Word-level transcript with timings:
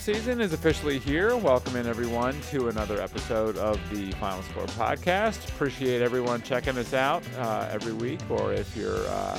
season 0.00 0.40
is 0.40 0.52
officially 0.52 0.98
here. 0.98 1.36
Welcome 1.36 1.76
in 1.76 1.86
everyone 1.86 2.40
to 2.50 2.68
another 2.68 3.00
episode 3.00 3.56
of 3.56 3.78
the 3.90 4.10
Final 4.12 4.42
Score 4.42 4.66
podcast. 4.66 5.48
Appreciate 5.48 6.02
everyone 6.02 6.42
checking 6.42 6.76
us 6.78 6.94
out 6.94 7.22
uh, 7.38 7.68
every 7.70 7.92
week, 7.92 8.20
or 8.30 8.52
if 8.52 8.76
you're 8.76 9.06
uh, 9.08 9.38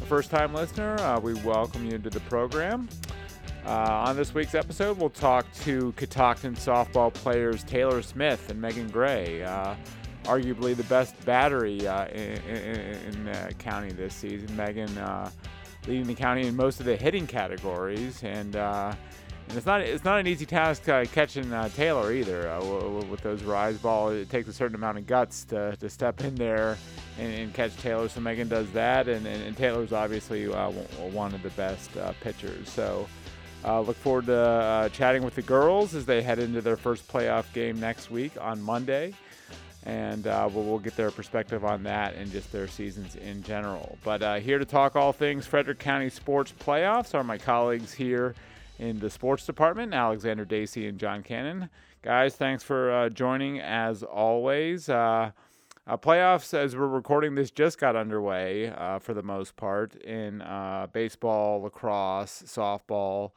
a 0.00 0.04
first-time 0.06 0.54
listener, 0.54 0.98
uh, 1.00 1.18
we 1.20 1.34
welcome 1.34 1.84
you 1.84 1.98
to 1.98 2.10
the 2.10 2.20
program. 2.20 2.88
Uh, 3.66 4.04
on 4.06 4.16
this 4.16 4.34
week's 4.34 4.54
episode, 4.54 4.98
we'll 4.98 5.10
talk 5.10 5.46
to 5.62 5.92
Catoctin 5.96 6.54
softball 6.54 7.12
players 7.12 7.64
Taylor 7.64 8.02
Smith 8.02 8.50
and 8.50 8.62
Meghan 8.62 8.90
Gray, 8.90 9.42
uh, 9.42 9.74
arguably 10.24 10.76
the 10.76 10.84
best 10.84 11.22
battery 11.24 11.86
uh, 11.86 12.06
in, 12.08 12.40
in, 12.48 12.80
in 13.06 13.24
the 13.24 13.54
county 13.58 13.92
this 13.92 14.14
season. 14.14 14.48
Meghan 14.50 15.30
leading 15.86 16.06
the 16.06 16.14
county 16.14 16.46
in 16.46 16.56
most 16.56 16.80
of 16.80 16.86
the 16.86 16.96
hitting 16.96 17.26
categories, 17.26 18.22
and 18.22 18.56
uh, 18.56 18.94
and 19.48 19.56
it's 19.56 19.66
not 19.66 19.80
it's 19.80 20.04
not 20.04 20.18
an 20.18 20.26
easy 20.26 20.46
task 20.46 20.88
uh, 20.88 21.04
catching 21.12 21.52
uh, 21.52 21.68
Taylor 21.70 22.12
either. 22.12 22.48
Uh, 22.48 22.64
with 23.08 23.20
those 23.20 23.42
rise 23.42 23.78
ball, 23.78 24.10
it 24.10 24.30
takes 24.30 24.48
a 24.48 24.52
certain 24.52 24.74
amount 24.74 24.98
of 24.98 25.06
guts 25.06 25.44
to, 25.44 25.76
to 25.76 25.90
step 25.90 26.22
in 26.22 26.34
there 26.34 26.78
and, 27.18 27.32
and 27.32 27.54
catch 27.54 27.76
Taylor. 27.76 28.08
So 28.08 28.20
Meghan 28.20 28.48
does 28.48 28.70
that, 28.72 29.08
and, 29.08 29.26
and, 29.26 29.42
and 29.42 29.56
Taylor's 29.56 29.92
obviously 29.92 30.52
uh, 30.52 30.70
one 30.70 31.34
of 31.34 31.42
the 31.42 31.50
best 31.50 31.96
uh, 31.96 32.12
pitchers. 32.20 32.68
So. 32.68 33.06
look 33.64 33.96
forward 33.96 34.26
to 34.26 34.90
chatting 34.92 35.22
with 35.22 35.34
the 35.34 35.42
girls 35.42 35.94
as 35.94 36.04
they 36.04 36.22
head 36.22 36.38
into 36.38 36.60
their 36.60 36.76
first 36.76 37.06
playoff 37.08 37.50
game 37.52 37.80
next 37.80 38.10
week 38.10 38.32
on 38.40 38.60
Monday 38.60 39.14
and 39.84 40.26
uh, 40.26 40.48
we'll, 40.52 40.64
we'll, 40.64 40.78
get 40.78 40.96
their 40.96 41.10
perspective 41.10 41.64
on 41.64 41.82
that 41.82 42.14
and 42.14 42.32
just 42.32 42.50
their 42.52 42.66
seasons 42.66 43.16
in 43.16 43.42
general. 43.42 43.98
But 44.02 44.22
uh, 44.22 44.34
here 44.36 44.58
to 44.58 44.64
talk 44.64 44.96
all 44.96 45.12
things 45.12 45.46
Frederick 45.46 45.78
County 45.78 46.08
sports 46.08 46.52
playoffs 46.58 47.14
are 47.14 47.22
my 47.22 47.38
colleagues 47.38 47.92
here 47.92 48.34
in 48.78 48.98
the 48.98 49.10
sports 49.10 49.46
department, 49.46 49.94
Alexander 49.94 50.44
Dacy 50.44 50.86
and 50.86 50.98
John 50.98 51.22
Cannon. 51.22 51.70
Guys, 52.02 52.36
thanks 52.36 52.62
for 52.62 52.92
uh, 52.92 53.08
joining 53.08 53.60
as 53.60 54.02
always. 54.02 54.88
Uh, 54.88 55.30
uh, 55.86 55.96
playoffs, 55.96 56.54
as 56.54 56.76
we're 56.76 56.86
recording 56.86 57.34
this, 57.34 57.50
just 57.50 57.78
got 57.78 57.96
underway 57.96 58.68
uh, 58.68 58.98
for 58.98 59.14
the 59.14 59.22
most 59.22 59.56
part 59.56 59.94
in 59.96 60.42
baseball, 60.92 61.62
lacrosse, 61.62 62.42
softball. 62.46 63.32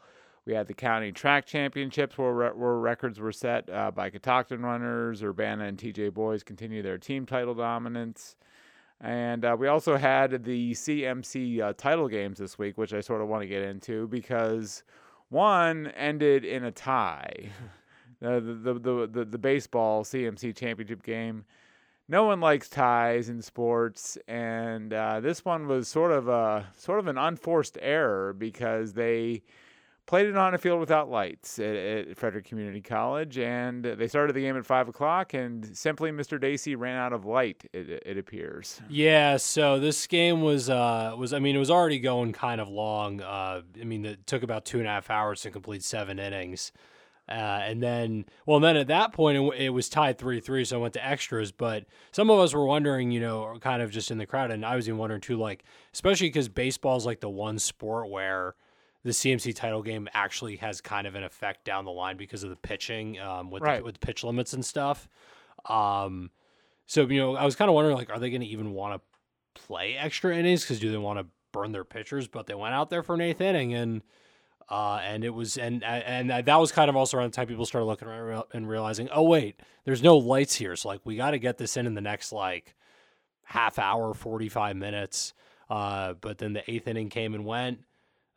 We 0.48 0.54
had 0.54 0.68
the 0.68 0.74
county 0.74 1.12
track 1.12 1.46
championships 1.46 2.18
where, 2.18 2.34
where 2.54 2.76
records 2.76 3.20
were 3.20 3.34
set 3.34 3.70
uh, 3.70 3.92
by 3.92 4.10
Catoctin 4.10 4.62
runners. 4.62 5.22
Urbana 5.22 5.66
and 5.66 5.78
TJ 5.78 6.14
Boys 6.14 6.42
continue 6.42 6.82
their 6.82 6.98
team 6.98 7.26
title 7.26 7.54
dominance. 7.54 8.38
And 9.02 9.44
uh, 9.44 9.58
we 9.60 9.68
also 9.68 9.98
had 9.98 10.46
the 10.46 10.72
CMC 10.72 11.62
uh, 11.62 11.74
title 11.74 12.08
games 12.08 12.40
this 12.40 12.58
week, 12.58 12.78
which 12.78 12.94
I 12.94 13.02
sort 13.02 13.22
of 13.22 13.28
want 13.28 13.42
to 13.42 13.48
get 13.48 13.62
into 13.62 14.08
because 14.08 14.84
one 15.30 15.88
ended 15.88 16.46
in 16.46 16.64
a 16.64 16.72
tie. 16.72 17.50
the, 18.20 18.40
the, 18.40 18.74
the, 18.74 19.08
the, 19.12 19.26
the 19.26 19.38
baseball 19.38 20.04
CMC 20.04 20.56
championship 20.56 21.04
game. 21.04 21.46
No 22.10 22.24
one 22.24 22.40
likes 22.40 22.70
ties 22.70 23.28
in 23.28 23.42
sports, 23.42 24.18
and 24.30 24.94
uh, 24.94 25.20
this 25.20 25.44
one 25.44 25.68
was 25.68 25.90
sort 25.90 26.14
of 26.14 26.30
a 26.30 26.66
sort 26.78 27.00
of 27.00 27.08
an 27.08 27.18
unforced 27.18 27.78
error 27.82 28.32
because 28.32 28.94
they 28.94 29.44
played 30.08 30.26
it 30.26 30.38
on 30.38 30.54
a 30.54 30.58
field 30.58 30.80
without 30.80 31.10
lights 31.10 31.60
at, 31.60 31.76
at, 31.76 32.18
Frederick 32.18 32.46
Community 32.46 32.82
College, 32.82 33.38
and 33.38 33.84
they 33.84 34.08
started 34.08 34.36
the 34.36 34.42
game 34.42 34.58
at 34.58 34.66
five 34.66 34.88
o'clock, 34.88 35.34
and 35.34 35.78
simply 35.78 36.12
Mr. 36.12 36.40
Dacy 36.40 36.76
ran 36.76 36.96
out 36.98 37.14
of 37.14 37.26
light. 37.26 37.70
It, 37.74 38.02
it 38.06 38.18
appears. 38.18 38.82
Yeah. 38.90 39.38
So 39.38 39.80
this 39.80 40.08
game 40.08 40.42
was 40.42 40.70
uh, 40.70 41.14
was 41.16 41.34
I 41.34 41.40
mean 41.40 41.56
it 41.56 41.60
was 41.60 41.70
already 41.70 42.00
going 42.00 42.34
kind 42.34 42.60
of 42.60 42.70
long. 42.70 43.22
Uh, 43.22 43.62
I 43.80 43.84
mean 43.84 44.06
it 44.06 44.26
took 44.26 44.42
about 44.42 44.66
two 44.66 44.80
and 44.80 44.88
a 44.88 44.92
half 44.92 45.12
hours 45.12 45.42
to 45.42 45.52
complete 45.52 45.84
seven 45.84 46.18
innings. 46.18 46.72
Uh, 47.30 47.60
and 47.62 47.84
then, 47.84 48.26
well, 48.46 48.62
then 48.62 48.78
at 48.78 48.88
that 48.88 49.12
point, 49.12 49.38
it, 49.38 49.62
it 49.66 49.70
was 49.72 49.90
tied 49.90 50.18
3 50.18 50.40
3, 50.40 50.64
so 50.64 50.78
I 50.78 50.82
went 50.82 50.94
to 50.94 51.06
extras. 51.06 51.52
But 51.52 51.84
some 52.14 52.30
of 52.30 52.40
us 52.40 52.54
were 52.54 52.66
wondering, 52.66 53.12
you 53.12 53.20
know, 53.20 53.58
kind 53.60 53.82
of 53.82 53.92
just 53.92 54.12
in 54.12 54.18
the 54.18 54.26
crowd, 54.26 54.50
and 54.50 54.66
I 54.66 54.78
was 54.78 54.88
even 54.88 54.98
wondering 54.98 55.20
too, 55.20 55.36
like, 55.36 55.66
especially 55.94 56.30
because 56.30 56.48
baseball 56.48 56.96
is 56.96 57.06
like 57.06 57.20
the 57.20 57.30
one 57.30 57.60
sport 57.60 58.10
where 58.10 58.56
the 59.08 59.14
CMC 59.14 59.56
title 59.56 59.82
game 59.82 60.10
actually 60.14 60.58
has 60.58 60.82
kind 60.82 61.08
of 61.08 61.16
an 61.16 61.24
effect 61.24 61.64
down 61.64 61.86
the 61.86 61.92
line 61.92 62.18
because 62.18 62.44
of 62.44 62.50
the 62.50 62.58
pitching 62.58 63.18
um, 63.20 63.50
with 63.50 63.64
right. 63.64 63.78
the, 63.78 63.84
with 63.86 64.02
pitch 64.02 64.22
limits 64.22 64.52
and 64.52 64.66
stuff. 64.66 65.08
Um, 65.66 66.30
so 66.88 67.08
you 67.08 67.18
know, 67.18 67.38
I 67.38 67.46
was 67.46 67.56
kind 67.56 67.70
of 67.70 67.76
wondering 67.76 67.96
like, 67.96 68.10
are 68.10 68.20
they 68.20 68.30
going 68.30 68.42
to 68.42 68.48
even 68.48 68.74
want 68.74 69.02
to 69.02 69.62
play 69.62 69.96
extra 69.96 70.36
innings 70.36 70.64
because 70.64 70.82
do 70.82 70.92
they 70.92 70.98
want 70.98 71.20
to 71.20 71.26
burn 71.54 71.72
their 71.72 71.86
pitchers? 71.86 72.28
But 72.28 72.48
they 72.48 72.54
went 72.54 72.74
out 72.74 72.90
there 72.90 73.02
for 73.02 73.16
an 73.16 73.22
eighth 73.22 73.42
inning 73.42 73.74
and. 73.74 74.04
Uh, 74.70 75.00
and 75.02 75.24
it 75.24 75.30
was, 75.30 75.58
and 75.58 75.82
and 75.82 76.30
that 76.30 76.56
was 76.58 76.74
kind 76.74 76.90
of 76.90 76.98
also 76.98 77.16
around 77.16 77.32
the 77.32 77.36
time 77.38 77.48
people 77.48 77.66
started 77.66 77.86
looking 77.86 78.06
around 78.06 78.44
and 78.52 78.68
realizing, 78.68 79.08
oh 79.14 79.24
wait, 79.24 79.62
there's 79.86 80.04
no 80.04 80.18
lights 80.18 80.56
here, 80.56 80.76
so 80.76 80.90
like 80.90 81.00
we 81.06 81.16
got 81.16 81.32
to 81.32 81.40
get 81.40 81.58
this 81.58 81.78
in 81.78 81.88
in 81.88 81.94
the 81.94 82.02
next 82.02 82.34
like 82.34 82.76
half 83.46 83.80
hour, 83.80 84.14
forty 84.14 84.50
five 84.50 84.76
minutes. 84.76 85.34
Uh, 85.70 86.16
but 86.20 86.38
then 86.40 86.52
the 86.52 86.70
eighth 86.70 86.86
inning 86.86 87.08
came 87.08 87.34
and 87.34 87.46
went. 87.46 87.80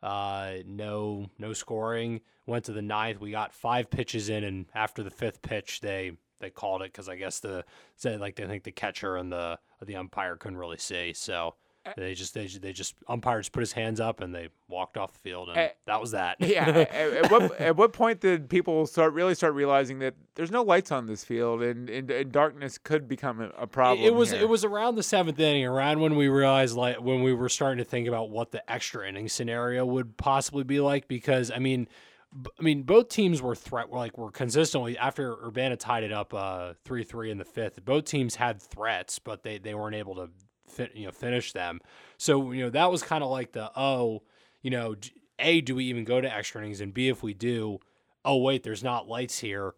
Uh, 0.01 0.55
no, 0.65 1.29
no 1.37 1.53
scoring. 1.53 2.21
Went 2.45 2.65
to 2.65 2.73
the 2.73 2.81
ninth. 2.81 3.19
We 3.19 3.31
got 3.31 3.53
five 3.53 3.89
pitches 3.89 4.29
in, 4.29 4.43
and 4.43 4.65
after 4.73 5.03
the 5.03 5.11
fifth 5.11 5.41
pitch, 5.41 5.81
they 5.81 6.13
they 6.39 6.49
called 6.49 6.81
it 6.81 6.91
because 6.91 7.07
I 7.07 7.15
guess 7.15 7.39
the 7.39 7.63
said 7.95 8.19
like 8.19 8.35
they 8.35 8.47
think 8.47 8.63
the 8.63 8.71
catcher 8.71 9.15
and 9.15 9.31
the 9.31 9.59
the 9.85 9.95
umpire 9.95 10.35
couldn't 10.35 10.57
really 10.57 10.77
see. 10.77 11.13
So 11.13 11.55
they 11.97 12.13
just 12.13 12.33
they 12.33 12.45
they 12.47 12.73
just 12.73 12.95
umpires 13.07 13.49
put 13.49 13.61
his 13.61 13.71
hands 13.71 13.99
up 13.99 14.21
and 14.21 14.35
they 14.35 14.49
walked 14.67 14.97
off 14.97 15.13
the 15.13 15.19
field 15.19 15.49
and 15.49 15.57
at, 15.57 15.77
that 15.85 15.99
was 15.99 16.11
that. 16.11 16.37
yeah. 16.39 16.67
at, 16.69 16.91
at, 16.91 17.31
what 17.31 17.59
at 17.59 17.75
what 17.75 17.93
point 17.93 18.19
did 18.19 18.49
people 18.49 18.85
start 18.85 19.13
really 19.13 19.33
start 19.33 19.53
realizing 19.55 19.99
that 19.99 20.13
there's 20.35 20.51
no 20.51 20.61
lights 20.61 20.91
on 20.91 21.07
this 21.07 21.23
field 21.23 21.61
and, 21.61 21.89
and, 21.89 22.09
and 22.11 22.31
darkness 22.31 22.77
could 22.77 23.07
become 23.07 23.41
a, 23.41 23.49
a 23.57 23.67
problem? 23.67 24.05
It, 24.05 24.09
it 24.09 24.15
was 24.15 24.31
here. 24.31 24.41
it 24.41 24.49
was 24.49 24.63
around 24.63 24.95
the 24.95 25.03
seventh 25.03 25.39
inning, 25.39 25.65
around 25.65 25.99
when 25.99 26.15
we 26.15 26.27
realized 26.27 26.75
like 26.75 27.01
when 27.01 27.23
we 27.23 27.33
were 27.33 27.49
starting 27.49 27.79
to 27.79 27.89
think 27.89 28.07
about 28.07 28.29
what 28.29 28.51
the 28.51 28.69
extra 28.71 29.07
inning 29.07 29.27
scenario 29.27 29.85
would 29.85 30.17
possibly 30.17 30.63
be 30.63 30.79
like 30.79 31.07
because 31.07 31.51
I 31.51 31.59
mean. 31.59 31.87
I 32.57 32.63
mean, 32.63 32.83
both 32.83 33.09
teams 33.09 33.41
were 33.41 33.55
threat 33.55 33.89
were 33.89 33.97
like 33.97 34.17
were 34.17 34.31
consistently 34.31 34.97
after 34.97 35.33
Urbana 35.45 35.75
tied 35.75 36.05
it 36.05 36.13
up 36.13 36.33
uh, 36.33 36.75
three 36.85 37.03
three 37.03 37.29
in 37.29 37.37
the 37.37 37.43
fifth. 37.43 37.83
Both 37.83 38.05
teams 38.05 38.35
had 38.35 38.61
threats, 38.61 39.19
but 39.19 39.43
they, 39.43 39.57
they 39.57 39.75
weren't 39.75 39.97
able 39.97 40.15
to 40.15 40.29
fit, 40.71 40.95
you 40.95 41.05
know 41.05 41.11
finish 41.11 41.53
them. 41.53 41.79
So 42.17 42.51
you 42.51 42.63
know 42.63 42.69
that 42.69 42.91
was 42.91 43.03
kind 43.03 43.23
of 43.23 43.29
like 43.29 43.51
the 43.51 43.71
oh 43.75 44.23
you 44.61 44.71
know 44.71 44.95
a 45.39 45.61
do 45.61 45.75
we 45.75 45.85
even 45.85 46.03
go 46.03 46.21
to 46.21 46.33
extra 46.33 46.61
innings? 46.61 46.81
And 46.81 46.93
b 46.93 47.09
if 47.09 47.23
we 47.23 47.33
do 47.33 47.79
oh 48.23 48.37
wait 48.37 48.63
there's 48.63 48.83
not 48.83 49.07
lights 49.07 49.39
here. 49.39 49.73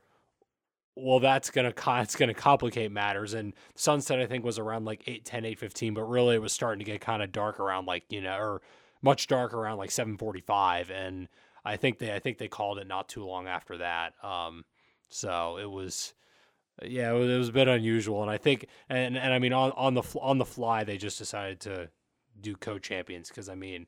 Well 0.96 1.20
that's 1.20 1.50
gonna 1.50 1.74
it's 1.88 2.16
gonna 2.16 2.34
complicate 2.34 2.92
matters. 2.92 3.34
And 3.34 3.54
sunset 3.76 4.20
i 4.20 4.26
think 4.26 4.44
was 4.44 4.60
around 4.60 4.86
like 4.86 5.04
8 5.08 5.26
10 5.26 5.46
8 5.46 5.60
15 5.60 5.94
but 5.94 6.04
really 6.04 6.36
it 6.36 6.42
was 6.42 6.54
starting 6.54 6.80
to 6.80 6.92
get 6.92 7.02
kind 7.02 7.24
of 7.24 7.32
dark 7.32 7.60
around 7.60 7.86
like 7.86 8.04
you 8.10 8.22
know 8.22 8.38
or 8.38 8.62
much 9.02 9.28
darker 9.28 9.58
around 9.58 9.78
like 9.78 9.92
745 9.92 10.90
and 10.92 11.28
i 11.66 11.76
think 11.76 12.00
they 12.00 12.14
i 12.14 12.20
think 12.20 12.38
they 12.38 12.48
called 12.48 12.78
it 12.78 12.88
not 12.88 13.10
too 13.10 13.26
long 13.26 13.48
after 13.48 13.78
that. 13.78 14.14
Um 14.24 14.66
so 15.10 15.58
it 15.58 15.70
was 15.70 16.14
yeah, 16.82 17.12
it 17.12 17.14
was, 17.14 17.30
it 17.30 17.38
was, 17.38 17.50
a 17.50 17.54
bit 17.54 17.68
unusual, 17.68 18.22
and 18.22 18.32
I 18.32 18.38
think, 18.38 18.68
and 18.90 19.18
and 19.18 19.34
I 19.34 19.40
mean, 19.40 19.54
on 19.54 19.72
on 19.74 19.94
the 19.94 20.04
on 20.20 20.38
the 20.38 20.46
fly, 20.46 20.84
they 20.84 20.98
just 20.98 21.18
decided 21.18 21.60
to 21.62 21.90
do 22.40 22.56
co-champions 22.56 23.30
because 23.30 23.48
I 23.48 23.56
mean, 23.56 23.88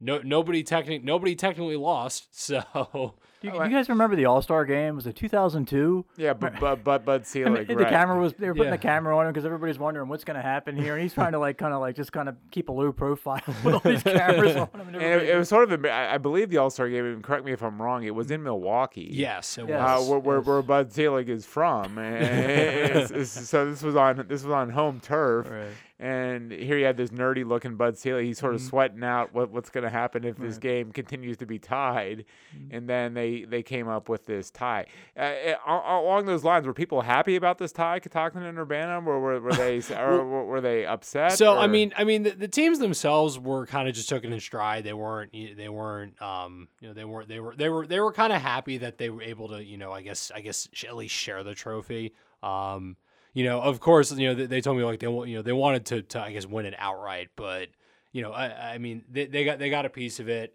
no 0.00 0.18
nobody 0.18 0.62
technically 0.62 1.04
nobody 1.04 1.34
technically 1.34 1.76
lost, 1.76 2.28
so 2.38 3.14
do 3.40 3.48
you, 3.48 3.52
do 3.52 3.64
you, 3.64 3.70
guys 3.70 3.88
remember 3.88 4.16
the 4.16 4.24
All 4.24 4.40
Star 4.40 4.64
game? 4.64 4.96
Was 4.96 5.06
it 5.06 5.14
2002? 5.14 6.04
Yeah, 6.16 6.32
but 6.34 6.58
but 6.58 6.82
but 6.82 7.04
Bud 7.04 7.26
Selig. 7.26 7.68
the 7.68 7.76
right. 7.76 7.88
camera 7.88 8.18
was 8.18 8.32
they 8.34 8.48
were 8.48 8.54
putting 8.54 8.72
yeah. 8.72 8.76
the 8.76 8.82
camera 8.82 9.16
on 9.16 9.26
him 9.26 9.32
because 9.32 9.44
everybody's 9.44 9.78
wondering 9.78 10.08
what's 10.08 10.24
going 10.24 10.36
to 10.36 10.42
happen 10.42 10.76
here, 10.76 10.94
and 10.94 11.02
he's 11.02 11.12
trying 11.12 11.32
to 11.32 11.38
like 11.38 11.58
kind 11.58 11.74
of 11.74 11.80
like 11.80 11.96
just 11.96 12.12
kind 12.12 12.28
of 12.28 12.36
keep 12.50 12.68
a 12.68 12.72
low 12.72 12.92
profile 12.92 13.42
with 13.62 13.74
all 13.74 13.80
these 13.80 14.02
cameras 14.02 14.56
on 14.56 14.68
him. 14.74 14.88
And, 14.88 14.96
and 14.96 15.22
it, 15.22 15.28
it, 15.30 15.36
was 15.36 15.48
sort 15.48 15.70
of 15.70 15.84
a, 15.84 15.92
I 15.92 16.18
believe 16.18 16.50
the 16.50 16.56
All 16.58 16.70
Star 16.70 16.88
game. 16.88 17.20
Correct 17.22 17.44
me 17.44 17.52
if 17.52 17.62
I'm 17.62 17.80
wrong. 17.80 18.04
It 18.04 18.14
was 18.14 18.30
in 18.30 18.42
Milwaukee. 18.42 19.08
Yes, 19.12 19.58
it 19.58 19.68
yes. 19.68 19.80
was. 19.80 20.08
Uh, 20.08 20.10
where, 20.10 20.20
where, 20.20 20.40
where, 20.40 20.62
Bud 20.62 20.92
Selig 20.92 21.28
is 21.28 21.44
from, 21.44 21.98
it's, 21.98 23.10
it's, 23.10 23.48
so 23.48 23.70
this 23.70 23.82
was 23.82 23.96
on 23.96 24.24
this 24.28 24.44
was 24.44 24.52
on 24.52 24.70
home 24.70 25.00
turf. 25.00 25.48
Right 25.50 25.68
and 25.98 26.52
here 26.52 26.76
you 26.76 26.84
have 26.84 26.98
this 26.98 27.08
nerdy 27.08 27.46
looking 27.46 27.76
Bud 27.76 27.96
Selig. 27.96 28.26
He's 28.26 28.38
sort 28.38 28.54
of 28.54 28.60
mm-hmm. 28.60 28.68
sweating 28.68 29.02
out 29.02 29.32
what, 29.32 29.50
what's 29.50 29.70
going 29.70 29.84
to 29.84 29.90
happen 29.90 30.24
if 30.24 30.38
right. 30.38 30.46
this 30.46 30.58
game 30.58 30.92
continues 30.92 31.38
to 31.38 31.46
be 31.46 31.58
tied. 31.58 32.26
Mm-hmm. 32.54 32.76
And 32.76 32.88
then 32.88 33.14
they, 33.14 33.44
they 33.44 33.62
came 33.62 33.88
up 33.88 34.10
with 34.10 34.26
this 34.26 34.50
tie. 34.50 34.86
Uh, 35.16 35.22
uh, 35.66 35.80
along 35.88 36.26
those 36.26 36.44
lines, 36.44 36.66
were 36.66 36.74
people 36.74 37.00
happy 37.00 37.36
about 37.36 37.56
this 37.56 37.72
tie, 37.72 37.98
Catoctin 37.98 38.42
and 38.42 38.58
Urbana? 38.58 39.00
Or 39.06 39.18
were, 39.20 39.40
were 39.40 39.52
they 39.54 39.80
or 39.96 40.44
were 40.44 40.60
they 40.60 40.84
upset? 40.84 41.32
So 41.32 41.54
or? 41.54 41.58
I 41.60 41.66
mean, 41.66 41.94
I 41.96 42.04
mean, 42.04 42.24
the, 42.24 42.30
the 42.32 42.48
teams 42.48 42.78
themselves 42.78 43.38
were 43.38 43.64
kind 43.64 43.88
of 43.88 43.94
just 43.94 44.10
taken 44.10 44.34
in 44.34 44.40
stride. 44.40 44.84
They 44.84 44.92
weren't 44.92 45.32
they 45.32 45.68
weren't 45.68 46.20
um 46.20 46.68
you 46.80 46.88
know 46.88 46.94
they 46.94 47.04
weren't 47.04 47.28
they 47.28 47.40
were 47.40 47.56
they 47.56 47.70
were 47.70 47.86
they 47.86 48.00
were 48.00 48.12
kind 48.12 48.34
of 48.34 48.42
happy 48.42 48.78
that 48.78 48.98
they 48.98 49.08
were 49.08 49.22
able 49.22 49.48
to 49.48 49.64
you 49.64 49.78
know 49.78 49.92
I 49.92 50.02
guess 50.02 50.30
I 50.34 50.40
guess 50.40 50.68
at 50.86 50.94
least 50.94 51.14
share 51.14 51.42
the 51.42 51.54
trophy. 51.54 52.12
Um, 52.42 52.96
you 53.36 53.44
know, 53.44 53.60
of 53.60 53.80
course, 53.80 54.10
you 54.12 54.26
know, 54.28 54.34
they, 54.34 54.46
they 54.46 54.60
told 54.62 54.78
me 54.78 54.82
like 54.84 54.98
they 54.98 55.06
you 55.06 55.36
know 55.36 55.42
they 55.42 55.52
wanted 55.52 55.84
to, 55.86 56.00
to 56.02 56.20
I 56.22 56.32
guess 56.32 56.46
win 56.46 56.64
it 56.64 56.74
outright, 56.78 57.28
but 57.36 57.68
you 58.12 58.22
know, 58.22 58.32
I, 58.32 58.74
I 58.74 58.78
mean, 58.78 59.04
they, 59.10 59.26
they 59.26 59.44
got 59.44 59.58
they 59.58 59.68
got 59.68 59.84
a 59.84 59.90
piece 59.90 60.18
of 60.20 60.28
it. 60.30 60.54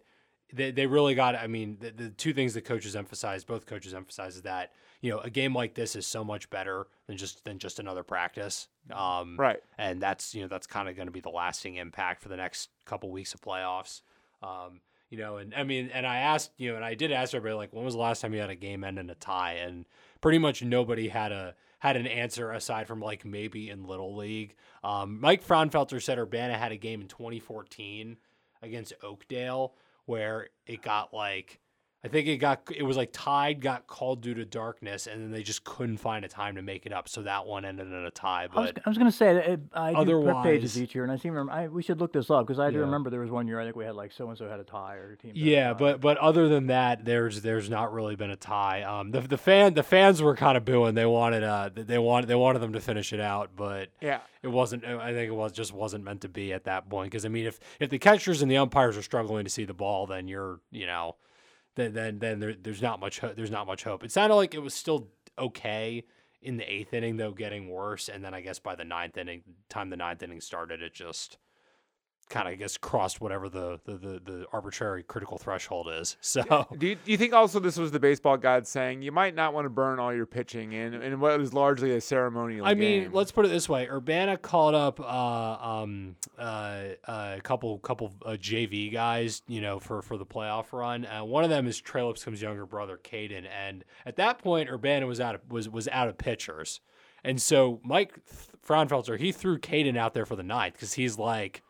they, 0.52 0.72
they 0.72 0.86
really 0.86 1.14
got. 1.14 1.36
I 1.36 1.46
mean, 1.46 1.76
the, 1.80 1.90
the 1.92 2.08
two 2.10 2.32
things 2.32 2.54
that 2.54 2.64
coaches 2.64 2.96
emphasize, 2.96 3.44
both 3.44 3.66
coaches 3.66 3.94
emphasize, 3.94 4.34
is 4.34 4.42
that 4.42 4.72
you 5.00 5.12
know 5.12 5.20
a 5.20 5.30
game 5.30 5.54
like 5.54 5.74
this 5.74 5.94
is 5.94 6.06
so 6.08 6.24
much 6.24 6.50
better 6.50 6.88
than 7.06 7.16
just 7.16 7.44
than 7.44 7.58
just 7.60 7.78
another 7.78 8.02
practice. 8.02 8.66
Um, 8.92 9.36
Right. 9.38 9.60
and 9.78 10.02
that's 10.02 10.34
you 10.34 10.42
know 10.42 10.48
that's 10.48 10.66
kind 10.66 10.88
of 10.88 10.96
going 10.96 11.06
to 11.06 11.12
be 11.12 11.20
the 11.20 11.30
lasting 11.30 11.76
impact 11.76 12.20
for 12.20 12.28
the 12.30 12.36
next 12.36 12.68
couple 12.84 13.10
weeks 13.10 13.32
of 13.32 13.40
playoffs. 13.40 14.00
Um, 14.42 14.80
you 15.08 15.18
know, 15.18 15.36
and 15.36 15.54
I 15.54 15.62
mean, 15.62 15.90
and 15.92 16.04
I 16.06 16.16
asked, 16.16 16.50
you 16.56 16.70
know, 16.70 16.76
and 16.76 16.84
I 16.84 16.94
did 16.94 17.12
ask 17.12 17.32
everybody 17.32 17.54
like, 17.56 17.72
when 17.72 17.84
was 17.84 17.94
the 17.94 18.00
last 18.00 18.22
time 18.22 18.34
you 18.34 18.40
had 18.40 18.50
a 18.50 18.56
game 18.56 18.82
end 18.82 18.98
in 18.98 19.08
a 19.10 19.14
tie? 19.14 19.52
And 19.52 19.84
pretty 20.20 20.38
much 20.38 20.64
nobody 20.64 21.06
had 21.08 21.30
a 21.32 21.54
had 21.82 21.96
an 21.96 22.06
answer 22.06 22.52
aside 22.52 22.86
from 22.86 23.00
like 23.00 23.24
maybe 23.24 23.68
in 23.68 23.88
little 23.88 24.14
league. 24.14 24.54
Um, 24.84 25.20
Mike 25.20 25.44
Fraunfelter 25.44 26.00
said 26.00 26.16
Urbana 26.16 26.56
had 26.56 26.70
a 26.70 26.76
game 26.76 27.00
in 27.00 27.08
2014 27.08 28.18
against 28.62 28.92
Oakdale 29.02 29.74
where 30.04 30.50
it 30.64 30.80
got 30.80 31.12
like 31.12 31.58
I 32.04 32.08
think 32.08 32.26
it 32.26 32.38
got 32.38 32.62
it 32.74 32.82
was 32.82 32.96
like 32.96 33.10
tied, 33.12 33.60
got 33.60 33.86
called 33.86 34.22
due 34.22 34.34
to 34.34 34.44
darkness, 34.44 35.06
and 35.06 35.22
then 35.22 35.30
they 35.30 35.44
just 35.44 35.62
couldn't 35.62 35.98
find 35.98 36.24
a 36.24 36.28
time 36.28 36.56
to 36.56 36.62
make 36.62 36.84
it 36.84 36.92
up. 36.92 37.08
So 37.08 37.22
that 37.22 37.46
one 37.46 37.64
ended 37.64 37.86
in 37.86 37.92
a 37.94 38.10
tie. 38.10 38.48
I 38.52 38.60
was, 38.60 38.72
But 38.72 38.82
I 38.84 38.88
was 38.88 38.98
gonna 38.98 39.12
say 39.12 39.34
that 39.34 39.48
it, 39.48 39.60
I 39.72 40.02
do 40.04 40.20
prep 40.24 40.42
pages 40.42 40.80
each 40.82 40.96
year, 40.96 41.04
and 41.04 41.12
I 41.12 41.16
seem 41.16 41.32
remember. 41.32 41.52
I, 41.52 41.68
we 41.68 41.80
should 41.80 42.00
look 42.00 42.12
this 42.12 42.28
up 42.28 42.44
because 42.44 42.58
I 42.58 42.70
do 42.70 42.78
Yeah. 42.78 42.86
remember 42.86 43.08
there 43.08 43.20
was 43.20 43.30
one 43.30 43.46
year 43.46 43.60
I 43.60 43.64
think 43.64 43.76
we 43.76 43.84
had 43.84 43.94
like 43.94 44.10
so 44.10 44.28
and 44.28 44.36
so 44.36 44.48
had 44.48 44.58
a 44.58 44.64
tie 44.64 44.96
or 44.96 45.12
a 45.12 45.16
team. 45.16 45.30
Yeah, 45.36 45.68
tie. 45.68 45.72
but 45.74 46.00
but 46.00 46.18
other 46.18 46.48
than 46.48 46.66
that, 46.66 47.04
there's 47.04 47.40
there's 47.42 47.70
not 47.70 47.92
really 47.92 48.16
been 48.16 48.30
a 48.32 48.36
tie. 48.36 48.82
Um, 48.82 49.12
the 49.12 49.20
the 49.20 49.38
fan 49.38 49.74
the 49.74 49.84
fans 49.84 50.20
were 50.20 50.34
kind 50.34 50.56
of 50.56 50.64
booing. 50.64 50.96
They 50.96 51.06
wanted 51.06 51.44
uh 51.44 51.70
they 51.72 51.98
wanted 51.98 52.26
they 52.26 52.34
wanted 52.34 52.58
them 52.58 52.72
to 52.72 52.80
finish 52.80 53.12
it 53.12 53.20
out, 53.20 53.50
but 53.54 53.90
Yeah. 54.00 54.18
it 54.42 54.48
wasn't. 54.48 54.84
I 54.84 55.12
think 55.12 55.28
it 55.28 55.34
was 55.36 55.52
just 55.52 55.72
wasn't 55.72 56.02
meant 56.02 56.22
to 56.22 56.28
be 56.28 56.52
at 56.52 56.64
that 56.64 56.90
point. 56.90 57.12
Because 57.12 57.24
I 57.24 57.28
mean, 57.28 57.46
if 57.46 57.60
if 57.78 57.90
the 57.90 58.00
catchers 58.00 58.42
and 58.42 58.50
the 58.50 58.56
umpires 58.56 58.96
are 58.96 59.02
struggling 59.02 59.44
to 59.44 59.50
see 59.50 59.64
the 59.64 59.72
ball, 59.74 60.08
then 60.08 60.26
you're 60.26 60.58
you 60.72 60.86
know, 60.86 61.14
then 61.76 61.92
then 61.94 62.18
then 62.18 62.40
there, 62.40 62.54
there's 62.54 62.82
not 62.82 63.00
much 63.00 63.20
ho- 63.20 63.32
there's 63.34 63.50
not 63.50 63.66
much 63.66 63.84
hope. 63.84 64.04
It 64.04 64.12
sounded 64.12 64.36
like 64.36 64.54
it 64.54 64.62
was 64.62 64.74
still 64.74 65.08
okay 65.38 66.04
in 66.40 66.56
the 66.56 66.70
eighth 66.70 66.92
inning, 66.92 67.16
though, 67.16 67.32
getting 67.32 67.68
worse, 67.68 68.08
and 68.08 68.24
then 68.24 68.34
I 68.34 68.40
guess 68.40 68.58
by 68.58 68.74
the 68.74 68.84
ninth 68.84 69.16
inning, 69.16 69.42
time 69.68 69.90
the 69.90 69.96
ninth 69.96 70.22
inning 70.22 70.40
started, 70.40 70.82
it 70.82 70.92
just 70.92 71.38
kind 72.28 72.48
of 72.48 72.52
I 72.52 72.56
guess 72.56 72.76
crossed 72.78 73.20
whatever 73.20 73.48
the, 73.48 73.78
the 73.84 73.92
the 73.96 74.20
the 74.24 74.46
arbitrary 74.52 75.02
critical 75.02 75.38
threshold 75.38 75.88
is. 75.90 76.16
So 76.22 76.66
Do 76.78 76.86
you, 76.86 76.94
do 76.94 77.10
you 77.10 77.16
think 77.18 77.34
also 77.34 77.60
this 77.60 77.76
was 77.76 77.90
the 77.92 78.00
baseball 78.00 78.36
gods 78.38 78.70
saying 78.70 79.02
you 79.02 79.12
might 79.12 79.34
not 79.34 79.52
want 79.52 79.66
to 79.66 79.70
burn 79.70 79.98
all 79.98 80.14
your 80.14 80.24
pitching 80.26 80.72
in 80.72 80.94
in 80.94 81.20
what 81.20 81.40
is 81.40 81.52
largely 81.52 81.94
a 81.94 82.00
ceremonial 82.00 82.64
I 82.64 82.74
game? 82.74 82.80
mean, 82.80 83.12
let's 83.12 83.32
put 83.32 83.44
it 83.44 83.48
this 83.48 83.68
way: 83.68 83.86
Urbana 83.88 84.38
called 84.38 84.74
up 84.74 84.98
uh, 84.98 85.04
um, 85.82 86.16
uh, 86.38 86.84
a 87.04 87.40
couple 87.42 87.78
couple 87.80 88.14
uh, 88.24 88.30
JV 88.30 88.90
guys, 88.92 89.42
you 89.46 89.60
know, 89.60 89.78
for 89.78 90.00
for 90.00 90.16
the 90.16 90.26
playoff 90.26 90.72
run. 90.72 91.04
Uh, 91.06 91.24
one 91.24 91.44
of 91.44 91.50
them 91.50 91.66
is 91.66 91.78
Trey 91.80 92.02
Lipscomb's 92.02 92.40
younger 92.40 92.64
brother, 92.66 92.98
Caden, 93.02 93.44
and 93.50 93.84
at 94.06 94.16
that 94.16 94.38
point, 94.38 94.70
Urbana 94.70 95.06
was 95.06 95.20
out 95.20 95.34
of 95.34 95.40
was 95.50 95.68
was 95.68 95.86
out 95.88 96.08
of 96.08 96.16
pitchers, 96.16 96.80
and 97.22 97.42
so 97.42 97.80
Mike 97.84 98.14
Fraunfelter 98.66 99.18
he 99.18 99.32
threw 99.32 99.58
Caden 99.58 99.96
out 99.98 100.14
there 100.14 100.24
for 100.26 100.36
the 100.36 100.42
ninth 100.42 100.74
because 100.74 100.94
he's 100.94 101.18
like, 101.18 101.62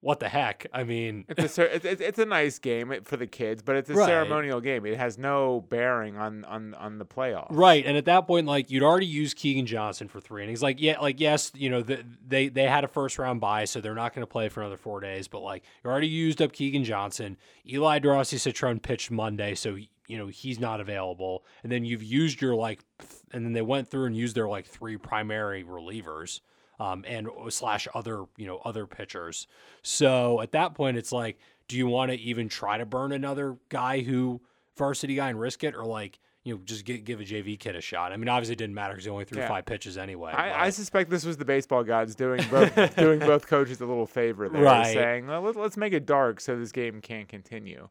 what 0.00 0.20
the 0.20 0.28
heck? 0.28 0.66
I 0.72 0.84
mean, 0.84 1.24
It's 1.28 1.58
a 1.58 1.74
it's, 1.74 1.84
it's, 1.84 2.00
it's 2.00 2.18
a 2.18 2.24
nice 2.24 2.58
game 2.60 2.94
for 3.04 3.16
the 3.16 3.26
kids, 3.26 3.62
but 3.62 3.74
it's 3.76 3.90
a 3.90 3.94
Right. 3.94 4.06
ceremonial 4.06 4.60
game. 4.60 4.86
It 4.86 4.96
has 4.96 5.18
no 5.18 5.60
bearing 5.68 6.16
on 6.16 6.44
on 6.44 6.74
on 6.74 6.98
the 6.98 7.04
playoffs. 7.04 7.48
Right, 7.50 7.84
and 7.84 7.96
at 7.96 8.04
that 8.04 8.26
point, 8.26 8.46
like 8.46 8.70
you'd 8.70 8.82
already 8.84 9.06
used 9.06 9.36
Keegan 9.36 9.66
Johnson 9.66 10.06
for 10.08 10.20
three 10.20 10.44
innings. 10.44 10.62
Like, 10.62 10.80
yeah, 10.80 11.00
like 11.00 11.18
yes, 11.20 11.50
you 11.54 11.68
know 11.68 11.82
the, 11.82 12.04
they 12.26 12.48
they 12.48 12.64
had 12.68 12.84
a 12.84 12.88
first 12.88 13.18
round 13.18 13.40
bye, 13.40 13.64
so 13.64 13.80
they're 13.80 13.94
not 13.94 14.14
going 14.14 14.22
to 14.22 14.30
play 14.30 14.48
for 14.48 14.60
another 14.60 14.76
four 14.76 15.00
days. 15.00 15.26
But 15.26 15.40
like 15.40 15.64
you 15.82 15.90
already 15.90 16.06
used 16.08 16.40
up 16.40 16.52
Keegan 16.52 16.84
Johnson. 16.84 17.36
Eli 17.68 17.98
Durasi 17.98 18.38
Citron 18.38 18.78
pitched 18.78 19.10
Monday, 19.10 19.54
so 19.56 19.76
you 20.06 20.16
know 20.16 20.28
he's 20.28 20.60
not 20.60 20.80
available. 20.80 21.44
And 21.64 21.72
then 21.72 21.84
you've 21.84 22.04
used 22.04 22.40
your 22.40 22.54
like, 22.54 22.84
and 23.32 23.44
then 23.44 23.52
they 23.52 23.62
went 23.62 23.88
through 23.88 24.06
and 24.06 24.16
used 24.16 24.36
their 24.36 24.48
like 24.48 24.66
three 24.66 24.96
primary 24.96 25.64
relievers. 25.64 26.40
Um, 26.80 27.04
and 27.08 27.28
slash 27.48 27.88
other 27.92 28.24
you 28.36 28.46
know 28.46 28.58
other 28.64 28.86
pitchers. 28.86 29.46
So 29.82 30.40
at 30.40 30.52
that 30.52 30.74
point, 30.74 30.96
it's 30.96 31.10
like, 31.12 31.38
do 31.66 31.76
you 31.76 31.86
want 31.88 32.10
to 32.12 32.16
even 32.18 32.48
try 32.48 32.78
to 32.78 32.86
burn 32.86 33.12
another 33.12 33.56
guy 33.68 34.00
who 34.00 34.40
varsity 34.76 35.16
guy 35.16 35.28
and 35.30 35.40
risk 35.40 35.64
it, 35.64 35.74
or 35.74 35.84
like 35.84 36.20
you 36.44 36.54
know 36.54 36.60
just 36.64 36.84
get, 36.84 37.04
give 37.04 37.20
a 37.20 37.24
JV 37.24 37.58
kid 37.58 37.74
a 37.74 37.80
shot? 37.80 38.12
I 38.12 38.16
mean, 38.16 38.28
obviously 38.28 38.52
it 38.52 38.58
didn't 38.58 38.74
matter 38.76 38.92
because 38.94 39.04
he 39.04 39.10
only 39.10 39.24
threw 39.24 39.40
Yeah. 39.42 39.48
five 39.48 39.66
pitches 39.66 39.98
anyway. 39.98 40.30
I, 40.32 40.66
I 40.66 40.70
suspect 40.70 41.10
this 41.10 41.24
was 41.24 41.36
the 41.36 41.44
baseball 41.44 41.82
gods 41.82 42.14
doing 42.14 42.42
both 42.48 42.94
doing 42.96 43.18
both 43.18 43.48
coaches 43.48 43.80
a 43.80 43.86
little 43.86 44.06
favor 44.06 44.48
there, 44.48 44.62
Right. 44.62 44.94
saying, 44.94 45.26
well, 45.26 45.40
let, 45.42 45.56
let's 45.56 45.76
make 45.76 45.92
it 45.92 46.06
dark 46.06 46.40
so 46.40 46.56
this 46.56 46.70
game 46.70 47.00
can't 47.00 47.28
continue. 47.28 47.88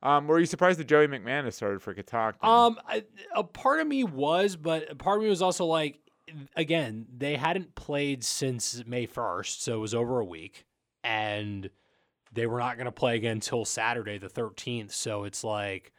Um, 0.00 0.28
were 0.28 0.38
you 0.38 0.46
surprised 0.46 0.78
that 0.78 0.86
Joey 0.86 1.08
McManus 1.08 1.54
started 1.54 1.82
for 1.82 1.92
Catoctin? 1.92 2.48
Um, 2.48 2.78
a 3.34 3.42
part 3.42 3.80
of 3.80 3.88
me 3.88 4.04
was, 4.04 4.54
but 4.54 4.88
a 4.92 4.94
part 4.94 5.16
of 5.18 5.24
me 5.24 5.28
was 5.28 5.42
also 5.42 5.64
like, 5.66 5.98
again, 6.56 7.06
they 7.16 7.36
hadn't 7.36 7.74
played 7.74 8.24
since 8.24 8.82
May 8.86 9.06
first, 9.06 9.62
so 9.62 9.74
it 9.74 9.80
was 9.80 9.94
over 9.94 10.20
a 10.20 10.24
week, 10.24 10.66
and 11.04 11.70
they 12.32 12.46
were 12.46 12.58
not 12.58 12.76
going 12.76 12.86
to 12.86 12.92
play 12.92 13.16
again 13.16 13.32
until 13.32 13.64
Saturday 13.64 14.18
the 14.18 14.28
thirteenth. 14.28 14.92
So 14.92 15.24
it's 15.24 15.42
like, 15.44 15.92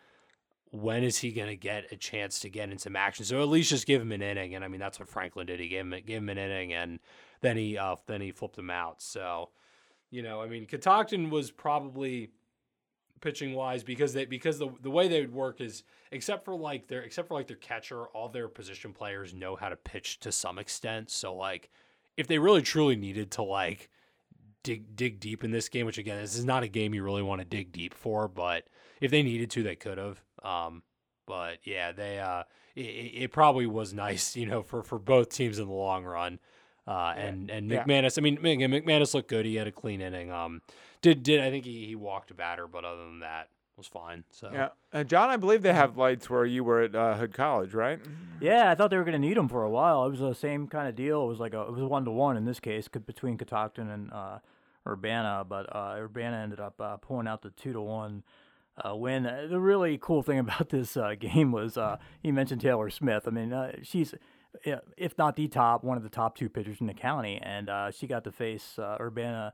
when 0.72 1.04
is 1.04 1.18
he 1.18 1.32
going 1.32 1.48
to 1.48 1.56
get 1.56 1.92
a 1.92 1.96
chance 1.96 2.40
to 2.42 2.50
get 2.50 2.70
in 2.70 2.78
some 2.78 2.96
action? 2.96 3.26
So 3.26 3.42
at 3.42 3.48
least 3.48 3.72
just 3.72 3.88
give 3.88 4.02
him 4.02 4.12
an 4.12 4.22
inning, 4.22 4.56
and 4.56 4.64
I 4.64 4.68
mean 4.68 4.80
that's 4.80 5.00
what 5.00 5.10
Franklin 5.10 5.48
did. 5.48 5.60
He 5.60 5.68
gave 5.68 5.82
him 5.82 5.96
gave 6.06 6.18
him 6.18 6.30
an 6.30 6.38
inning, 6.38 6.74
and 6.74 7.00
then 7.42 7.58
he 7.58 7.78
uh, 7.78 7.96
then 8.08 8.22
he 8.22 8.32
flipped 8.32 8.58
him 8.58 8.70
out. 8.70 9.02
So, 9.02 9.50
you 10.12 10.22
know, 10.22 10.42
I 10.42 10.48
mean, 10.48 10.66
Catoctin 10.66 11.30
was 11.30 11.52
probably 11.52 12.32
pitching 13.22 13.54
wise 13.54 13.84
because 13.84 14.14
they 14.14 14.26
because 14.26 14.60
the 14.60 14.70
the 14.82 14.92
way 14.92 15.08
they 15.08 15.22
would 15.22 15.34
work 15.34 15.62
is 15.62 15.84
except 16.12 16.46
for 16.46 16.56
like 16.56 16.88
their 16.88 17.02
except 17.02 17.28
for 17.28 17.34
like 17.36 17.48
their 17.48 17.58
catcher, 17.58 18.06
all 18.08 18.30
their 18.30 18.48
position 18.48 18.94
players 18.94 19.34
know 19.34 19.56
how 19.56 19.70
to 19.70 19.76
pitch 19.76 20.20
to 20.22 20.32
some 20.32 20.60
extent. 20.60 21.10
So 21.10 21.36
like 21.36 21.70
if 22.18 22.28
they 22.28 22.40
really 22.40 22.62
truly 22.62 22.96
needed 22.96 23.32
to 23.32 23.44
like 23.44 23.90
dig 24.64 24.96
dig 24.96 25.20
deep 25.20 25.44
in 25.44 25.52
this 25.52 25.70
game, 25.70 25.86
which 25.86 25.98
again 25.98 26.22
this 26.22 26.36
is 26.36 26.46
not 26.46 26.64
a 26.64 26.68
game 26.68 26.94
you 26.94 27.04
really 27.04 27.24
want 27.24 27.42
to 27.42 27.46
dig 27.46 27.72
deep 27.72 27.94
for, 27.94 28.28
but 28.28 28.66
if 29.02 29.12
they 29.12 29.24
needed 29.24 29.50
to, 29.52 29.64
they 29.64 29.76
could 29.76 29.98
have. 29.98 30.22
Um, 30.44 30.84
but 31.26 31.60
yeah, 31.64 31.92
they 31.92 32.20
uh, 32.20 32.44
it, 32.76 32.82
it 32.82 33.32
probably 33.32 33.66
was 33.66 33.94
nice, 34.06 34.36
you 34.36 34.46
know, 34.46 34.64
for 34.64 34.84
for 34.84 35.00
both 35.00 35.30
teams 35.30 35.60
in 35.60 35.68
the 35.68 35.74
long 35.74 36.04
run. 36.04 36.40
Uh, 36.90 37.14
and 37.16 37.52
and 37.52 37.70
Yeah. 37.70 37.84
McManus, 37.84 38.18
I 38.18 38.22
mean, 38.22 38.44
again, 38.44 38.72
McManus 38.72 39.14
looked 39.14 39.30
good. 39.30 39.46
He 39.46 39.56
had 39.56 39.68
a 39.68 39.72
clean 39.72 40.02
inning. 40.02 40.32
Um, 40.32 40.62
did 41.02 41.22
did 41.22 41.40
I 41.40 41.52
think 41.52 41.64
he, 41.66 41.86
he 41.86 41.96
walked 41.96 42.32
a 42.32 42.34
batter, 42.34 42.66
but 42.68 42.84
other 42.84 43.06
than 43.06 43.20
that, 43.20 43.50
was 43.78 43.86
fine. 43.88 44.24
So 44.32 44.50
yeah, 44.52 44.70
uh, 44.92 45.04
John, 45.04 45.30
I 45.30 45.38
believe 45.38 45.62
they 45.62 45.72
have 45.74 45.98
lights 45.98 46.30
where 46.30 46.46
you 46.46 46.64
were 46.64 46.82
at 46.82 46.96
uh, 46.96 47.16
Hood 47.16 47.34
College, 47.34 47.74
right? 47.76 48.00
Yeah, 48.42 48.72
I 48.72 48.76
thought 48.76 48.90
they 48.90 48.98
were 48.98 49.04
going 49.04 49.22
to 49.22 49.28
need 49.28 49.38
him 49.38 49.48
for 49.48 49.64
a 49.64 49.70
while. 49.70 50.04
It 50.06 50.10
was 50.10 50.20
the 50.20 50.34
same 50.34 50.68
kind 50.68 50.88
of 50.90 50.96
deal. 50.96 51.24
It 51.24 51.28
was 51.28 51.40
like 51.40 51.54
a 51.54 51.62
it 51.62 51.72
was 51.74 51.84
one 51.84 52.06
to 52.06 52.12
one 52.12 52.36
in 52.38 52.46
this 52.46 52.60
case 52.60 52.88
between 52.88 53.38
Catoctin 53.38 53.90
and 53.90 54.12
uh, 54.12 54.40
Urbana, 54.88 55.46
but 55.48 55.74
uh, 55.76 55.96
Urbana 55.98 56.38
ended 56.38 56.60
up 56.60 56.82
uh, 56.82 56.98
pulling 56.98 57.28
out 57.28 57.42
the 57.44 57.52
two 57.52 57.72
to 57.74 57.82
one 57.82 58.24
uh, 58.84 58.96
win. 58.96 59.26
Uh, 59.28 59.46
The 59.50 59.60
really 59.60 59.98
cool 60.02 60.24
thing 60.24 60.40
about 60.48 60.70
this 60.70 60.98
uh, 60.98 61.14
game 61.20 61.52
was 61.52 61.78
uh, 61.78 61.98
you 62.24 62.34
mentioned 62.34 62.62
Taylor 62.62 62.90
Smith. 62.90 63.24
I 63.28 63.30
mean, 63.30 63.54
uh, 63.54 63.74
she's 63.84 64.14
yeah, 64.14 64.18
if 64.64 65.18
not 65.18 65.36
the 65.36 65.48
top, 65.48 65.84
one 65.84 65.98
of 65.98 66.04
the 66.04 66.10
top 66.10 66.36
two 66.36 66.50
pitchers 66.50 66.82
in 66.82 66.88
the 66.88 66.94
county, 66.94 67.40
and 67.42 67.70
uh, 67.70 67.92
she 67.92 68.08
got 68.08 68.24
to 68.24 68.32
face 68.32 68.78
uh, 68.80 68.98
Urbana. 69.00 69.54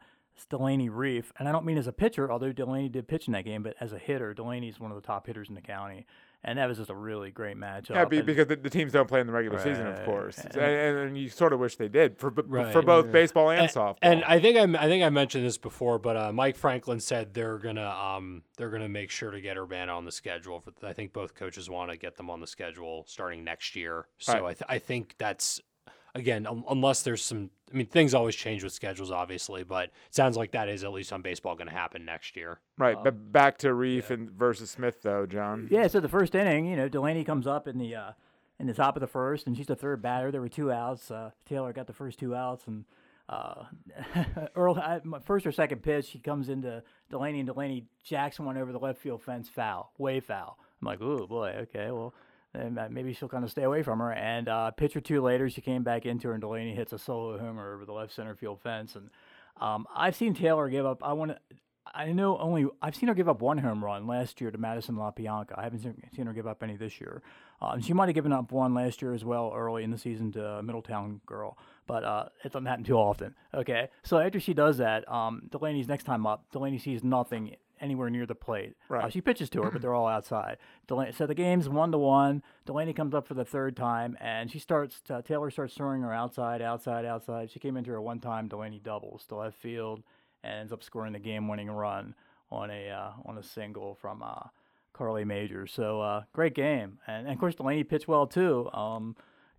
Delaney 0.49 0.89
Reef, 0.89 1.31
and 1.39 1.47
I 1.47 1.53
don't 1.53 1.63
mean 1.63 1.77
as 1.77 1.87
a 1.87 1.93
pitcher, 1.93 2.29
although 2.29 2.51
Delaney 2.51 2.89
did 2.89 3.07
pitch 3.07 3.27
in 3.27 3.31
that 3.31 3.45
game, 3.45 3.63
but 3.63 3.73
as 3.79 3.93
a 3.93 3.97
hitter, 3.97 4.33
Delaney's 4.33 4.81
one 4.81 4.91
of 4.91 5.01
the 5.01 5.07
top 5.07 5.27
hitters 5.27 5.47
in 5.47 5.55
the 5.55 5.61
county, 5.61 6.05
and 6.43 6.59
that 6.59 6.67
was 6.67 6.77
just 6.77 6.89
a 6.89 6.95
really 6.95 7.31
great 7.31 7.57
matchup. 7.57 7.89
Yeah, 7.91 8.05
be, 8.05 8.17
and- 8.17 8.25
because 8.25 8.47
the, 8.47 8.55
the 8.55 8.69
teams 8.69 8.91
don't 8.91 9.07
play 9.07 9.19
in 9.21 9.27
the 9.27 9.33
regular 9.33 9.57
season, 9.59 9.87
of 9.87 10.03
course, 10.05 10.37
And- 10.39 10.55
and, 10.55 10.97
and, 10.97 11.17
you 11.17 11.29
sort 11.29 11.53
of 11.53 11.59
wish 11.59 11.75
they 11.77 11.87
did 11.87 12.17
for 12.17 12.29
b- 12.31 12.41
for 12.43 12.47
Right. 12.49 12.85
both 12.85 13.11
baseball 13.11 13.49
and, 13.49 13.61
and, 13.61 13.69
softball. 13.69 13.97
and 14.01 14.23
I 14.25 14.39
think 14.39 14.57
I, 14.57 14.83
I 14.83 14.87
think 14.87 15.03
I 15.03 15.09
mentioned 15.09 15.45
this 15.45 15.57
before, 15.57 15.97
but 15.99 16.17
uh, 16.17 16.31
Mike 16.31 16.55
Franklin 16.57 16.99
said 16.99 17.33
they're 17.33 17.57
gonna 17.57 17.89
um 17.89 18.43
they're 18.57 18.69
gonna 18.69 18.89
make 18.89 19.09
sure 19.11 19.31
to 19.31 19.41
get 19.41 19.57
Urbana 19.57 19.91
on 19.95 20.05
the 20.05 20.11
schedule. 20.11 20.59
For 20.59 20.71
I 20.83 20.93
think 20.93 21.13
both 21.13 21.35
coaches 21.35 21.69
want 21.69 21.91
to 21.91 21.97
get 21.97 22.15
them 22.17 22.29
on 22.29 22.39
the 22.41 22.47
schedule 22.47 23.05
starting 23.07 23.43
next 23.43 23.75
year. 23.75 24.07
So 24.17 24.33
Right. 24.33 24.43
I 24.43 24.53
th- 24.53 24.63
I 24.69 24.79
think 24.79 25.15
that's 25.17 25.59
again 26.13 26.45
un- 26.47 26.63
unless 26.69 27.03
there's 27.03 27.23
some 27.23 27.49
I 27.75 27.77
mean 27.77 27.87
things 27.87 28.13
always 28.13 28.35
change 28.35 28.63
with 28.63 28.71
schedules 28.71 29.11
obviously, 29.11 29.63
but 29.63 29.85
it 29.85 30.15
sounds 30.15 30.37
like 30.37 30.51
that 30.51 30.69
is 30.69 30.85
at 30.85 30.93
least 30.93 31.11
on 31.11 31.21
baseball 31.21 31.55
going 31.55 31.67
to 31.67 31.73
happen 31.73 32.05
next 32.05 32.37
year. 32.37 32.61
right, 32.77 32.95
but 33.03 33.33
back 33.33 33.57
to 33.59 33.73
Reef 33.73 34.11
and 34.11 34.31
versus 34.31 34.71
Smith 34.71 35.01
though, 35.01 35.25
John. 35.25 35.67
Yeah, 35.69 35.87
so 35.87 35.99
the 35.99 36.07
first 36.07 36.35
inning, 36.35 36.67
you 36.67 36.77
know, 36.77 36.87
Delaney 36.87 37.25
comes 37.25 37.45
up 37.45 37.67
in 37.67 37.77
the 37.77 37.93
uh, 37.93 38.11
in 38.61 38.67
the 38.67 38.73
top 38.73 38.95
of 38.95 39.01
the 39.01 39.07
first, 39.07 39.45
and 39.45 39.57
she's 39.57 39.67
the 39.67 39.75
third 39.75 40.01
batter. 40.01 40.31
There 40.31 40.39
were 40.39 40.47
two 40.47 40.71
outs. 40.71 41.11
Uh, 41.11 41.31
Taylor 41.45 41.73
got 41.73 41.87
the 41.87 41.93
first 41.93 42.17
two 42.17 42.33
outs, 42.33 42.65
and 42.65 42.85
uh, 43.27 43.65
Earl, 44.55 44.75
I, 44.75 45.01
my 45.03 45.19
first 45.19 45.45
or 45.45 45.51
second 45.51 45.83
pitch, 45.83 46.11
he 46.11 46.19
comes 46.19 46.47
into 46.47 46.81
Delaney, 47.09 47.41
and 47.41 47.47
Delaney 47.47 47.87
jacks 48.05 48.39
one 48.39 48.57
over 48.57 48.71
the 48.71 48.79
left 48.79 48.99
field 48.99 49.21
fence, 49.21 49.49
foul, 49.49 49.91
way 49.97 50.21
foul. 50.21 50.57
I'm 50.81 50.85
like, 50.87 51.01
oh 51.01 51.27
boy, 51.27 51.55
okay, 51.63 51.91
well. 51.91 52.13
Uh, 52.55 52.87
maybe 52.89 53.13
she'll 53.13 53.29
kind 53.29 53.43
of 53.43 53.51
stay 53.51 53.63
away 53.63 53.83
from 53.83 53.99
her. 53.99 54.11
And 54.11 54.47
uh, 54.47 54.71
pitch 54.71 54.95
or 54.95 55.01
two 55.01 55.21
later, 55.21 55.49
she 55.49 55.61
came 55.61 55.83
back 55.83 56.05
into 56.05 56.27
her, 56.27 56.33
and 56.33 56.41
Delaney 56.41 56.75
hits 56.75 56.93
a 56.93 56.99
solo 56.99 57.37
homer 57.37 57.73
over 57.73 57.85
the 57.85 57.93
left 57.93 58.13
center 58.13 58.35
field 58.35 58.61
fence. 58.61 58.95
And 58.95 59.09
um, 59.59 59.85
I've 59.95 60.15
seen 60.15 60.33
Taylor 60.33 60.69
give 60.69 60.85
up. 60.85 61.03
I 61.03 61.13
want 61.13 61.31
to 61.31 61.37
I 61.93 62.11
know 62.11 62.37
only 62.37 62.65
I've 62.81 62.95
seen 62.95 63.07
her 63.09 63.15
give 63.15 63.29
up 63.29 63.41
one 63.41 63.57
home 63.57 63.83
run 63.83 64.07
last 64.07 64.41
year 64.41 64.51
to 64.51 64.57
Madison 64.57 64.95
LaPianca. 64.95 65.57
I 65.57 65.63
haven't 65.63 65.79
seen, 65.79 66.25
her 66.25 66.33
give 66.33 66.47
up 66.47 66.63
any 66.63 66.75
this 66.75 66.99
year. 66.99 67.21
Um, 67.61 67.81
she 67.81 67.93
might 67.93 68.07
have 68.07 68.15
given 68.15 68.33
up 68.33 68.51
one 68.51 68.73
last 68.73 69.01
year 69.01 69.13
as 69.13 69.23
well 69.23 69.53
early 69.55 69.83
in 69.83 69.91
the 69.91 69.97
season 69.97 70.31
to 70.33 70.61
Middletown 70.63 71.21
girl, 71.25 71.57
but 71.87 72.03
uh, 72.03 72.25
it 72.43 72.51
doesn't 72.51 72.65
happen 72.65 72.83
too 72.83 72.97
often. 72.97 73.35
Okay, 73.53 73.89
so 74.03 74.19
after 74.19 74.39
she 74.39 74.53
does 74.53 74.77
that, 74.77 75.09
um, 75.11 75.43
Delaney's 75.51 75.87
next 75.87 76.03
time 76.03 76.25
up, 76.25 76.45
Delaney 76.51 76.79
sees 76.79 77.03
nothing 77.03 77.55
anywhere 77.81 78.09
near 78.09 78.25
the 78.25 78.35
plate. 78.35 78.75
Uh, 78.89 78.93
Right. 78.95 79.13
she 79.13 79.21
pitches 79.21 79.49
to 79.51 79.61
her, 79.63 79.71
but 79.71 79.81
they're 79.81 79.93
all 79.93 80.07
outside. 80.07 80.57
Delaney, 80.87 81.11
so 81.11 81.25
the 81.27 81.33
game's 81.35 81.67
one 81.69 81.91
to 81.91 81.97
one. 81.97 82.41
Delaney 82.65 82.93
comes 82.93 83.13
up 83.13 83.27
for 83.27 83.33
the 83.33 83.45
third 83.45 83.75
time, 83.75 84.17
and 84.19 84.49
she 84.51 84.59
starts. 84.59 85.01
Uh, 85.09 85.21
Taylor 85.21 85.49
starts 85.49 85.73
throwing 85.73 86.01
her 86.01 86.13
outside, 86.13 86.61
outside, 86.61 87.05
outside. 87.05 87.49
She 87.51 87.59
came 87.59 87.77
into 87.77 87.91
her 87.91 88.01
one 88.01 88.19
time. 88.19 88.47
Delaney 88.47 88.79
doubles 88.83 89.25
to 89.27 89.35
left 89.35 89.57
field, 89.57 90.03
and 90.43 90.59
ends 90.59 90.71
up 90.73 90.83
scoring 90.83 91.13
the 91.13 91.19
game-winning 91.19 91.69
run 91.71 92.15
on 92.51 92.69
a 92.69 92.89
uh, 92.89 93.11
on 93.25 93.37
a 93.37 93.43
single 93.43 93.95
from 93.95 94.21
uh, 94.23 94.43
Carly 94.93 95.25
Major. 95.25 95.67
So 95.67 96.01
uh, 96.01 96.23
great 96.33 96.53
game, 96.53 96.99
and, 97.07 97.25
and 97.27 97.33
of 97.33 97.39
course 97.39 97.55
Delaney 97.55 97.83
pitched 97.83 98.07
well 98.07 98.27
too. 98.27 98.69
Um, 98.71 99.15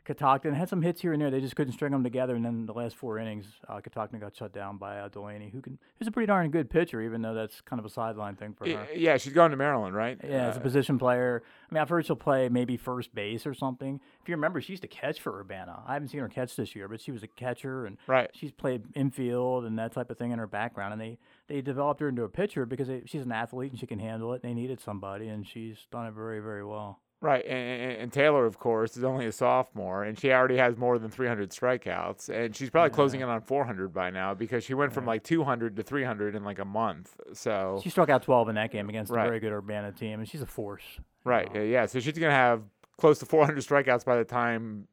Catoctin 0.06 0.54
had 0.54 0.68
some 0.68 0.82
hits 0.82 1.00
here 1.00 1.12
and 1.12 1.20
there. 1.20 1.30
They 1.32 1.40
just 1.40 1.56
couldn't 1.56 1.72
string 1.72 1.90
them 1.90 2.04
together. 2.04 2.36
And 2.36 2.44
then 2.44 2.64
the 2.64 2.72
last 2.72 2.94
four 2.94 3.18
innings, 3.18 3.44
uh, 3.68 3.80
Catoctin 3.80 4.20
got 4.20 4.36
shut 4.36 4.52
down 4.52 4.76
by 4.78 4.98
uh, 5.00 5.08
Delaney, 5.08 5.50
who 5.50 5.60
can 5.60 5.78
who's 5.98 6.06
a 6.06 6.12
pretty 6.12 6.28
darn 6.28 6.50
good 6.52 6.70
pitcher, 6.70 7.02
even 7.02 7.22
though 7.22 7.34
that's 7.34 7.60
kind 7.60 7.80
of 7.80 7.84
a 7.84 7.88
sideline 7.90 8.36
thing 8.36 8.54
for 8.54 8.68
her. 8.68 8.86
Yeah, 8.94 9.16
she's 9.16 9.32
going 9.32 9.50
to 9.50 9.56
Maryland, 9.56 9.96
right? 9.96 10.16
Yeah, 10.22 10.46
as 10.48 10.56
a 10.56 10.60
Uh, 10.60 10.62
position 10.62 10.96
player. 10.98 11.42
I 11.68 11.74
mean, 11.74 11.82
I've 11.82 11.88
heard 11.88 12.06
she'll 12.06 12.14
play 12.14 12.48
maybe 12.48 12.76
first 12.76 13.14
base 13.14 13.46
or 13.46 13.52
something. 13.52 14.00
If 14.22 14.28
you 14.28 14.36
remember, 14.36 14.60
she 14.60 14.72
used 14.72 14.82
to 14.82 14.88
catch 14.88 15.20
for 15.20 15.38
Urbana. 15.40 15.82
I 15.86 15.94
haven't 15.94 16.08
seen 16.08 16.20
her 16.20 16.28
catch 16.28 16.54
this 16.54 16.76
year, 16.76 16.86
but 16.88 17.00
she 17.00 17.10
was 17.10 17.24
a 17.24 17.28
catcher, 17.28 17.84
and 17.84 17.98
Right. 18.06 18.30
she's 18.32 18.52
played 18.52 18.84
infield 18.94 19.64
and 19.64 19.76
that 19.80 19.92
type 19.92 20.08
of 20.10 20.16
thing 20.18 20.30
in 20.30 20.38
her 20.38 20.46
background. 20.46 20.92
And 20.92 21.02
they, 21.02 21.18
they 21.48 21.60
developed 21.62 22.00
her 22.00 22.08
into 22.08 22.22
a 22.22 22.28
pitcher 22.28 22.64
because 22.64 22.86
they, 22.86 23.02
she's 23.06 23.22
an 23.22 23.32
athlete 23.32 23.72
and 23.72 23.80
she 23.80 23.86
can 23.86 23.98
handle 23.98 24.32
it. 24.34 24.42
And 24.44 24.50
they 24.50 24.54
needed 24.54 24.80
somebody, 24.80 25.26
and 25.26 25.44
she's 25.44 25.78
done 25.90 26.06
it 26.06 26.12
very, 26.14 26.38
very 26.38 26.64
well. 26.64 27.00
Right, 27.22 27.44
and, 27.46 27.96
and, 28.02 28.12
Taylor, 28.12 28.44
of 28.44 28.58
course, 28.58 28.94
is 28.96 29.02
only 29.02 29.24
a 29.24 29.32
sophomore, 29.32 30.04
and 30.04 30.18
she 30.18 30.32
already 30.32 30.58
has 30.58 30.76
more 30.76 30.98
than 30.98 31.10
300 31.10 31.50
strikeouts, 31.50 32.28
and 32.28 32.54
she's 32.54 32.68
probably 32.68 32.90
closing 32.90 33.22
in 33.22 33.28
on 33.28 33.40
400 33.40 33.92
by 33.92 34.10
now 34.10 34.34
because 34.34 34.64
she 34.64 34.74
went 34.74 34.92
from 34.92 35.06
like 35.06 35.24
200 35.24 35.76
to 35.76 35.82
300 35.82 36.34
in 36.34 36.44
like 36.44 36.58
a 36.58 36.64
month. 36.66 37.18
So 37.32 37.80
She 37.82 37.88
struck 37.88 38.10
out 38.10 38.22
12 38.22 38.50
in 38.50 38.54
that 38.56 38.70
game 38.70 38.90
against 38.90 39.10
Right. 39.10 39.24
a 39.24 39.28
very 39.28 39.40
good 39.40 39.52
Urbana 39.52 39.92
team, 39.92 40.18
and 40.20 40.28
she's 40.28 40.42
a 40.42 40.46
force. 40.46 40.84
right, 41.24 41.48
yeah, 41.54 41.62
yeah, 41.62 41.86
so 41.86 42.00
she's 42.00 42.18
gonna 42.18 42.32
have 42.32 42.62
close 42.98 43.18
to 43.20 43.26
400 43.26 43.64
strikeouts 43.64 44.04
by 44.04 44.16
the 44.16 44.24
time 44.24 44.86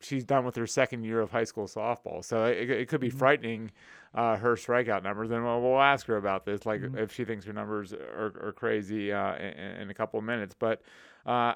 she's 0.00 0.24
done 0.24 0.44
with 0.44 0.54
her 0.54 0.68
second 0.68 1.02
year 1.02 1.20
of 1.20 1.32
high 1.32 1.44
school 1.44 1.66
softball. 1.66 2.24
So 2.24 2.44
it, 2.44 2.70
it 2.70 2.88
could 2.88 3.00
be 3.00 3.10
frightening 3.10 3.72
uh, 4.14 4.36
her 4.36 4.54
strikeout 4.54 5.02
numbers, 5.02 5.32
and 5.32 5.44
we'll, 5.44 5.60
we'll 5.60 5.80
ask 5.80 6.06
her 6.06 6.16
about 6.18 6.44
this, 6.44 6.64
like 6.64 6.82
if 6.96 7.12
she 7.12 7.24
thinks 7.24 7.44
her 7.46 7.52
numbers 7.52 7.92
are, 7.92 8.32
are 8.40 8.52
crazy 8.52 9.12
uh, 9.12 9.34
in, 9.36 9.82
in 9.82 9.90
a 9.90 9.94
couple 9.94 10.20
of 10.20 10.24
minutes, 10.24 10.54
but. 10.56 10.80
Uh, 11.26 11.54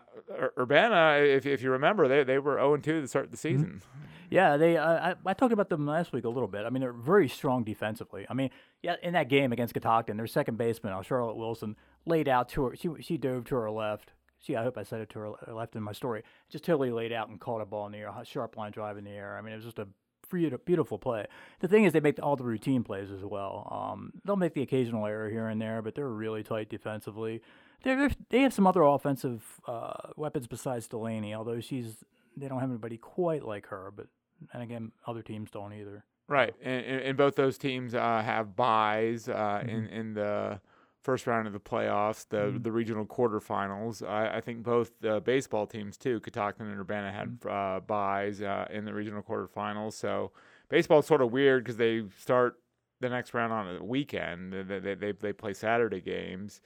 Urbana, 0.56 1.22
if, 1.22 1.44
if 1.44 1.62
you 1.62 1.70
remember, 1.70 2.08
they, 2.08 2.24
they 2.24 2.38
were 2.38 2.56
0 2.56 2.78
2 2.78 3.00
to 3.02 3.08
start 3.08 3.30
the 3.30 3.36
season. 3.36 3.82
Yeah, 4.30 4.56
they. 4.56 4.76
Uh, 4.76 5.10
I, 5.10 5.14
I 5.24 5.34
talked 5.34 5.52
about 5.52 5.68
them 5.68 5.86
last 5.86 6.12
week 6.12 6.24
a 6.24 6.28
little 6.28 6.48
bit. 6.48 6.66
I 6.66 6.70
mean, 6.70 6.80
they're 6.80 6.92
very 6.92 7.28
strong 7.28 7.64
defensively. 7.64 8.26
I 8.28 8.34
mean, 8.34 8.50
yeah, 8.82 8.96
in 9.02 9.14
that 9.14 9.28
game 9.28 9.52
against 9.52 9.74
Catoctin, 9.74 10.16
their 10.16 10.26
second 10.26 10.58
baseman, 10.58 10.92
uh, 10.92 11.02
Charlotte 11.02 11.36
Wilson, 11.36 11.76
laid 12.04 12.28
out 12.28 12.48
to 12.50 12.64
her. 12.64 12.76
She 12.76 12.90
she 13.00 13.16
dove 13.16 13.44
to 13.46 13.56
her 13.56 13.70
left. 13.70 14.12
See, 14.40 14.54
I 14.54 14.62
hope 14.62 14.78
I 14.78 14.82
said 14.82 15.00
it 15.00 15.10
to 15.10 15.18
her 15.18 15.30
left 15.52 15.74
in 15.76 15.82
my 15.82 15.92
story. 15.92 16.22
Just 16.48 16.64
totally 16.64 16.90
laid 16.90 17.12
out 17.12 17.28
and 17.28 17.40
caught 17.40 17.60
a 17.60 17.66
ball 17.66 17.86
in 17.86 17.92
the 17.92 17.98
air, 17.98 18.08
a 18.08 18.24
sharp 18.24 18.56
line 18.56 18.70
drive 18.70 18.96
in 18.96 19.04
the 19.04 19.10
air. 19.10 19.36
I 19.36 19.40
mean, 19.40 19.52
it 19.52 19.56
was 19.56 19.64
just 19.64 19.78
a 19.78 19.88
beautiful 20.30 20.98
play. 20.98 21.26
The 21.60 21.68
thing 21.68 21.84
is, 21.84 21.92
they 21.92 22.00
make 22.00 22.22
all 22.22 22.36
the 22.36 22.44
routine 22.44 22.84
plays 22.84 23.10
as 23.10 23.24
well. 23.24 23.66
Um, 23.70 24.12
they'll 24.24 24.36
make 24.36 24.54
the 24.54 24.62
occasional 24.62 25.06
error 25.06 25.30
here 25.30 25.48
and 25.48 25.60
there, 25.60 25.82
but 25.82 25.94
they're 25.94 26.08
really 26.08 26.42
tight 26.42 26.68
defensively. 26.68 27.42
They're, 27.82 28.10
they 28.30 28.40
have 28.40 28.52
some 28.52 28.66
other 28.66 28.82
offensive 28.82 29.60
uh, 29.66 30.10
weapons 30.16 30.46
besides 30.46 30.88
Delaney, 30.88 31.34
although 31.34 31.60
she's 31.60 32.04
they 32.36 32.48
don't 32.48 32.60
have 32.60 32.70
anybody 32.70 32.96
quite 32.96 33.44
like 33.44 33.66
her. 33.66 33.92
But 33.94 34.06
and 34.52 34.62
again, 34.62 34.92
other 35.06 35.22
teams 35.22 35.50
don't 35.50 35.72
either. 35.72 36.04
Right, 36.28 36.54
and, 36.62 36.84
and, 36.84 37.16
both 37.16 37.36
those 37.36 37.56
teams 37.56 37.94
uh, 37.94 38.22
have 38.22 38.54
byes 38.54 39.30
uh, 39.30 39.62
in 39.66 39.86
in 39.86 40.12
the 40.12 40.60
first 41.02 41.26
round 41.26 41.46
of 41.46 41.54
the 41.54 41.60
playoffs, 41.60 42.28
the 42.28 42.58
the 42.60 42.70
regional 42.70 43.06
quarterfinals. 43.06 44.06
I, 44.06 44.36
I 44.36 44.40
think 44.42 44.62
both 44.62 44.90
the 45.00 45.22
baseball 45.22 45.66
teams 45.66 45.96
too, 45.96 46.20
Catoctin 46.20 46.66
and 46.66 46.78
Urbana, 46.78 47.10
had 47.10 47.38
uh, 47.50 47.80
byes 47.80 48.42
uh, 48.42 48.66
in 48.70 48.84
the 48.84 48.92
regional 48.92 49.22
quarterfinals. 49.22 49.94
So 49.94 50.32
baseball's 50.68 51.06
sort 51.06 51.22
of 51.22 51.32
weird 51.32 51.64
because 51.64 51.78
they 51.78 52.02
start 52.18 52.56
the 53.00 53.08
next 53.08 53.32
round 53.32 53.52
on 53.52 53.76
a 53.76 53.82
weekend. 53.82 54.52
They 54.52 54.78
they 54.80 54.94
they, 54.94 55.12
they 55.12 55.32
play 55.32 55.54
Saturday 55.54 56.02
games. 56.02 56.60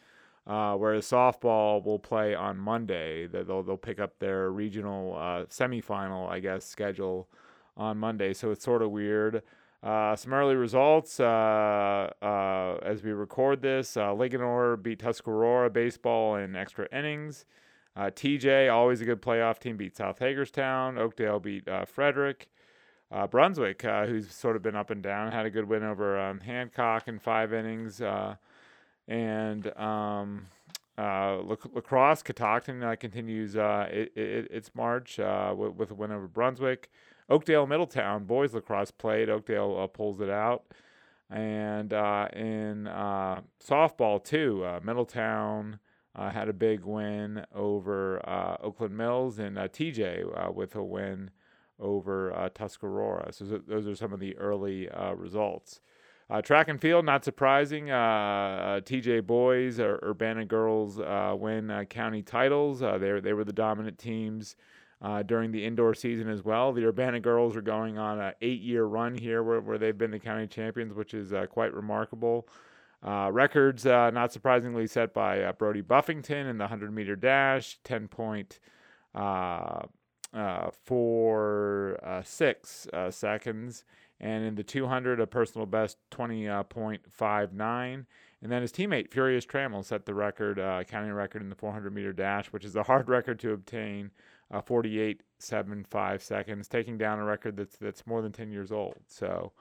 Uh, 0.46 0.74
whereas 0.74 1.06
softball 1.06 1.84
will 1.84 2.00
play 2.00 2.34
on 2.34 2.58
Monday. 2.58 3.26
They- 3.26 3.42
They'll 3.44 3.62
they'll 3.62 3.76
pick 3.76 4.00
up 4.00 4.18
their 4.18 4.50
regional 4.50 5.14
uh, 5.16 5.44
semifinal, 5.46 6.28
I 6.28 6.40
guess, 6.40 6.64
schedule 6.64 7.28
on 7.76 7.98
Monday. 7.98 8.32
So 8.34 8.50
it's 8.50 8.64
sort 8.64 8.82
of 8.82 8.90
weird. 8.90 9.42
Uh, 9.82 10.14
some 10.14 10.32
early 10.32 10.54
results 10.54 11.18
uh, 11.18 11.24
uh, 12.22 12.78
as 12.82 13.02
we 13.02 13.10
record 13.12 13.62
this. 13.62 13.96
Uh, 13.96 14.08
Linganore 14.10 14.80
beat 14.80 15.00
Tuscarora 15.00 15.70
baseball 15.70 16.36
in 16.36 16.54
extra 16.54 16.86
innings. 16.96 17.44
Uh, 17.96 18.04
TJ, 18.04 18.72
always 18.72 19.00
a 19.00 19.04
good 19.04 19.20
playoff 19.20 19.58
team, 19.58 19.76
beat 19.76 19.96
South 19.96 20.18
Hagerstown. 20.20 20.98
Oakdale 20.98 21.40
beat 21.40 21.68
Frederick. 21.86 22.48
Brunswick, 23.30 23.82
who's 23.82 24.32
sort 24.32 24.56
of 24.56 24.62
been 24.62 24.74
up 24.76 24.88
and 24.90 25.02
down, 25.02 25.30
had 25.30 25.44
a 25.46 25.50
good 25.50 25.68
win 25.68 25.82
over 25.82 26.18
um, 26.18 26.40
Hancock 26.40 27.06
in 27.08 27.18
five 27.18 27.52
innings. 27.52 28.00
And 29.12 29.66
um, 29.76 30.46
uh, 30.96 31.42
lac- 31.42 31.74
lacrosse, 31.74 32.22
Catoctin 32.22 32.82
uh, 32.82 32.96
continues 32.98 33.56
uh, 33.56 33.86
it, 33.90 34.10
it, 34.16 34.50
its 34.50 34.70
march 34.74 35.20
uh, 35.20 35.52
with, 35.54 35.74
with 35.74 35.90
a 35.90 35.94
win 35.94 36.12
over 36.12 36.26
Brunswick. 36.26 36.90
Oakdale, 37.28 37.66
Middletown, 37.66 38.24
boys 38.24 38.54
lacrosse 38.54 38.90
played. 38.90 39.28
Oakdale 39.28 39.78
uh, 39.78 39.86
pulls 39.86 40.22
it 40.22 40.30
out. 40.30 40.64
And 41.28 41.92
uh, 41.92 42.28
in 42.32 42.84
softball, 42.84 44.22
too, 44.24 44.66
Middletown 44.82 45.78
had 46.16 46.48
a 46.48 46.54
big 46.54 46.84
win 46.84 47.44
over 47.54 48.20
Oakland 48.62 48.96
Mills, 48.96 49.38
and 49.38 49.56
TJ 49.56 50.54
with 50.54 50.74
a 50.74 50.82
win 50.82 51.30
over 51.78 52.50
Tuscarora. 52.54 53.32
So 53.32 53.60
those 53.66 53.86
are 53.86 53.94
some 53.94 54.12
of 54.12 54.20
the 54.20 54.36
early 54.36 54.90
results. 55.16 55.80
Uh, 56.30 56.40
track 56.40 56.68
and 56.68 56.80
field, 56.80 57.04
not 57.04 57.24
surprising. 57.24 57.90
Uh, 57.90 57.94
uh, 57.94 58.80
TJ 58.80 59.26
boys 59.26 59.78
or 59.78 59.98
Urbana 60.02 60.44
girls 60.44 60.98
uh, 60.98 61.34
win 61.38 61.70
uh, 61.70 61.84
county 61.84 62.22
titles. 62.22 62.80
They 62.80 63.20
they 63.20 63.32
were 63.32 63.44
the 63.44 63.52
dominant 63.52 63.98
teams 63.98 64.56
during 65.26 65.50
the 65.50 65.64
indoor 65.64 65.94
season 65.94 66.28
as 66.28 66.44
well. 66.44 66.72
The 66.72 66.84
Urbana 66.86 67.20
girls 67.20 67.56
are 67.56 67.62
going 67.62 67.98
on 67.98 68.20
an 68.20 68.34
eight-year 68.40 68.84
run 68.84 69.16
here, 69.16 69.42
where, 69.42 69.60
where 69.60 69.76
they've 69.76 69.98
been 69.98 70.12
the 70.12 70.18
county 70.20 70.46
champions, 70.46 70.94
which 70.94 71.12
is 71.12 71.32
quite 71.50 71.74
remarkable. 71.74 72.46
Uh, 73.04 73.30
records, 73.32 73.84
uh, 73.84 74.10
not 74.10 74.32
surprisingly, 74.32 74.86
set 74.86 75.12
by 75.12 75.42
uh, 75.42 75.52
Brody 75.52 75.80
Buffington 75.80 76.46
in 76.46 76.58
the 76.58 76.68
100-meter 76.68 77.16
dash, 77.16 77.78
10 77.82 78.08
point. 78.08 78.60
Uh, 79.14 79.82
six 82.22 82.86
seconds. 83.10 83.84
And 84.22 84.44
in 84.44 84.54
the 84.54 84.62
200, 84.62 85.20
a 85.20 85.26
personal 85.26 85.66
best 85.66 85.98
20.59. 86.12 88.06
and 88.40 88.52
then 88.52 88.62
his 88.62 88.72
teammate, 88.72 89.10
Furious 89.10 89.44
Trammell, 89.44 89.84
set 89.84 90.06
the 90.06 90.14
record, 90.14 90.60
uh, 90.60 90.84
county 90.84 91.10
record 91.10 91.42
in 91.42 91.48
the 91.48 91.56
400 91.56 91.92
meter 91.92 92.12
dash, 92.12 92.46
which 92.46 92.64
is 92.64 92.76
a 92.76 92.84
hard 92.84 93.08
record 93.10 93.40
to 93.40 93.52
obtain, 93.52 94.12
uh, 94.52 94.62
48.75 94.62 96.22
seconds, 96.22 96.68
taking 96.68 96.96
down 96.96 97.18
a 97.18 97.24
record 97.24 97.56
that's, 97.56 97.76
that's 97.76 98.06
more 98.06 98.22
than 98.22 98.32
10 98.32 98.50
years 98.50 98.72
old. 98.72 98.96
So. 99.08 99.52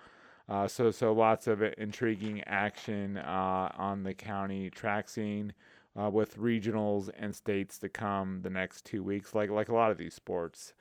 Uh, 0.50 0.68
so, 0.68 0.92
so 0.92 1.14
lots 1.14 1.48
of 1.48 1.62
intriguing 1.62 2.44
action 2.46 3.16
uh, 3.18 3.72
on 3.78 4.04
the 4.04 4.14
county 4.14 4.70
track 4.70 5.08
scene 5.08 5.54
uh, 6.00 6.10
with 6.10 6.38
regionals 6.38 7.10
and 7.18 7.36
states 7.36 7.78
to 7.80 7.90
come 7.90 8.42
the 8.42 8.50
next 8.50 8.86
two 8.86 9.04
weeks, 9.04 9.36
like 9.36 9.50
like 9.50 9.70
a 9.70 9.74
lot 9.74 9.92
of 9.92 9.98
these 9.98 10.14
sports. 10.14 10.74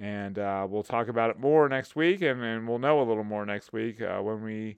And 0.00 0.38
uh, 0.38 0.66
we'll 0.68 0.82
talk 0.82 1.08
about 1.08 1.30
it 1.30 1.38
more 1.38 1.68
next 1.68 1.94
week, 1.94 2.22
and, 2.22 2.42
and 2.42 2.68
we'll 2.68 2.78
know 2.78 3.00
a 3.00 3.04
little 3.04 3.24
more 3.24 3.46
next 3.46 3.72
week 3.72 4.02
uh, 4.02 4.20
when 4.20 4.42
we 4.42 4.76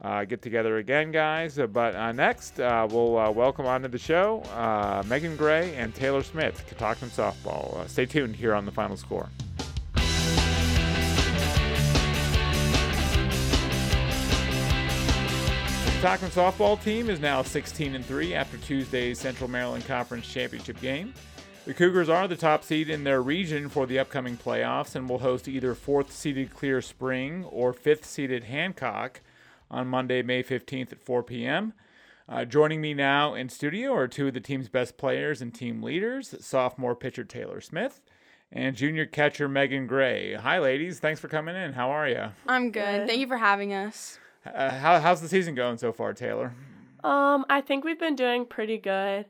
uh, 0.00 0.24
get 0.24 0.40
together 0.40 0.78
again, 0.78 1.10
guys. 1.10 1.58
But 1.72 1.96
uh, 1.96 2.12
next, 2.12 2.60
uh, 2.60 2.86
we'll 2.90 3.32
welcome 3.34 3.66
onto 3.66 3.88
the 3.88 3.98
show 3.98 4.42
Meghan 5.06 5.36
Gray 5.36 5.74
and 5.74 5.94
Taylor 5.94 6.22
Smith, 6.22 6.64
Catoctin 6.68 7.10
Softball. 7.10 7.88
Stay 7.88 8.06
tuned 8.06 8.36
here 8.36 8.54
on 8.54 8.64
the 8.64 8.72
final 8.72 8.96
score. 8.96 9.28
Catoctin 16.02 16.30
softball 16.30 16.82
team 16.82 17.08
is 17.08 17.20
now 17.20 17.42
16 17.42 17.94
and 17.94 18.04
3 18.04 18.34
after 18.34 18.56
Tuesday's 18.56 19.20
Central 19.20 19.48
Maryland 19.48 19.86
Conference 19.86 20.26
Championship 20.26 20.80
game. 20.80 21.14
The 21.64 21.74
Cougars 21.74 22.08
are 22.08 22.26
the 22.26 22.34
top 22.34 22.64
seed 22.64 22.90
in 22.90 23.04
their 23.04 23.22
region 23.22 23.68
for 23.68 23.86
the 23.86 24.00
upcoming 24.00 24.36
playoffs 24.36 24.96
and 24.96 25.08
will 25.08 25.20
host 25.20 25.46
either 25.46 25.76
fourth 25.76 26.10
seeded 26.10 26.52
Clear 26.52 26.82
Spring 26.82 27.44
or 27.44 27.72
fifth 27.72 28.04
seeded 28.04 28.44
Hancock 28.44 29.20
on 29.70 29.86
Monday, 29.86 30.22
May 30.22 30.42
15th 30.42 30.90
at 30.90 31.00
4 31.00 31.22
p.m. 31.22 31.72
Uh, 32.28 32.44
joining 32.44 32.80
me 32.80 32.94
now 32.94 33.34
in 33.34 33.48
studio 33.48 33.94
are 33.94 34.08
two 34.08 34.26
of 34.26 34.34
the 34.34 34.40
team's 34.40 34.68
best 34.68 34.96
players 34.96 35.40
and 35.40 35.54
team 35.54 35.84
leaders 35.84 36.34
sophomore 36.40 36.96
pitcher 36.96 37.22
Taylor 37.22 37.60
Smith 37.60 38.02
and 38.50 38.74
junior 38.74 39.06
catcher 39.06 39.48
Meghan 39.48 39.86
Gray. 39.86 40.34
Hi, 40.34 40.58
ladies. 40.58 40.98
Thanks 40.98 41.20
for 41.20 41.28
coming 41.28 41.54
in. 41.54 41.74
How 41.74 41.90
are 41.90 42.08
you? 42.08 42.24
I'm 42.48 42.72
good. 42.72 42.82
Good. 43.02 43.08
Thank 43.08 43.20
you 43.20 43.28
for 43.28 43.38
having 43.38 43.72
us. 43.72 44.18
Uh, 44.44 44.70
how, 44.70 44.98
how's 44.98 45.20
the 45.20 45.28
season 45.28 45.54
going 45.54 45.78
so 45.78 45.92
far, 45.92 46.12
Taylor? 46.12 46.54
Um, 47.04 47.46
I 47.48 47.60
think 47.60 47.84
we've 47.84 48.00
been 48.00 48.16
doing 48.16 48.46
pretty 48.46 48.78
good. 48.78 49.26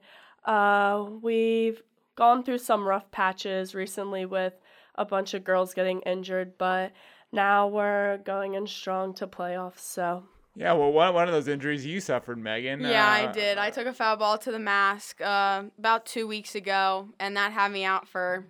Uh, 0.47 1.05
we've 1.21 1.83
gone 2.17 2.43
through 2.43 2.59
some 2.59 2.87
rough 2.87 3.11
patches 3.11 3.75
recently 3.75 4.27
with 4.27 4.55
a 4.95 5.05
bunch 5.05 5.35
of 5.35 5.45
girls 5.45 5.75
getting 5.75 6.01
injured, 6.03 6.59
but 6.59 6.93
now 7.33 7.67
we're 7.67 8.19
going 8.19 8.55
in 8.55 8.67
strong 8.67 9.15
to 9.15 9.27
playoffs. 9.27 9.81
So 9.81 10.25
Yeah, 10.55 10.75
well, 10.75 10.93
one, 10.93 11.15
one 11.15 11.29
of 11.29 11.35
those 11.35 11.49
injuries 11.49 11.87
you 11.87 12.01
suffered, 12.01 12.39
Meghan. 12.39 12.83
Yeah, 12.83 13.07
I 13.07 13.27
uh, 13.27 13.33
did. 13.33 13.59
I 13.59 13.71
took 13.71 13.87
a 13.87 13.93
foul 13.95 14.17
ball 14.17 14.39
to 14.39 14.53
the 14.53 14.59
mask 14.59 15.21
uh, 15.21 15.65
about 15.79 16.05
two 16.05 16.27
weeks 16.27 16.55
ago, 16.55 17.09
and 17.19 17.37
that 17.37 17.53
had 17.53 17.73
me 17.73 17.85
out 17.85 18.07
for 18.07 18.45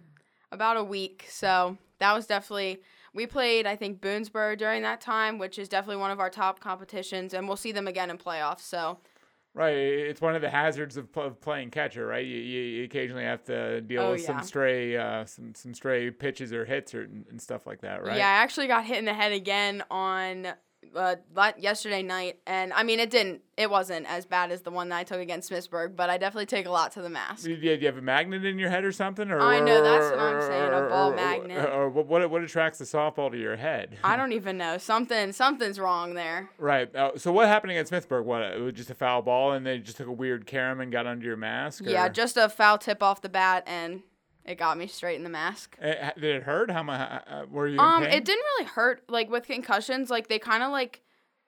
about 0.51 0.77
a 0.77 0.85
week. 0.85 1.27
So 1.29 1.79
that 1.99 2.13
was 2.13 2.27
definitely. 2.27 2.81
We 3.15 3.27
played, 3.27 3.67
I 3.67 3.77
think, 3.77 4.01
Boonsboro 4.01 4.57
during 4.57 4.81
that 4.83 5.03
time, 5.03 5.39
which 5.39 5.59
is 5.59 5.69
definitely 5.69 6.01
one 6.01 6.11
of 6.11 6.19
our 6.19 6.31
top 6.31 6.61
competitions, 6.61 7.35
and 7.35 7.47
we'll 7.47 7.59
see 7.59 7.71
them 7.71 7.87
again 7.87 8.09
in 8.09 8.17
playoffs. 8.17 8.61
So 8.61 9.01
Right, 9.55 9.77
it's 9.77 10.23
one 10.23 10.35
of 10.35 10.41
the 10.41 10.49
hazards 10.49 10.97
of, 10.97 11.09
of 11.15 11.39
playing 11.43 11.73
catcher, 11.73 12.07
right? 12.07 12.25
You, 12.25 12.39
you, 12.39 12.85
occasionally 12.85 13.25
have 13.25 13.45
to 13.45 13.83
deal 13.83 14.01
Oh, 14.01 14.11
with 14.13 14.23
yeah. 14.23 14.27
some 14.29 14.43
stray, 14.43 14.97
uh, 14.97 15.27
some 15.27 15.55
some 15.55 15.75
stray 15.75 16.11
pitches 16.11 16.55
or 16.55 16.65
hits 16.65 16.95
or 16.95 17.03
and 17.03 17.39
stuff 17.41 17.67
like 17.67 17.83
that, 17.83 18.03
right? 18.03 18.17
yeah, 18.17 18.29
I 18.29 18.43
actually 18.43 18.67
got 18.67 18.87
hit 18.87 18.97
in 18.97 19.05
the 19.05 19.13
head 19.13 19.33
again 19.33 19.85
on 19.91 20.49
uh, 20.95 21.17
yesterday 21.59 22.03
night, 22.03 22.39
and 22.47 22.73
I 22.73 22.83
mean, 22.83 23.01
it 23.01 23.11
didn't. 23.11 23.43
It 23.57 23.71
wasn't 23.71 24.07
as 24.07 24.25
bad 24.27 24.51
as 24.51 24.63
the 24.63 24.71
one 24.71 24.89
that 24.89 24.97
I 24.97 25.05
took 25.05 25.21
against 25.21 25.51
Smithsburg, 25.51 25.95
but 25.95 26.11
I 26.11 26.19
definitely 26.19 26.47
take 26.47 26.67
a 26.67 26.71
lot 26.71 26.93
to 26.93 27.03
the 27.03 27.11
mask. 27.11 27.45
Do 27.45 27.51
you, 27.51 27.57
do 27.57 27.67
you 27.67 27.87
have 27.87 27.99
a 27.99 28.03
magnet 28.03 28.45
in 28.45 28.59
your 28.59 28.71
head 28.71 28.85
or 28.85 28.93
something? 28.93 29.31
Or, 29.31 29.41
I 29.41 29.61
know, 29.61 29.83
that's 29.83 30.11
what 30.11 30.19
I'm 30.19 30.41
saying, 30.41 30.73
a 30.73 30.89
ball 30.89 31.13
or- 31.13 31.17
magnet. 31.17 31.71
Or, 31.71 31.89
what, 31.89 32.07
what 32.07 32.31
what 32.31 32.43
attracts 32.43 32.79
the 32.79 32.85
softball 32.85 33.31
to 33.31 33.39
your 33.39 33.57
head? 33.57 33.99
I 34.03 34.17
don't 34.17 34.33
even 34.33 34.59
know. 34.59 34.79
Something 34.79 35.33
something's 35.33 35.79
wrong 35.79 36.15
there. 36.15 36.51
Right. 36.59 36.95
Uh, 36.95 37.17
so 37.17 37.33
what 37.33 37.47
happened 37.49 37.73
against 37.73 37.93
Smithsburg? 37.93 38.25
What? 38.25 38.43
It 38.43 38.61
was 38.61 38.75
just 38.75 38.91
a 38.91 38.95
foul 38.95 39.23
ball, 39.23 39.53
and 39.53 39.67
they 39.67 39.79
just 39.79 39.97
took 39.97 40.09
a 40.09 40.13
weird 40.13 40.47
carom 40.47 40.81
and 40.81 40.91
got 40.91 41.07
under 41.07 41.27
your 41.27 41.37
mask. 41.37 41.85
Yeah, 41.87 42.09
just 42.09 42.37
a 42.37 42.49
foul 42.49 42.79
tip 42.79 43.03
off 43.03 43.21
the 43.21 43.29
bat, 43.29 43.65
and 43.67 44.03
it 44.45 44.57
got 44.57 44.77
me 44.77 44.87
straight 44.87 45.17
in 45.17 45.25
the 45.25 45.31
mask. 45.31 45.77
Uh, 45.81 46.11
Did 46.15 46.37
it 46.37 46.43
hurt? 46.43 46.71
How 46.71 46.83
much? 46.83 47.23
Uh, 47.27 47.45
were 47.51 47.69
you? 47.69 47.79
Um, 47.79 48.03
it 48.03 48.25
didn't 48.25 48.45
really 48.59 48.67
hurt. 48.67 49.05
Like 49.09 49.31
with 49.31 49.47
concussions, 49.47 50.11
like 50.11 50.29
they 50.29 50.39
kind 50.39 50.63
of 50.63 50.71
like 50.73 51.03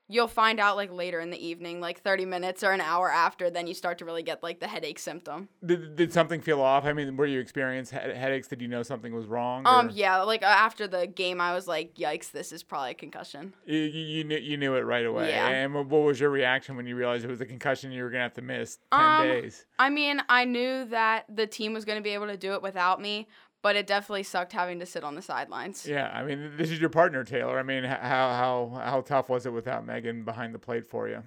you'll 0.09 0.29
find 0.29 0.61
out 0.61 0.77
like 0.77 0.93
later 0.93 1.21
in 1.21 1.31
the 1.31 1.47
evening, 1.47 1.81
like 1.81 2.01
thirty 2.01 2.25
minutes 2.25 2.63
or 2.63 2.73
an 2.73 2.81
hour 2.81 3.11
after, 3.11 3.51
then 3.51 3.67
you 3.67 3.75
start 3.75 3.99
to 3.99 4.05
really 4.05 4.23
get 4.23 4.43
like 4.43 4.61
the 4.61 4.69
headache 4.69 4.99
symptom. 4.99 5.49
Did, 5.65 5.97
did 5.97 6.13
something 6.13 6.41
feel 6.41 6.61
off? 6.61 6.85
I 6.85 6.93
mean, 6.93 7.17
were 7.17 7.27
you 7.27 7.41
experiencing 7.41 7.99
he- 7.99 8.17
headaches? 8.17 8.49
Did 8.49 8.61
you 8.61 8.69
know 8.69 8.83
something 8.83 9.15
was 9.15 9.27
wrong? 9.27 9.63
Um, 9.67 9.91
yeah, 9.93 10.23
like 10.23 10.43
uh, 10.43 10.47
after 10.47 10.87
the 10.87 11.07
game, 11.07 11.41
I 11.41 11.55
was 11.55 11.67
like, 11.67 11.95
yikes, 11.95 12.31
this 12.31 12.53
is 12.53 12.63
probably 12.63 12.91
a 12.91 12.95
concussion. 12.95 13.55
You, 13.67 13.79
you, 13.79 14.25
knew 14.25 14.39
you 14.39 14.57
knew 14.57 14.75
it 14.75 14.83
right 14.83 15.07
away. 15.07 15.31
Yeah. 15.31 15.49
And 15.49 15.75
what 15.75 15.89
was 15.89 16.21
your 16.21 16.31
reaction 16.31 16.77
when 16.77 16.87
you 16.87 16.97
realized 16.97 17.25
it 17.25 17.31
was 17.31 17.41
a 17.41 17.47
concussion 17.47 17.93
you 17.93 18.03
were 18.03 18.11
gonna 18.11 18.23
have 18.23 18.35
to 18.35 18.43
miss 18.43 18.79
ten 18.93 19.01
Um, 19.01 19.27
days? 19.27 19.67
I 19.79 19.91
mean, 19.91 20.21
I 20.29 20.45
knew 20.45 20.85
that 20.87 21.25
the 21.35 21.47
team 21.47 21.73
was 21.73 21.85
going 21.85 21.99
to 21.99 22.03
be 22.03 22.11
able 22.11 22.27
to 22.27 22.37
do 22.37 22.53
it 22.55 22.63
without 22.63 23.01
me, 23.01 23.29
but 23.65 23.77
it 23.77 23.87
definitely 23.87 24.23
sucked 24.23 24.53
having 24.53 24.79
to 24.79 24.85
sit 24.85 25.05
on 25.05 25.15
the 25.15 25.23
sidelines. 25.23 25.87
Yeah, 25.87 26.11
I 26.13 26.23
mean, 26.23 26.53
this 26.59 26.71
is 26.71 26.79
your 26.79 26.91
partner, 26.91 27.25
Taylor. 27.25 27.59
I 27.59 27.63
mean, 27.63 27.83
how 27.83 27.97
how 27.97 28.83
how 28.85 29.01
tough 29.01 29.31
was 29.31 29.47
it 29.47 29.55
without 29.55 29.87
Meghan 29.87 30.27
behind 30.27 30.55
the 30.55 30.59
plate 30.59 30.87
for 30.87 31.09
you? 31.09 31.23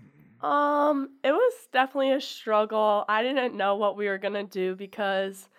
um, 0.47 1.10
it 1.23 1.32
was 1.32 1.54
definitely 1.73 2.12
a 2.12 2.21
struggle. 2.21 3.06
I 3.10 3.23
didn't 3.23 3.58
know 3.58 3.76
what 3.76 3.97
we 3.97 4.08
were 4.08 4.19
gonna 4.19 4.43
do 4.43 4.76
because 4.76 5.50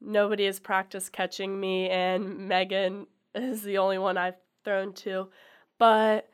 nobody 0.00 0.46
has 0.46 0.60
practiced 0.60 1.12
catching 1.12 1.58
me, 1.58 1.90
and 1.90 2.48
Meghan 2.48 3.06
is 3.34 3.62
the 3.62 3.78
only 3.78 3.98
one 3.98 4.16
I've 4.16 4.36
thrown 4.64 4.92
to. 4.92 5.30
But 5.76 6.28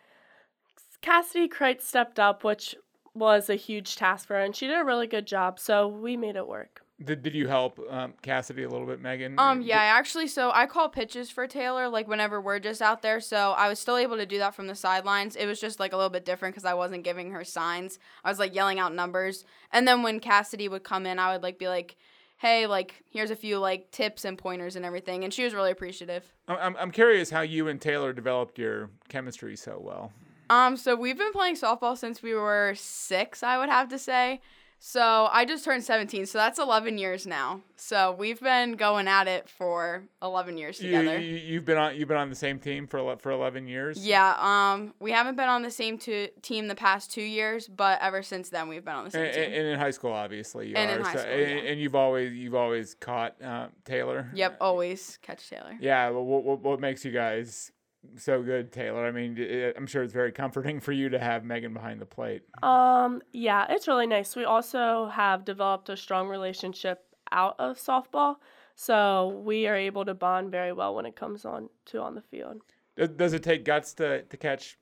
Cassidy 1.01 1.49
Kreitz 1.49 1.81
stepped 1.81 2.21
up, 2.21 2.45
which 2.45 2.77
was 3.14 3.49
a 3.49 3.57
huge 3.57 3.97
task 3.97 4.27
for 4.27 4.35
her, 4.35 4.40
and 4.43 4.55
she 4.55 4.67
did 4.67 4.79
a 4.79 4.85
really 4.85 5.07
good 5.07 5.27
job. 5.27 5.59
So 5.59 5.88
we 5.88 6.19
made 6.19 6.37
it 6.37 6.47
work. 6.47 6.84
Did, 7.03 7.23
did 7.23 7.35
you 7.35 7.49
help 7.49 7.81
um, 7.91 8.15
Cassidy 8.23 8.63
a 8.63 8.69
little 8.69 8.87
bit, 8.87 9.03
Meghan? 9.03 9.39
Um, 9.39 9.63
yeah, 9.63 9.81
I 9.81 9.87
actually, 9.87 10.29
so 10.29 10.53
I 10.55 10.67
call 10.67 10.89
pitches 10.89 11.29
for 11.29 11.47
Taylor, 11.49 11.89
like 11.89 12.07
whenever 12.07 12.41
we're 12.41 12.61
just 12.61 12.81
out 12.81 13.03
there. 13.03 13.21
So 13.21 13.51
I 13.51 13.69
was 13.69 13.81
still 13.81 13.97
able 13.97 14.17
to 14.17 14.27
do 14.27 14.39
that 14.39 14.55
from 14.55 14.69
the 14.69 14.77
sidelines. 14.77 15.35
It 15.35 15.47
was 15.47 15.61
just 15.61 15.81
like 15.81 15.93
a 15.93 15.97
little 15.97 16.11
bit 16.11 16.25
different 16.25 16.55
because 16.55 16.65
I 16.65 16.75
wasn't 16.75 17.03
giving 17.03 17.33
her 17.33 17.43
signs. 17.43 17.99
I 18.25 18.29
was 18.31 18.39
like 18.39 18.55
yelling 18.55 18.79
out 18.79 18.95
numbers. 18.95 19.45
And 19.73 19.89
then 19.89 20.03
when 20.05 20.21
Cassidy 20.21 20.69
would 20.69 20.85
come 20.85 21.05
in, 21.05 21.19
I 21.19 21.33
would 21.33 21.43
like 21.43 21.59
be 21.59 21.67
like, 21.67 21.97
hey, 22.37 22.67
like, 22.69 23.03
here's 23.11 23.31
a 23.33 23.37
few 23.37 23.59
like 23.59 23.91
tips 23.91 24.25
and 24.25 24.39
pointers 24.39 24.77
and 24.77 24.85
everything. 24.85 25.25
And 25.25 25.35
she 25.35 25.43
was 25.43 25.53
really 25.53 25.73
appreciative. 25.73 26.33
I'm- 26.47 26.59
I'm 26.61 26.77
I'm 26.77 26.91
curious 26.93 27.29
how 27.29 27.41
you 27.41 27.67
and 27.67 27.81
Taylor 27.81 28.13
developed 28.13 28.57
your 28.57 28.91
chemistry 29.09 29.57
so 29.57 29.81
well. 29.83 30.13
Um, 30.49 30.77
so 30.77 30.95
we've 30.95 31.19
been 31.19 31.33
playing 31.33 31.57
softball 31.57 31.99
since 31.99 32.23
we 32.23 32.35
were 32.35 32.75
six, 32.77 33.43
I 33.43 33.59
would 33.59 33.69
have 33.71 33.89
to 33.89 33.99
say. 33.99 34.41
So 34.79 35.29
I 35.33 35.47
just 35.47 35.65
turned 35.65 35.83
17, 35.83 36.27
so 36.27 36.37
that's 36.37 36.59
11 36.59 36.99
years 36.99 37.27
now. 37.27 37.63
So 37.77 38.15
we've 38.19 38.41
been 38.41 38.73
going 38.73 39.09
at 39.09 39.27
it 39.29 39.49
for 39.49 40.05
11 40.23 40.59
years 40.59 40.79
together. 40.79 41.19
you 41.19 41.37
you've 41.37 41.65
been 41.65 41.79
on 41.79 41.97
you've 41.97 42.09
been 42.09 42.19
on 42.19 42.29
the 42.29 42.37
same 42.37 42.59
team 42.59 42.87
for 42.87 43.17
for 43.17 43.31
11 43.31 43.67
years. 43.67 44.07
Yeah, 44.07 44.35
um, 44.39 44.93
we 45.01 45.11
haven't 45.13 45.37
been 45.37 45.49
on 45.49 45.63
the 45.63 45.71
same 45.71 45.97
two, 45.99 46.29
team 46.43 46.69
the 46.69 46.75
past 46.75 47.11
two 47.11 47.23
years, 47.23 47.67
but 47.67 47.99
ever 48.03 48.23
since 48.23 48.51
then 48.51 48.69
we've 48.69 48.85
been 48.85 48.95
on 48.95 49.05
the 49.07 49.11
same 49.11 49.25
And, 49.25 49.35
team. 49.35 49.45
and 49.45 49.67
in 49.69 49.79
high 49.79 49.91
school, 49.91 50.13
obviously, 50.13 50.69
you 50.69 50.77
And 50.77 50.91
are. 50.91 50.97
in 50.99 51.03
high 51.05 51.13
so- 51.15 51.19
school, 51.21 51.33
and, 51.33 51.41
yeah. 51.65 51.71
and 51.71 51.81
you've 51.81 51.95
always 51.95 52.33
you've 52.35 52.55
always 52.55 52.95
caught 52.95 53.41
uh, 53.43 53.69
Taylor. 53.85 54.31
yep, 54.35 54.57
always 54.61 55.19
catch 55.23 55.49
Taylor. 55.49 55.77
Yeah. 55.81 56.11
What, 56.11 56.45
what 56.45 56.61
what 56.61 56.81
makes 56.81 57.05
you 57.07 57.11
guys 57.11 57.73
so 58.17 58.43
good, 58.43 58.73
Taylor? 58.73 59.07
I 59.07 59.11
mean, 59.11 59.37
i- 59.38 59.73
I'm 59.77 59.87
sure 59.87 60.03
it's 60.03 60.12
very 60.12 60.33
comforting 60.33 60.81
for 60.81 60.93
you 60.93 61.09
to 61.11 61.19
have 61.19 61.43
Meghan 61.43 61.73
behind 61.75 62.01
the 62.01 62.07
plate. 62.07 62.43
Um, 62.62 63.23
yeah, 63.33 63.67
it's 63.71 63.87
really 63.88 64.07
nice. 64.07 64.35
We 64.37 64.45
also 64.45 65.07
have 65.07 65.45
developed 65.45 65.88
a 65.88 65.97
strong 65.97 66.29
relationship 66.29 67.05
out 67.33 67.57
of 67.59 67.79
softball, 67.79 68.37
so 68.75 69.29
we 69.45 69.67
are 69.67 69.77
able 69.77 70.05
to 70.05 70.14
bond 70.14 70.51
very 70.51 70.73
well 70.73 70.95
when 70.95 71.07
it 71.07 71.17
comes 71.17 71.45
on 71.45 71.69
to 71.87 72.01
on 72.01 72.14
the 72.14 72.23
field. 72.23 72.61
Does, 72.97 73.09
does 73.11 73.33
it 73.33 73.43
take 73.43 73.64
guts 73.64 73.95
to, 73.95 74.23
to 74.23 74.37
catch 74.37 74.79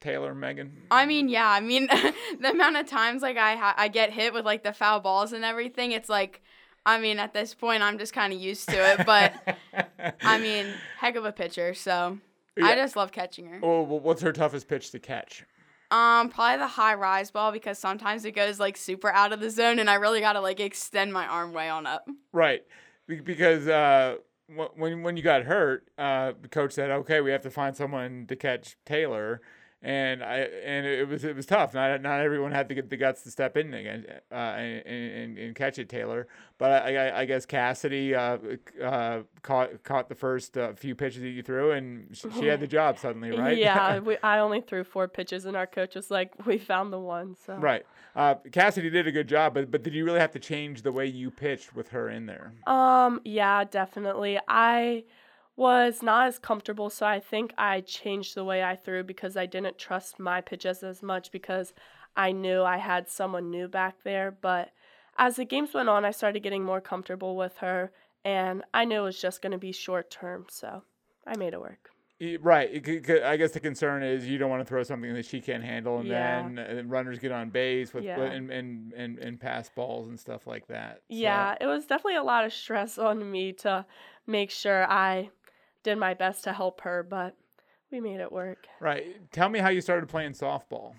Taylor, 0.00 0.34
Meghan? 0.34 0.70
I 0.90 1.04
mean, 1.06 1.28
yeah, 1.28 1.48
I 1.48 1.60
mean, 1.60 1.86
the 2.40 2.50
amount 2.50 2.76
of 2.76 2.86
times 2.86 3.22
like 3.22 3.36
I 3.36 3.56
ha- 3.56 3.74
I 3.76 3.88
get 3.88 4.12
hit 4.12 4.32
with 4.32 4.44
like 4.44 4.62
the 4.62 4.72
foul 4.72 5.00
balls 5.00 5.32
and 5.32 5.44
everything, 5.44 5.92
it's 5.92 6.08
like, 6.08 6.42
I 6.86 6.98
mean, 7.00 7.18
at 7.18 7.34
this 7.34 7.54
point 7.54 7.82
I'm 7.82 7.98
just 7.98 8.12
kind 8.12 8.32
of 8.32 8.40
used 8.40 8.68
to 8.70 8.76
it, 8.76 9.04
but 9.06 9.32
I 10.22 10.38
mean, 10.38 10.66
heck 10.98 11.16
of 11.16 11.24
a 11.24 11.32
pitcher, 11.32 11.74
so 11.74 12.18
I 12.62 12.74
just 12.74 12.96
love 12.96 13.12
catching 13.12 13.46
her. 13.46 13.58
Well, 13.60 13.86
well, 13.86 14.00
what's 14.00 14.22
her 14.22 14.32
toughest 14.32 14.68
pitch 14.68 14.90
to 14.92 14.98
catch? 14.98 15.44
Um, 15.90 16.28
probably 16.28 16.58
the 16.58 16.68
high 16.68 16.94
rise 16.94 17.30
ball 17.32 17.50
because 17.50 17.78
sometimes 17.78 18.24
it 18.24 18.32
goes 18.32 18.60
like 18.60 18.76
super 18.76 19.10
out 19.10 19.32
of 19.32 19.40
the 19.40 19.50
zone, 19.50 19.78
and 19.80 19.90
I 19.90 19.94
really 19.94 20.20
gotta 20.20 20.40
like 20.40 20.60
extend 20.60 21.12
my 21.12 21.26
arm 21.26 21.52
way 21.52 21.68
on 21.68 21.86
up. 21.86 22.08
Right, 22.32 22.62
because 23.06 23.66
uh, 23.66 24.16
when 24.76 25.02
when 25.02 25.16
you 25.16 25.22
got 25.22 25.42
hurt, 25.42 25.88
uh, 25.98 26.32
the 26.40 26.48
coach 26.48 26.72
said, 26.72 26.90
"Okay, 26.90 27.20
we 27.20 27.32
have 27.32 27.42
to 27.42 27.50
find 27.50 27.76
someone 27.76 28.26
to 28.28 28.36
catch 28.36 28.76
Taylor," 28.86 29.40
and 29.82 30.22
I 30.22 30.36
and 30.38 30.86
it 30.86 31.08
was 31.08 31.24
it 31.24 31.34
was 31.34 31.46
tough. 31.46 31.72
Not 31.72 32.02
not 32.02 32.20
everyone 32.20 32.52
had 32.52 32.68
to 32.68 32.74
get 32.74 32.90
the 32.90 32.98
guts 32.98 33.22
to 33.22 33.30
step 33.30 33.56
in 33.56 33.72
again 33.72 34.04
uh, 34.30 34.34
and, 34.34 34.86
and 34.86 35.38
and 35.38 35.56
catch 35.56 35.78
it, 35.78 35.88
Taylor. 35.88 36.28
But 36.58 36.82
I, 36.84 36.96
I, 36.96 37.20
I 37.20 37.24
guess 37.24 37.46
Cassidy 37.46 38.14
uh, 38.14 38.36
uh, 38.82 39.22
caught 39.40 39.82
caught 39.82 40.10
the 40.10 40.14
first 40.14 40.58
uh, 40.58 40.74
few 40.74 40.94
pitches 40.94 41.22
that 41.22 41.30
you 41.30 41.42
threw, 41.42 41.70
and 41.70 42.14
sh- 42.14 42.26
she 42.38 42.46
had 42.46 42.60
the 42.60 42.66
job 42.66 42.98
suddenly, 42.98 43.30
right? 43.30 43.56
Yeah, 43.56 43.98
we, 44.00 44.18
I 44.22 44.40
only 44.40 44.60
threw 44.60 44.84
four 44.84 45.08
pitches, 45.08 45.46
and 45.46 45.56
our 45.56 45.66
coach 45.66 45.94
was 45.94 46.10
like, 46.10 46.34
"We 46.44 46.58
found 46.58 46.92
the 46.92 47.00
one." 47.00 47.36
So 47.46 47.56
right. 47.56 47.86
Uh, 48.14 48.34
Cassidy 48.52 48.90
did 48.90 49.06
a 49.06 49.12
good 49.12 49.28
job, 49.28 49.54
but 49.54 49.70
but 49.70 49.82
did 49.82 49.94
you 49.94 50.04
really 50.04 50.20
have 50.20 50.32
to 50.32 50.38
change 50.38 50.82
the 50.82 50.92
way 50.92 51.06
you 51.06 51.30
pitched 51.30 51.74
with 51.74 51.88
her 51.88 52.10
in 52.10 52.26
there? 52.26 52.52
Um, 52.66 53.22
yeah, 53.24 53.64
definitely. 53.64 54.38
I 54.46 55.04
was 55.60 56.02
not 56.02 56.26
as 56.26 56.38
comfortable, 56.38 56.88
so 56.88 57.04
I 57.06 57.20
think 57.20 57.52
I 57.58 57.82
changed 57.82 58.34
the 58.34 58.44
way 58.44 58.64
I 58.64 58.76
threw 58.76 59.04
because 59.04 59.36
I 59.36 59.44
didn't 59.44 59.76
trust 59.76 60.18
my 60.18 60.40
pitches 60.40 60.82
as 60.82 61.02
much 61.02 61.30
because 61.30 61.74
I 62.16 62.32
knew 62.32 62.62
I 62.62 62.78
had 62.78 63.10
someone 63.10 63.50
new 63.50 63.68
back 63.68 63.96
there. 64.02 64.30
But 64.30 64.70
as 65.18 65.36
the 65.36 65.44
games 65.44 65.74
went 65.74 65.90
on, 65.90 66.06
I 66.06 66.12
started 66.12 66.42
getting 66.42 66.64
more 66.64 66.80
comfortable 66.80 67.36
with 67.36 67.58
her, 67.58 67.92
and 68.24 68.64
I 68.72 68.86
knew 68.86 69.00
it 69.00 69.04
was 69.04 69.20
just 69.20 69.42
going 69.42 69.52
to 69.52 69.58
be 69.58 69.70
short 69.72 70.10
term, 70.10 70.46
so 70.48 70.82
I 71.26 71.36
made 71.36 71.52
it 71.52 71.60
work. 71.60 71.90
Right. 72.40 72.70
It 72.72 72.84
c- 72.86 73.02
c- 73.02 73.22
I 73.22 73.36
guess 73.38 73.52
the 73.52 73.60
concern 73.60 74.02
is 74.02 74.26
you 74.26 74.36
don't 74.38 74.50
want 74.50 74.60
to 74.60 74.66
throw 74.68 74.82
something 74.82 75.12
that 75.14 75.24
she 75.26 75.40
can't 75.42 75.64
handle, 75.64 75.98
and 75.98 76.08
Yeah. 76.08 76.48
then 76.54 76.88
runners 76.88 77.18
get 77.18 77.32
on 77.32 77.50
base 77.50 77.92
with 77.92 78.04
Yeah. 78.04 78.18
and, 78.20 78.50
and, 78.50 78.92
and, 78.94 79.18
and 79.18 79.38
pass 79.40 79.68
balls 79.70 80.08
and 80.08 80.18
stuff 80.18 80.46
like 80.46 80.66
that. 80.68 80.96
So- 81.10 81.16
Yeah, 81.16 81.54
it 81.60 81.66
was 81.66 81.84
definitely 81.86 82.16
a 82.16 82.22
lot 82.22 82.46
of 82.46 82.52
stress 82.54 82.96
on 83.10 83.30
me 83.30 83.52
to 83.64 83.84
make 84.26 84.50
sure 84.50 84.84
I 84.90 85.30
did 85.82 85.96
my 85.98 86.14
best 86.14 86.44
to 86.44 86.52
help 86.52 86.82
her, 86.82 87.02
but 87.02 87.36
we 87.90 88.00
made 88.00 88.20
it 88.20 88.30
work. 88.30 88.66
Right. 88.80 89.16
Tell 89.32 89.48
me 89.48 89.58
how 89.58 89.68
you 89.68 89.80
started 89.80 90.08
playing 90.08 90.32
softball. 90.32 90.94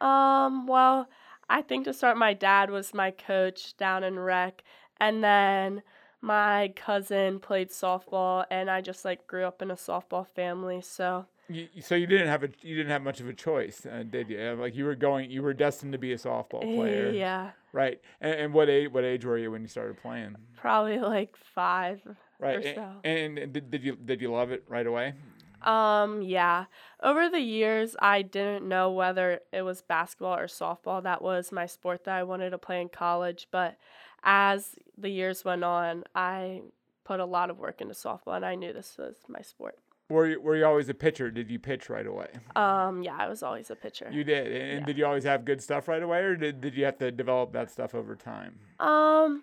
Um, 0.00 0.66
well, 0.66 1.08
I 1.48 1.62
think 1.62 1.84
to 1.84 1.92
start, 1.92 2.16
my 2.16 2.34
dad 2.34 2.70
was 2.70 2.94
my 2.94 3.10
coach 3.10 3.76
down 3.76 4.04
in 4.04 4.18
rec, 4.18 4.62
and 5.00 5.22
then 5.24 5.82
my 6.20 6.72
cousin 6.76 7.40
played 7.40 7.70
softball, 7.70 8.44
and 8.50 8.70
I 8.70 8.80
just 8.80 9.04
like 9.04 9.26
grew 9.26 9.44
up 9.44 9.62
in 9.62 9.70
a 9.70 9.76
softball 9.76 10.26
family. 10.26 10.80
So 10.82 11.26
You, 11.48 11.68
so 11.80 11.94
you 11.94 12.06
didn't 12.06 12.28
have 12.28 12.42
a 12.42 12.48
you 12.60 12.76
didn't 12.76 12.90
have 12.90 13.02
much 13.02 13.20
of 13.20 13.28
a 13.28 13.32
choice, 13.32 13.86
uh, 13.86 14.04
did 14.08 14.28
you? 14.28 14.38
Like 14.60 14.74
you 14.76 14.84
were 14.84 14.94
going, 14.94 15.30
you 15.30 15.42
were 15.42 15.54
destined 15.54 15.92
to 15.92 15.98
be 15.98 16.12
a 16.12 16.16
softball 16.16 16.62
player, 16.76 17.10
yeah, 17.10 17.50
right? 17.72 18.00
And, 18.20 18.34
and 18.34 18.54
what 18.54 18.68
age 18.68 18.90
what 18.90 19.04
age 19.04 19.24
were 19.24 19.38
you 19.38 19.50
when 19.50 19.62
you 19.62 19.68
started 19.68 19.96
playing? 20.00 20.36
probably 20.56 20.98
like 20.98 21.36
five 21.54 22.00
Right. 22.38 22.56
or 22.56 22.74
so. 22.74 22.86
And, 23.04 23.38
and 23.38 23.52
did, 23.52 23.70
did 23.70 23.82
you 23.84 23.96
did 23.96 24.20
you 24.20 24.30
love 24.32 24.50
it 24.52 24.64
right 24.68 24.86
away? 24.86 25.14
Um, 25.62 26.22
yeah. 26.22 26.66
Over 27.02 27.28
the 27.28 27.40
years, 27.40 27.96
I 28.00 28.22
didn't 28.22 28.68
know 28.68 28.92
whether 28.92 29.40
it 29.52 29.62
was 29.62 29.82
basketball 29.82 30.36
or 30.36 30.46
softball 30.46 31.02
that 31.02 31.20
was 31.20 31.50
my 31.50 31.66
sport 31.66 32.04
that 32.04 32.14
I 32.14 32.22
wanted 32.22 32.50
to 32.50 32.58
play 32.58 32.80
in 32.80 32.88
college, 32.88 33.48
but 33.50 33.76
as 34.22 34.76
the 34.96 35.08
years 35.08 35.44
went 35.44 35.64
on, 35.64 36.04
I 36.14 36.62
put 37.04 37.18
a 37.20 37.24
lot 37.24 37.50
of 37.50 37.58
work 37.58 37.80
into 37.80 37.94
softball 37.94 38.36
and 38.36 38.44
I 38.46 38.54
knew 38.54 38.72
this 38.72 38.96
was 38.98 39.16
my 39.28 39.40
sport. 39.40 39.78
Were 40.10 40.26
you 40.26 40.40
were 40.40 40.56
you 40.56 40.64
always 40.64 40.88
a 40.88 40.94
pitcher? 40.94 41.30
Did 41.30 41.50
you 41.50 41.58
pitch 41.58 41.90
right 41.90 42.06
away? 42.06 42.28
Um, 42.56 43.02
yeah, 43.02 43.16
I 43.18 43.28
was 43.28 43.42
always 43.42 43.70
a 43.70 43.76
pitcher. 43.76 44.08
You 44.10 44.24
did. 44.24 44.46
And 44.46 44.80
Yeah. 44.80 44.86
did 44.86 44.96
you 44.96 45.04
always 45.04 45.24
have 45.24 45.44
good 45.44 45.60
stuff 45.62 45.86
right 45.86 46.02
away, 46.02 46.20
or 46.20 46.34
did, 46.36 46.60
did 46.62 46.74
you 46.74 46.84
have 46.86 46.98
to 46.98 47.10
develop 47.10 47.52
that 47.52 47.70
stuff 47.70 47.94
over 47.94 48.16
time? 48.16 48.58
Um, 48.80 49.42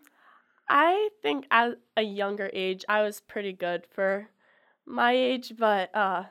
I 0.67 1.09
think 1.21 1.45
at 1.51 1.77
a 1.95 2.01
younger 2.01 2.49
age, 2.53 2.83
I 2.89 3.03
was 3.03 3.21
pretty 3.21 3.53
good 3.53 3.85
for 3.89 4.29
my 4.85 5.11
age, 5.13 5.53
but 5.57 5.95
uh, 5.95 6.23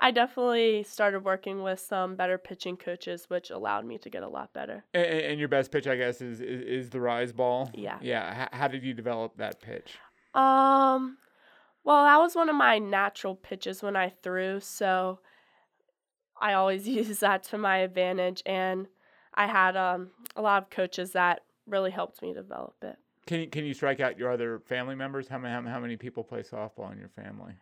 I 0.00 0.10
definitely 0.10 0.82
started 0.84 1.24
working 1.24 1.62
with 1.62 1.80
some 1.80 2.14
better 2.16 2.38
pitching 2.38 2.76
coaches, 2.76 3.26
which 3.28 3.50
allowed 3.50 3.84
me 3.86 3.98
to 3.98 4.10
get 4.10 4.22
a 4.22 4.28
lot 4.28 4.52
better. 4.52 4.84
And, 4.94 5.06
and 5.06 5.38
your 5.38 5.48
best 5.48 5.72
pitch, 5.72 5.86
I 5.86 5.96
guess, 5.96 6.20
is 6.20 6.40
is, 6.40 6.62
is 6.62 6.90
the 6.90 7.00
rise 7.00 7.32
ball. 7.32 7.70
Yeah. 7.74 7.98
Yeah. 8.00 8.44
H- 8.44 8.48
how 8.52 8.68
did 8.68 8.84
you 8.84 8.94
develop 8.94 9.36
that 9.38 9.60
pitch? 9.60 9.98
Um, 10.34 11.18
well, 11.84 12.04
that 12.04 12.18
was 12.18 12.34
one 12.34 12.48
of 12.48 12.56
my 12.56 12.78
natural 12.78 13.34
pitches 13.34 13.82
when 13.82 13.96
I 13.96 14.12
threw, 14.22 14.60
so 14.60 15.20
I 16.40 16.52
always 16.52 16.86
use 16.88 17.18
that 17.20 17.42
to 17.44 17.58
my 17.58 17.78
advantage, 17.78 18.42
and 18.46 18.86
I 19.34 19.46
had 19.46 19.76
um 19.76 20.10
a 20.36 20.42
lot 20.42 20.62
of 20.62 20.70
coaches 20.70 21.12
that 21.12 21.40
really 21.66 21.90
helped 21.90 22.22
me 22.22 22.32
develop 22.32 22.76
it. 22.82 22.96
Can 23.28 23.40
you 23.40 23.46
can 23.46 23.66
you 23.66 23.74
strike 23.74 24.00
out 24.00 24.18
your 24.18 24.32
other 24.32 24.58
family 24.60 24.94
members? 24.94 25.28
How 25.28 25.36
many 25.36 25.52
how, 25.52 25.60
how 25.70 25.78
many 25.78 25.98
people 25.98 26.24
play 26.24 26.40
softball 26.40 26.90
in 26.90 26.98
your 26.98 27.10
family? 27.10 27.52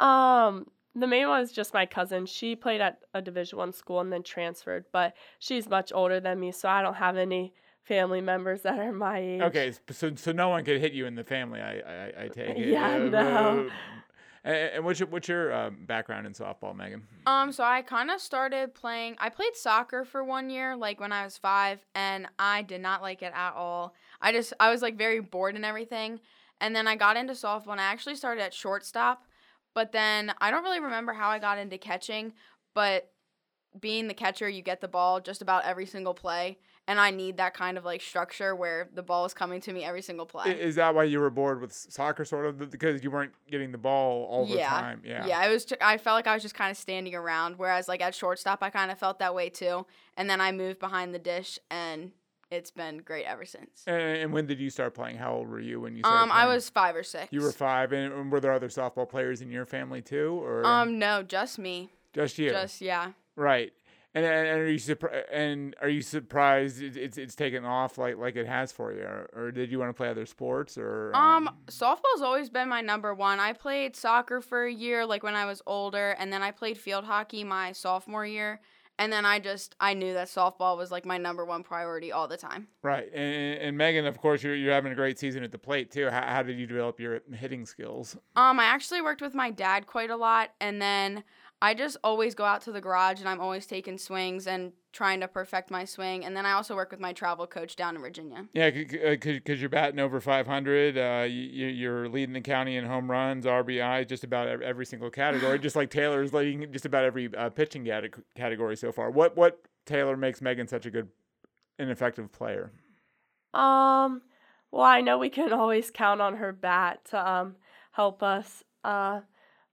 Um, 0.00 0.66
the 0.96 1.06
main 1.06 1.28
one 1.28 1.40
is 1.40 1.52
just 1.52 1.72
my 1.72 1.86
cousin. 1.86 2.26
She 2.26 2.56
played 2.56 2.80
at 2.80 2.98
a 3.14 3.22
Division 3.22 3.58
One 3.58 3.72
school 3.72 4.00
and 4.00 4.12
then 4.12 4.24
transferred, 4.24 4.86
but 4.90 5.14
she's 5.38 5.68
much 5.68 5.92
older 5.94 6.18
than 6.18 6.40
me, 6.40 6.50
so 6.50 6.68
I 6.68 6.82
don't 6.82 6.94
have 6.94 7.16
any 7.16 7.54
family 7.84 8.20
members 8.22 8.62
that 8.62 8.76
are 8.80 8.90
my 8.90 9.18
age. 9.20 9.40
Okay, 9.40 9.72
so 9.92 10.12
so 10.16 10.32
no 10.32 10.48
one 10.48 10.64
could 10.64 10.80
hit 10.80 10.92
you 10.92 11.06
in 11.06 11.14
the 11.14 11.22
family. 11.24 11.60
I 11.60 11.74
I, 11.78 12.24
I 12.24 12.28
take 12.28 12.58
it. 12.58 12.68
Yeah, 12.70 12.94
Uh, 12.96 12.98
no. 12.98 13.66
uh, 13.68 13.70
And, 14.46 14.56
and 14.74 14.84
what's 14.84 14.98
your 15.00 15.08
what's 15.08 15.28
your 15.28 15.54
um, 15.54 15.84
background 15.86 16.26
in 16.26 16.32
softball, 16.32 16.74
Megan? 16.76 17.06
Um, 17.26 17.50
so 17.52 17.62
I 17.64 17.82
kind 17.82 18.10
of 18.10 18.20
started 18.20 18.74
playing. 18.74 19.16
I 19.18 19.28
played 19.30 19.54
soccer 19.54 20.04
for 20.04 20.22
one 20.24 20.50
year, 20.50 20.76
like 20.76 21.00
when 21.00 21.12
I 21.12 21.24
was 21.24 21.38
five, 21.38 21.78
and 21.94 22.26
I 22.38 22.62
did 22.62 22.80
not 22.82 23.00
like 23.00 23.22
it 23.22 23.32
at 23.34 23.54
all. 23.54 23.94
I 24.24 24.32
just 24.32 24.54
I 24.58 24.70
was 24.70 24.80
like 24.82 24.96
very 24.96 25.20
bored 25.20 25.54
and 25.54 25.64
everything, 25.64 26.18
and 26.60 26.74
then 26.74 26.88
I 26.88 26.96
got 26.96 27.16
into 27.18 27.34
softball, 27.34 27.72
and 27.72 27.80
I 27.80 27.84
actually 27.84 28.16
started 28.16 28.42
at 28.42 28.54
shortstop, 28.54 29.22
but 29.74 29.92
then 29.92 30.32
I 30.40 30.50
don't 30.50 30.64
really 30.64 30.80
remember 30.80 31.12
how 31.12 31.28
I 31.28 31.38
got 31.38 31.58
into 31.58 31.76
catching, 31.76 32.32
but 32.74 33.10
being 33.78 34.08
the 34.08 34.14
catcher, 34.14 34.48
you 34.48 34.62
get 34.62 34.80
the 34.80 34.88
ball 34.88 35.20
just 35.20 35.42
about 35.42 35.64
every 35.64 35.84
single 35.84 36.14
play, 36.14 36.58
and 36.86 36.98
I 36.98 37.10
need 37.10 37.36
that 37.36 37.52
kind 37.52 37.76
of 37.76 37.84
like 37.84 38.00
structure 38.00 38.54
where 38.54 38.88
the 38.94 39.02
ball 39.02 39.26
is 39.26 39.34
coming 39.34 39.60
to 39.62 39.72
me 39.72 39.84
every 39.84 40.00
single 40.00 40.26
play. 40.26 40.52
Is 40.52 40.76
that 40.76 40.94
why 40.94 41.04
you 41.04 41.20
were 41.20 41.28
bored 41.30 41.60
with 41.60 41.72
soccer, 41.72 42.24
sort 42.24 42.46
of, 42.46 42.70
because 42.70 43.04
you 43.04 43.10
weren't 43.10 43.32
getting 43.50 43.72
the 43.72 43.78
ball 43.78 44.24
all 44.30 44.46
the 44.46 44.58
time? 44.58 45.02
Yeah. 45.04 45.26
Yeah, 45.26 45.44
it 45.44 45.50
was. 45.52 45.64
T- 45.66 45.76
I 45.80 45.98
felt 45.98 46.14
like 46.14 46.26
I 46.26 46.34
was 46.34 46.42
just 46.42 46.54
kind 46.54 46.70
of 46.70 46.76
standing 46.76 47.14
around. 47.14 47.58
Whereas, 47.58 47.88
like 47.88 48.00
at 48.00 48.14
shortstop, 48.14 48.62
I 48.62 48.70
kind 48.70 48.90
of 48.90 48.98
felt 48.98 49.18
that 49.18 49.34
way 49.34 49.50
too. 49.50 49.86
And 50.16 50.30
then 50.30 50.40
I 50.40 50.52
moved 50.52 50.78
behind 50.78 51.12
the 51.14 51.18
dish, 51.18 51.58
and 51.70 52.12
it's 52.54 52.70
been 52.70 52.98
great 52.98 53.24
ever 53.26 53.44
since. 53.44 53.84
And, 53.86 54.00
and 54.00 54.32
when 54.32 54.46
did 54.46 54.60
you 54.60 54.70
start 54.70 54.94
playing? 54.94 55.16
How 55.16 55.34
old 55.34 55.48
were 55.48 55.60
you 55.60 55.80
when 55.80 55.94
you 55.96 56.02
started? 56.02 56.22
Um, 56.22 56.32
I 56.32 56.46
was 56.46 56.70
five 56.70 56.96
or 56.96 57.02
six. 57.02 57.32
You 57.32 57.40
were 57.42 57.52
five, 57.52 57.92
and, 57.92 58.30
were 58.32 58.40
there 58.40 58.52
other 58.52 58.68
softball 58.68 59.08
players 59.08 59.40
in 59.42 59.50
your 59.50 59.66
family 59.66 60.02
too, 60.02 60.40
or 60.42 60.64
Um, 60.66 60.98
no, 60.98 61.22
just 61.22 61.58
me. 61.58 61.90
just 62.12 62.38
you? 62.38 62.50
Just 62.50 62.80
yeah. 62.80 63.12
Right. 63.36 63.72
And, 64.16 64.24
and 64.24 64.46
are 64.60 64.70
you 64.70 64.78
surprised? 64.78 65.26
And 65.32 65.74
are 65.82 65.88
you 65.88 66.00
surprised 66.00 66.80
it- 66.80 66.96
it's 66.96 67.18
it's 67.18 67.34
taken 67.34 67.64
off 67.64 67.98
like 67.98 68.16
like 68.16 68.36
it 68.36 68.46
has 68.46 68.70
for 68.70 68.92
you, 68.92 69.00
or, 69.02 69.28
or 69.34 69.50
did 69.50 69.72
you 69.72 69.80
want 69.80 69.88
to 69.90 69.94
play 69.94 70.08
other 70.08 70.24
sports, 70.24 70.78
or 70.78 71.10
Um, 71.16 71.50
softball's 71.66 72.22
always 72.22 72.48
been 72.48 72.68
my 72.68 72.80
number 72.80 73.12
one. 73.12 73.40
I 73.40 73.52
played 73.54 73.96
soccer 73.96 74.40
for 74.40 74.66
a 74.66 74.72
year, 74.72 75.04
like 75.04 75.24
when 75.24 75.34
I 75.34 75.46
was 75.46 75.62
older, 75.66 76.14
and 76.16 76.32
then 76.32 76.42
I 76.44 76.52
played 76.52 76.78
field 76.78 77.04
hockey 77.04 77.42
my 77.42 77.72
sophomore 77.72 78.24
year. 78.24 78.60
And 78.98 79.12
then 79.12 79.26
I 79.26 79.40
just 79.40 79.74
I 79.80 79.94
knew 79.94 80.14
that 80.14 80.28
softball 80.28 80.76
was 80.76 80.90
like 80.92 81.04
my 81.04 81.18
number 81.18 81.44
one 81.44 81.62
priority 81.62 82.12
all 82.12 82.28
the 82.28 82.36
time. 82.36 82.68
right? 82.82 83.12
And, 83.12 83.60
and 83.60 83.78
Meghan, 83.78 84.06
of 84.06 84.18
course, 84.18 84.42
you're 84.42 84.54
you're 84.54 84.72
having 84.72 84.92
a 84.92 84.94
great 84.94 85.18
season 85.18 85.42
at 85.42 85.50
the 85.50 85.58
plate 85.58 85.90
too. 85.90 86.08
How, 86.10 86.22
how 86.22 86.42
did 86.42 86.58
you 86.58 86.66
develop 86.66 87.00
your 87.00 87.20
hitting 87.32 87.66
skills? 87.66 88.16
Um, 88.36 88.60
I 88.60 88.64
actually 88.64 89.02
worked 89.02 89.20
with 89.20 89.34
my 89.34 89.50
dad 89.50 89.86
quite 89.86 90.10
a 90.10 90.16
lot, 90.16 90.50
and 90.60 90.80
then 90.80 91.24
I 91.60 91.74
just 91.74 91.96
always 92.04 92.34
go 92.34 92.44
out 92.44 92.60
to 92.62 92.72
the 92.72 92.80
garage 92.80 93.20
and 93.20 93.28
I'm 93.28 93.40
always 93.40 93.66
taking 93.66 93.98
swings 93.98 94.46
and 94.46 94.72
trying 94.94 95.20
to 95.20 95.28
perfect 95.28 95.70
my 95.72 95.84
swing. 95.84 96.24
And 96.24 96.36
then 96.36 96.46
I 96.46 96.52
also 96.52 96.76
work 96.76 96.92
with 96.92 97.00
my 97.00 97.12
travel 97.12 97.46
coach 97.48 97.74
down 97.74 97.96
in 97.96 98.00
Virginia. 98.00 98.46
Yeah, 98.54 98.70
because 98.70 99.60
you're 99.60 99.68
batting 99.68 99.98
over 99.98 100.20
500. 100.20 100.96
Uh, 100.96 101.24
you, 101.24 101.66
you're 101.66 102.08
leading 102.08 102.32
the 102.32 102.40
county 102.40 102.76
in 102.76 102.86
home 102.86 103.10
runs, 103.10 103.44
RBI, 103.44 104.08
just 104.08 104.22
about 104.22 104.62
every 104.62 104.86
single 104.86 105.10
category. 105.10 105.58
just 105.58 105.74
like 105.74 105.90
Taylor's 105.90 106.32
leading 106.32 106.72
just 106.72 106.86
about 106.86 107.04
every 107.04 107.28
uh, 107.36 107.50
pitching 107.50 107.84
category 108.36 108.76
so 108.76 108.92
far. 108.92 109.10
What 109.10 109.36
what 109.36 109.60
Taylor 109.84 110.16
makes 110.16 110.40
Meghan 110.40 110.68
such 110.70 110.86
a 110.86 110.90
good 110.90 111.08
and 111.78 111.90
effective 111.90 112.30
player? 112.32 112.70
Um, 113.52 114.22
well, 114.70 114.84
I 114.84 115.00
know 115.00 115.18
we 115.18 115.28
can 115.28 115.52
always 115.52 115.90
count 115.90 116.20
on 116.20 116.36
her 116.36 116.52
bat 116.52 117.04
to 117.06 117.28
um 117.28 117.56
help 117.90 118.22
us. 118.22 118.62
Uh, 118.84 119.20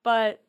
but 0.03 0.41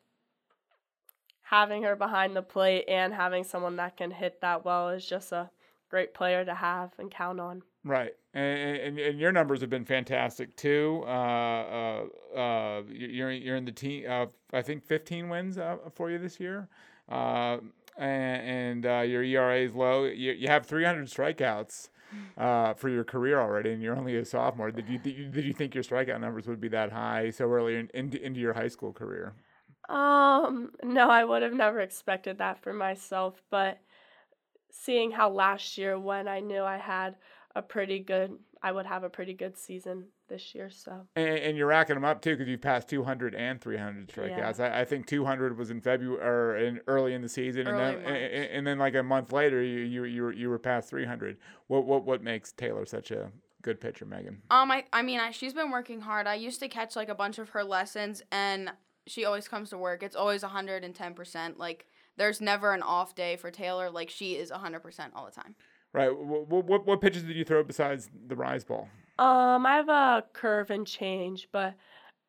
having 1.43 1.83
her 1.83 1.95
behind 1.95 2.35
the 2.35 2.41
plate 2.41 2.85
and 2.87 3.13
having 3.13 3.43
someone 3.43 3.75
that 3.75 3.97
can 3.97 4.11
hit 4.11 4.41
that 4.41 4.65
well 4.65 4.89
is 4.89 5.05
just 5.05 5.31
a 5.31 5.49
great 5.89 6.13
player 6.13 6.43
to 6.43 6.53
have 6.55 6.91
and 6.97 7.11
count 7.11 7.39
on. 7.39 7.61
Right, 7.85 8.15
and, 8.33 8.77
and, 8.77 8.99
and 8.99 9.19
your 9.19 9.31
numbers 9.31 9.61
have 9.61 9.69
been 9.69 9.85
fantastic 9.85 10.55
too. 10.55 11.03
Uh, 11.05 11.09
uh, 11.09 12.37
uh, 12.37 12.81
you're 12.89 13.31
you're 13.31 13.57
in 13.57 13.65
the 13.65 13.71
team. 13.71 14.05
Uh, 14.09 14.27
I 14.53 14.61
think 14.61 14.83
15 14.85 15.27
wins 15.29 15.57
uh, 15.57 15.77
for 15.93 16.09
you 16.09 16.17
this 16.17 16.39
year, 16.39 16.69
uh, 17.09 17.57
and, 17.97 18.83
and 18.85 19.09
your 19.09 19.21
ERA 19.21 19.59
is 19.59 19.75
low. 19.75 20.05
You, 20.05 20.31
you 20.31 20.47
have 20.47 20.65
300 20.65 21.07
strikeouts 21.07 21.89
uh, 22.37 22.73
for 22.73 22.89
your 22.89 23.03
career 23.03 23.39
already, 23.39 23.71
and 23.71 23.81
you're 23.81 23.95
only 23.95 24.15
a 24.17 24.25
sophomore. 24.25 24.71
Did 24.71 24.87
you 24.87 24.97
did 24.97 25.45
you, 25.45 25.53
think 25.53 25.75
your 25.75 25.83
strikeout 25.83 26.19
numbers 26.19 26.47
would 26.47 26.61
be 26.61 26.69
that 26.69 26.91
high 26.91 27.29
so 27.29 27.45
early 27.45 27.75
in, 27.75 27.89
into 27.93 28.23
into 28.23 28.39
your 28.39 28.53
high 28.53 28.67
school 28.67 28.93
career? 28.93 29.33
Um, 29.89 30.71
no, 30.83 31.09
I 31.09 31.23
would 31.25 31.41
have 31.41 31.53
never 31.53 31.79
expected 31.79 32.37
that 32.37 32.61
for 32.61 32.73
myself, 32.73 33.41
but 33.49 33.79
seeing 34.71 35.11
how 35.11 35.29
last 35.29 35.77
year 35.77 35.99
when 35.99 36.27
I 36.27 36.39
knew 36.39 36.63
I 36.63 36.77
had 36.77 37.15
a 37.55 37.61
pretty 37.61 37.99
good 37.99 38.37
I 38.63 38.71
would 38.71 38.85
have 38.85 39.03
a 39.03 39.09
pretty 39.09 39.33
good 39.33 39.57
season 39.57 40.05
this 40.29 40.55
year, 40.55 40.69
so 40.69 41.05
And, 41.17 41.37
and 41.37 41.57
you're 41.57 41.67
racking 41.67 41.95
them 41.95 42.05
up 42.05 42.21
too 42.21 42.31
because 42.31 42.47
you've 42.47 42.61
passed 42.61 42.87
200 42.87 43.35
and 43.35 43.59
300 43.59 44.11
Yeah. 44.15 44.51
strikeouts. 44.51 44.59
I, 44.61 44.81
I 44.81 44.85
think 44.85 45.05
200 45.05 45.57
was 45.57 45.69
in 45.69 45.81
February 45.81 46.23
or 46.25 46.55
in 46.57 46.79
early 46.87 47.13
in 47.13 47.21
the 47.21 47.29
season, 47.29 47.67
Early 47.67 47.95
and 47.95 48.05
then 48.05 48.15
and, 48.15 48.45
and 48.45 48.67
then 48.67 48.79
like 48.79 48.95
a 48.95 49.03
month 49.03 49.33
later, 49.33 49.61
you 49.61 49.79
you 49.79 50.03
you 50.05 50.23
were, 50.23 50.31
you 50.31 50.49
were 50.49 50.59
past 50.59 50.89
300. 50.89 51.37
What 51.67 51.85
what 51.85 52.05
what 52.05 52.23
makes 52.23 52.53
Taylor 52.53 52.85
such 52.85 53.11
a 53.11 53.31
good 53.61 53.81
pitcher, 53.81 54.05
Meghan? 54.05 54.37
Um, 54.49 54.71
I, 54.71 54.85
I 54.93 55.01
mean, 55.01 55.19
I, 55.19 55.31
she's 55.31 55.53
been 55.53 55.71
working 55.71 56.01
hard. 56.01 56.25
I 56.25 56.35
used 56.35 56.59
to 56.61 56.69
catch 56.69 56.95
like 56.95 57.09
a 57.09 57.15
bunch 57.15 57.37
of 57.39 57.49
her 57.49 57.63
lessons, 57.65 58.23
and 58.31 58.71
she 59.07 59.25
always 59.25 59.47
comes 59.47 59.69
to 59.71 59.77
work. 59.77 60.03
It's 60.03 60.15
always 60.15 60.43
110%. 60.43 61.57
Like, 61.57 61.85
there's 62.17 62.41
never 62.41 62.73
an 62.73 62.81
off 62.81 63.15
day 63.15 63.35
for 63.35 63.51
Taylor. 63.51 63.89
Like, 63.89 64.09
she 64.09 64.33
is 64.35 64.51
100% 64.51 65.09
all 65.15 65.25
the 65.25 65.31
time. 65.31 65.55
Right. 65.93 66.09
What, 66.15 66.65
what 66.65 66.87
what 66.87 67.01
pitches 67.01 67.23
did 67.23 67.35
you 67.35 67.43
throw 67.43 67.63
besides 67.63 68.09
the 68.27 68.35
rise 68.35 68.63
ball? 68.63 68.89
um 69.19 69.63
I 69.65 69.75
have 69.75 69.89
a 69.89 70.23
curve 70.33 70.71
and 70.71 70.87
change, 70.87 71.49
but 71.51 71.75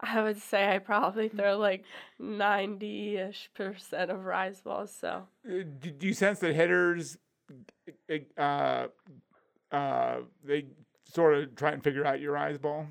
I 0.00 0.22
would 0.22 0.36
say 0.36 0.74
I 0.74 0.78
probably 0.80 1.28
throw 1.30 1.56
like 1.56 1.84
90ish 2.20 3.48
percent 3.54 4.10
of 4.10 4.24
rise 4.26 4.60
balls, 4.60 4.94
so 4.94 5.28
Uh, 5.48 5.62
Do, 5.80 5.90
do 5.90 6.06
you 6.06 6.12
sense 6.12 6.40
that 6.40 6.54
hitters, 6.54 7.16
uh, 8.36 8.88
uh, 9.72 10.16
they 10.44 10.66
sort 11.10 11.34
of 11.36 11.56
try 11.56 11.72
and 11.72 11.82
figure 11.82 12.04
out 12.04 12.20
your 12.20 12.32
rise 12.32 12.58
ball? 12.58 12.86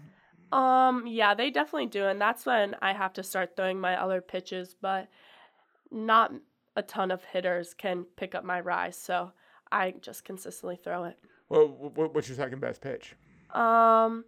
Um, 0.54 1.08
yeah, 1.08 1.34
they 1.34 1.50
definitely 1.50 1.88
do, 1.88 2.06
and 2.06 2.22
that's 2.22 2.46
when 2.46 2.76
I 2.80 2.94
have 2.94 3.14
to 3.14 3.24
start 3.24 3.56
throwing 3.56 3.80
my 3.80 4.00
other 4.00 4.22
pitches, 4.22 4.76
but 4.80 5.08
not 5.90 6.32
a 6.76 6.84
ton 6.84 7.10
of 7.10 7.24
hitters 7.24 7.74
can 7.74 8.06
pick 8.18 8.36
up 8.36 8.44
my 8.44 8.60
rise, 8.60 8.96
so 8.96 9.32
I 9.72 9.96
just 10.00 10.26
consistently 10.26 10.80
throw 10.84 11.06
it. 11.06 11.18
Well, 11.50 11.68
what's 11.68 12.28
your 12.28 12.38
second 12.38 12.62
best 12.62 12.82
pitch? 12.82 13.16
Um, 13.50 14.26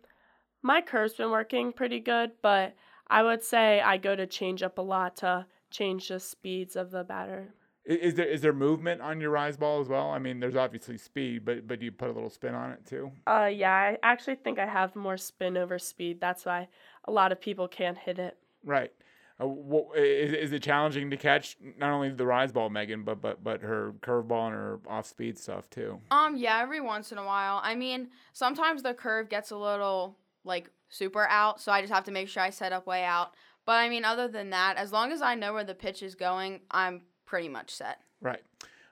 my 0.64 0.82
curve's 0.82 1.14
been 1.14 1.30
working 1.30 1.72
pretty 1.72 2.00
good, 2.00 2.32
but 2.42 2.74
I 3.08 3.22
would 3.22 3.44
say 3.44 3.80
I 3.82 3.98
go 3.98 4.16
to 4.16 4.26
change 4.26 4.64
up 4.64 4.80
a 4.80 4.82
lot 4.82 5.18
to 5.18 5.46
change 5.70 6.08
the 6.08 6.20
speeds 6.20 6.76
of 6.76 6.90
the 6.90 7.04
batter. 7.04 7.54
I- 7.90 7.94
Is 7.94 8.16
there 8.16 8.26
is 8.28 8.42
there 8.42 8.54
movement 8.54 9.02
on 9.02 9.22
your 9.22 9.30
rise 9.32 9.58
ball 9.58 9.80
as 9.82 9.88
well? 9.88 10.10
I 10.12 10.20
mean, 10.20 10.40
there's 10.40 10.56
obviously 10.56 10.98
speed, 10.98 11.46
but 11.46 11.68
but 11.68 11.80
do 11.80 11.86
you 11.86 11.92
put 11.92 12.10
a 12.10 12.14
little 12.14 12.30
spin 12.30 12.56
on 12.56 12.72
it 12.72 12.86
too? 12.86 13.12
Uh, 13.28 13.50
yeah, 13.54 13.72
I 13.74 13.98
actually 14.04 14.36
think 14.36 14.58
I 14.60 14.66
have 14.66 14.96
more 14.96 15.18
spin 15.18 15.56
over 15.58 15.78
speed. 15.80 16.20
That's 16.20 16.46
why 16.46 16.68
a 17.06 17.12
lot 17.12 17.32
of 17.32 17.40
people 17.40 17.68
can't 17.68 17.98
hit 17.98 18.18
it. 18.20 18.38
Right. 18.64 18.92
Uh, 19.40 19.48
wha- 19.48 19.92
is, 19.96 20.32
is 20.32 20.52
it 20.54 20.64
challenging 20.64 21.10
to 21.12 21.18
catch 21.18 21.58
not 21.78 21.92
only 21.92 22.10
the 22.10 22.26
rise 22.26 22.52
ball, 22.54 22.70
Meghan, 22.70 23.04
but 23.06 23.22
but 23.22 23.44
but 23.44 23.62
her 23.62 23.94
curveball 24.02 24.48
and 24.48 24.56
her 24.56 24.80
off 24.88 25.06
speed 25.06 25.38
stuff 25.38 25.70
too? 25.70 26.00
Um, 26.10 26.38
yeah, 26.38 26.60
every 26.62 26.82
once 26.82 27.12
in 27.12 27.18
a 27.18 27.26
while. 27.26 27.60
I 27.64 27.76
mean, 27.76 28.10
sometimes 28.34 28.82
the 28.82 28.94
curve 28.94 29.30
gets 29.30 29.52
a 29.52 29.58
little 29.58 30.18
like 30.44 30.72
super 30.90 31.28
out, 31.28 31.60
so 31.62 31.72
I 31.72 31.82
just 31.82 31.92
have 31.94 32.06
to 32.06 32.12
make 32.12 32.30
sure 32.30 32.42
I 32.42 32.50
set 32.50 32.72
up 32.72 32.88
way 32.88 33.04
out. 33.04 33.34
But 33.66 33.74
I 33.74 33.90
mean, 33.90 34.06
other 34.06 34.28
than 34.28 34.52
that, 34.52 34.78
as 34.78 34.92
long 34.92 35.12
as 35.12 35.22
I 35.22 35.36
know 35.36 35.54
where 35.54 35.64
the 35.64 35.76
pitch 35.76 36.02
is 36.02 36.16
going, 36.16 36.62
I'm 36.72 37.02
pretty 37.26 37.50
much 37.50 37.72
set. 37.72 38.00
Right. 38.22 38.42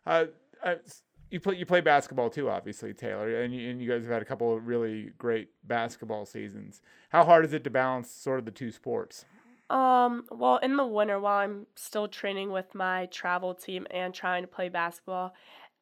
Uh, 0.06 0.26
uh, 0.63 0.76
s- 0.86 1.04
you 1.30 1.39
play 1.39 1.56
you 1.56 1.65
play 1.65 1.82
basketball 1.82 2.30
too, 2.30 2.50
obviously, 2.50 2.93
Taylor, 2.93 3.41
and 3.41 3.54
you, 3.54 3.69
and 3.69 3.82
you 3.82 3.89
guys 3.89 4.04
have 4.04 4.12
had 4.12 4.22
a 4.22 4.26
couple 4.26 4.56
of 4.56 4.67
really 4.67 5.12
great 5.17 5.50
basketball 5.63 6.26
seasons. 6.26 6.82
How 7.10 7.24
hard 7.24 7.46
is 7.46 7.54
it 7.54 7.63
to 7.63 7.69
balance 7.69 8.10
sort 8.12 8.39
of 8.39 8.46
the 8.46 8.52
two 8.52 8.72
sports? 8.72 9.26
Um, 9.69 10.26
well, 10.30 10.58
in 10.58 10.76
the 10.76 10.86
winter, 10.86 11.19
while 11.19 11.39
I'm 11.39 11.65
still 11.76 12.08
training 12.08 12.52
with 12.52 12.76
my 12.76 13.08
travel 13.08 13.56
team 13.56 13.88
and 13.89 14.13
trying 14.13 14.43
to 14.43 14.48
play 14.48 14.69
basketball, 14.69 15.34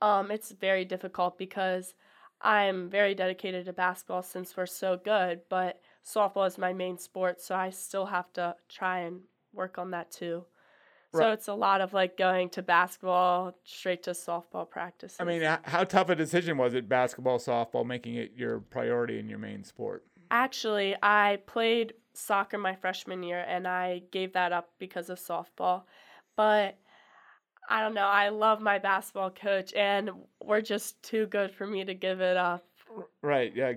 um, 0.02 0.32
it's 0.32 0.52
very 0.52 0.86
difficult 0.86 1.38
because 1.38 1.94
I'm 2.42 2.90
very 2.90 3.14
dedicated 3.14 3.66
to 3.66 3.74
basketball 3.74 4.24
since 4.24 4.56
we're 4.56 4.66
so 4.66 4.98
good, 5.04 5.42
but 5.50 5.82
softball 6.06 6.48
is 6.48 6.58
my 6.58 6.74
main 6.74 6.98
sport, 6.98 7.42
so 7.42 7.56
I 7.56 7.70
still 7.72 8.06
have 8.06 8.32
to 8.34 8.56
try 8.70 9.00
and 9.00 9.22
work 9.54 9.78
on 9.78 9.92
that 9.92 10.12
too. 10.12 10.46
So 11.14 11.32
it's 11.32 11.48
a 11.48 11.54
lot 11.54 11.82
of 11.82 11.94
like 11.94 12.18
going 12.18 12.50
to 12.52 12.62
basketball 12.62 13.54
straight 13.64 14.04
to 14.04 14.12
softball 14.12 14.70
practice. 14.70 15.18
I 15.20 15.26
mean, 15.26 15.42
how 15.64 15.84
tough 15.84 16.10
a 16.10 16.16
decision 16.16 16.58
was 16.58 16.74
it, 16.74 16.88
basketball, 16.88 17.38
softball, 17.38 17.86
making 17.86 18.16
it 18.16 18.34
your 18.36 18.60
priority 18.60 19.20
in 19.20 19.28
your 19.28 19.40
main 19.40 19.64
sport? 19.64 20.06
Actually, 20.30 20.96
I 21.04 21.40
played 21.46 21.94
soccer 22.14 22.58
my 22.58 22.76
freshman 22.76 23.24
year 23.24 23.44
and 23.48 23.68
I 23.68 24.04
gave 24.12 24.34
that 24.34 24.54
up 24.54 24.70
because 24.80 25.10
of 25.10 25.20
softball. 25.20 25.84
But 26.38 26.78
I 27.70 27.82
don't 27.82 27.94
know, 27.94 28.08
I 28.08 28.30
love 28.30 28.62
my 28.62 28.80
basketball 28.80 29.32
coach 29.32 29.74
and 29.74 30.12
we're 30.44 30.62
just 30.62 31.02
too 31.04 31.26
good 31.28 31.54
for 31.54 31.68
me 31.68 31.84
to 31.86 31.94
give 31.94 32.22
it 32.22 32.38
up. 32.38 32.66
Right. 33.22 33.56
Yeah. 33.56 33.74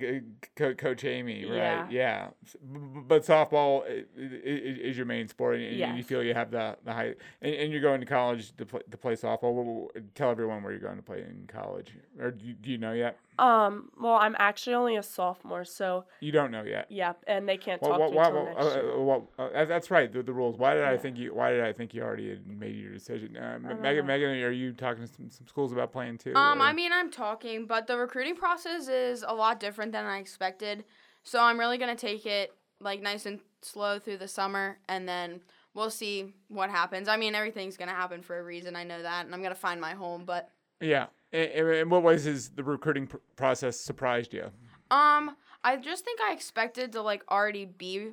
Co- 0.56 0.74
Coach 0.74 1.04
Amy. 1.04 1.44
Right. 1.44 1.56
Yeah. 1.56 1.86
Yeah. 1.90 2.28
S- 2.44 2.56
b- 2.60 2.78
b- 2.94 3.00
But 3.06 3.24
softball 3.24 3.84
is 4.16 4.96
your 4.96 5.06
main 5.06 5.28
sport, 5.28 5.56
and 5.56 5.64
and 5.88 5.98
you 5.98 6.04
feel 6.04 6.22
you 6.22 6.34
have 6.34 6.50
the 6.50 6.76
the 6.84 6.92
height, 6.92 7.16
and, 7.42 7.72
you're 7.72 7.80
going 7.82 8.00
to 8.00 8.06
college 8.06 8.54
to 8.56 8.66
play 8.66 8.80
to 8.90 8.96
play 8.96 9.14
softball. 9.14 9.88
Tell 10.14 10.30
everyone 10.30 10.62
where 10.62 10.72
you're 10.72 10.80
going 10.80 10.96
to 10.96 11.02
play 11.02 11.20
in 11.20 11.44
college, 11.46 11.92
or 12.18 12.30
do 12.30 12.54
you 12.70 12.78
know 12.78 12.92
yet? 12.92 13.18
Um, 13.38 13.90
well, 14.00 14.14
I'm 14.14 14.36
actually 14.38 14.74
only 14.74 14.96
a 14.96 15.02
sophomore, 15.02 15.64
so 15.64 16.04
You 16.20 16.30
don't 16.32 16.50
know 16.50 16.62
yet. 16.62 16.86
yep, 16.90 17.22
and 17.26 17.48
they 17.48 17.56
can't 17.56 17.80
Well, 17.82 17.92
talk 17.92 18.00
wha- 18.00 18.06
to 18.06 18.12
me 18.12 18.16
why- 18.18 18.24
till 18.30 18.34
wha- 18.34 18.44
next 18.44 18.64
uh, 18.76 18.80
year. 18.80 18.92
uh, 18.92 19.00
well, 19.00 19.30
uh, 19.38 19.64
that's 19.64 19.90
right. 19.90 20.12
The, 20.12 20.22
the 20.22 20.32
rules. 20.32 20.56
Why 20.56 20.74
did 20.74 20.84
I 20.84 20.96
think 20.96 21.18
you? 21.18 21.34
Why 21.34 21.50
did 21.50 21.62
I 21.64 21.72
think 21.72 21.94
you 21.94 22.02
already 22.02 22.30
had 22.30 22.46
made 22.46 22.76
your 22.76 22.92
decision? 22.92 23.36
Uh, 23.36 23.40
I 23.40 23.54
M- 23.54 23.62
don't 23.64 23.80
Meghan, 23.82 24.04
know. 24.06 24.12
Meghan, 24.14 24.44
are 24.46 24.50
you 24.50 24.72
talking 24.72 25.06
to 25.06 25.12
some, 25.12 25.30
some 25.30 25.46
schools 25.46 25.72
about 25.72 25.92
playing 25.92 26.18
too? 26.18 26.34
Um, 26.34 26.60
or- 26.60 26.64
I 26.64 26.72
mean, 26.72 26.92
I'm 26.92 27.10
talking, 27.10 27.66
but 27.66 27.86
the 27.86 27.96
recruiting 27.98 28.36
process 28.36 28.88
is 28.88 29.24
a 29.26 29.34
lot 29.34 29.58
different 29.60 29.92
than 29.92 30.04
I 30.06 30.18
expected. 30.18 30.84
So 31.22 31.40
I'm 31.40 31.58
really 31.58 31.78
gonna 31.78 31.96
take 31.96 32.26
it 32.26 32.52
like 32.80 33.00
nice 33.02 33.26
and 33.26 33.40
slow 33.62 33.98
through 33.98 34.18
the 34.18 34.28
summer, 34.28 34.78
and 34.88 35.08
then 35.08 35.40
we'll 35.72 35.90
see 35.90 36.34
what 36.48 36.70
happens. 36.70 37.08
I 37.08 37.16
mean, 37.16 37.34
everything's 37.34 37.76
gonna 37.76 37.92
happen 37.92 38.22
for 38.22 38.38
a 38.38 38.44
reason. 38.44 38.76
I 38.76 38.84
know 38.84 39.02
that, 39.02 39.24
and 39.26 39.34
I'm 39.34 39.42
gonna 39.42 39.54
find 39.54 39.80
my 39.80 39.92
home. 39.94 40.24
But 40.24 40.50
yeah. 40.80 41.06
In, 41.34 41.66
in 41.74 41.90
what 41.90 42.02
ways 42.02 42.24
has 42.26 42.50
the 42.50 42.62
recruiting 42.62 43.08
pr- 43.08 43.16
process 43.36 43.78
surprised 43.78 44.32
you? 44.32 44.50
um, 44.90 45.36
I 45.64 45.76
just 45.76 46.04
think 46.04 46.20
I 46.20 46.32
expected 46.32 46.92
to 46.92 47.02
like 47.02 47.22
already 47.30 47.64
be 47.64 48.12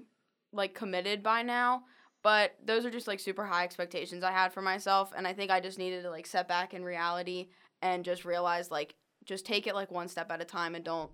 like 0.52 0.74
committed 0.74 1.22
by 1.22 1.44
now. 1.44 1.84
But 2.24 2.56
those 2.64 2.86
are 2.86 2.92
just 2.92 3.08
like 3.08 3.20
super 3.20 3.46
high 3.46 3.64
expectations 3.64 4.24
I 4.24 4.32
had 4.32 4.54
for 4.54 4.62
myself, 4.62 5.12
and 5.16 5.28
I 5.28 5.34
think 5.34 5.50
I 5.50 5.60
just 5.60 5.80
needed 5.80 6.04
to 6.04 6.10
like 6.10 6.28
set 6.28 6.48
back 6.48 6.74
in 6.74 6.84
reality 6.84 7.50
and 7.82 8.06
just 8.06 8.26
realize 8.26 8.70
like 8.70 8.96
just 9.26 9.46
take 9.46 9.68
it 9.68 9.76
like 9.76 9.92
one 9.92 10.08
step 10.08 10.32
at 10.32 10.42
a 10.42 10.46
time 10.46 10.76
and 10.76 10.84
don't 10.84 11.12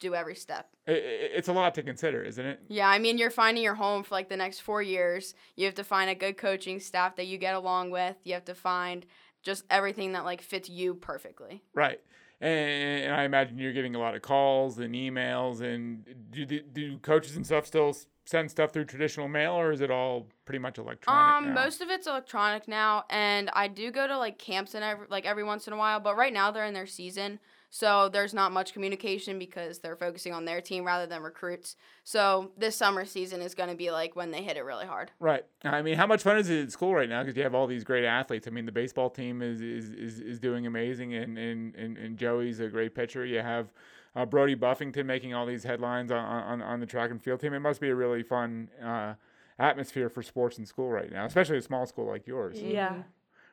do 0.00 0.14
every 0.14 0.34
step. 0.34 0.68
It's 0.86 1.48
a 1.48 1.52
lot 1.52 1.74
to 1.76 1.82
consider, 1.82 2.22
isn't 2.22 2.44
it? 2.44 2.60
Yeah, 2.68 2.88
I 2.88 2.98
mean, 2.98 3.16
you're 3.16 3.30
finding 3.30 3.62
your 3.62 3.76
home 3.76 4.02
for 4.02 4.14
like 4.14 4.28
the 4.28 4.36
next 4.36 4.60
four 4.60 4.82
years. 4.82 5.34
You 5.56 5.66
have 5.66 5.74
to 5.76 5.84
find 5.84 6.10
a 6.10 6.14
good 6.14 6.36
coaching 6.36 6.80
staff 6.80 7.16
that 7.16 7.26
you 7.26 7.38
get 7.38 7.54
along 7.54 7.90
with. 7.90 8.16
You 8.24 8.34
have 8.34 8.44
to 8.46 8.54
find 8.54 9.06
just 9.44 9.64
everything 9.70 10.12
that 10.12 10.24
like 10.24 10.42
fits 10.42 10.68
you 10.68 10.94
perfectly. 10.94 11.62
Right. 11.74 12.00
And, 12.40 13.04
and 13.04 13.14
I 13.14 13.24
imagine 13.24 13.58
you're 13.58 13.72
getting 13.72 13.94
a 13.94 13.98
lot 13.98 14.14
of 14.14 14.22
calls 14.22 14.78
and 14.78 14.94
emails. 14.94 15.60
And 15.60 16.04
do, 16.30 16.44
do, 16.44 16.60
do 16.60 16.98
coaches 16.98 17.36
and 17.36 17.46
stuff 17.46 17.66
still 17.66 17.94
send 18.26 18.50
stuff 18.50 18.72
through 18.72 18.86
traditional 18.86 19.28
mail, 19.28 19.52
or 19.52 19.70
is 19.70 19.80
it 19.80 19.90
all 19.90 20.26
pretty 20.46 20.58
much 20.58 20.78
electronic? 20.78 21.36
Um, 21.36 21.54
now? 21.54 21.62
most 21.62 21.80
of 21.80 21.90
it's 21.90 22.06
electronic 22.06 22.66
now, 22.66 23.04
and 23.10 23.50
I 23.52 23.68
do 23.68 23.90
go 23.90 24.06
to 24.06 24.18
like 24.18 24.38
camps 24.38 24.74
and 24.74 24.82
every 24.82 25.06
like 25.10 25.26
every 25.26 25.44
once 25.44 25.66
in 25.66 25.72
a 25.72 25.76
while. 25.76 26.00
But 26.00 26.16
right 26.16 26.32
now 26.32 26.50
they're 26.50 26.64
in 26.64 26.74
their 26.74 26.86
season, 26.86 27.38
so 27.74 28.08
there's 28.08 28.32
not 28.32 28.52
much 28.52 28.72
communication 28.72 29.36
because 29.36 29.80
they're 29.80 29.96
focusing 29.96 30.32
on 30.32 30.44
their 30.44 30.60
team 30.60 30.84
rather 30.84 31.06
than 31.06 31.24
recruits. 31.24 31.74
So 32.04 32.52
this 32.56 32.76
summer 32.76 33.04
season 33.04 33.42
is 33.42 33.52
going 33.56 33.68
to 33.68 33.74
be 33.74 33.90
like 33.90 34.14
when 34.14 34.30
they 34.30 34.44
hit 34.44 34.56
it 34.56 34.60
really 34.60 34.86
hard. 34.86 35.10
Right. 35.18 35.44
I 35.64 35.82
mean, 35.82 35.96
how 35.96 36.06
much 36.06 36.22
fun 36.22 36.36
is 36.36 36.48
it 36.48 36.62
at 36.62 36.70
school 36.70 36.94
right 36.94 37.08
now? 37.08 37.24
Because 37.24 37.36
you 37.36 37.42
have 37.42 37.52
all 37.52 37.66
these 37.66 37.82
great 37.82 38.04
athletes. 38.04 38.46
I 38.46 38.52
mean, 38.52 38.64
the 38.64 38.70
baseball 38.70 39.10
team 39.10 39.42
is 39.42 39.60
is, 39.60 39.90
is, 39.90 40.20
is 40.20 40.38
doing 40.38 40.68
amazing, 40.68 41.14
and, 41.14 41.36
and, 41.36 41.74
and, 41.74 41.98
and 41.98 42.16
Joey's 42.16 42.60
a 42.60 42.68
great 42.68 42.94
pitcher. 42.94 43.26
You 43.26 43.40
have 43.40 43.72
uh, 44.14 44.24
Brody 44.24 44.54
Buffington 44.54 45.04
making 45.04 45.34
all 45.34 45.44
these 45.44 45.64
headlines 45.64 46.12
on, 46.12 46.24
on, 46.24 46.62
on 46.62 46.78
the 46.78 46.86
track 46.86 47.10
and 47.10 47.20
field 47.20 47.40
team. 47.40 47.54
It 47.54 47.58
must 47.58 47.80
be 47.80 47.88
a 47.88 47.94
really 47.96 48.22
fun 48.22 48.68
uh, 48.80 49.14
atmosphere 49.58 50.08
for 50.08 50.22
sports 50.22 50.58
in 50.58 50.66
school 50.66 50.90
right 50.90 51.10
now, 51.10 51.24
especially 51.24 51.58
a 51.58 51.62
small 51.62 51.86
school 51.86 52.06
like 52.06 52.28
yours. 52.28 52.56
Yeah. 52.56 53.02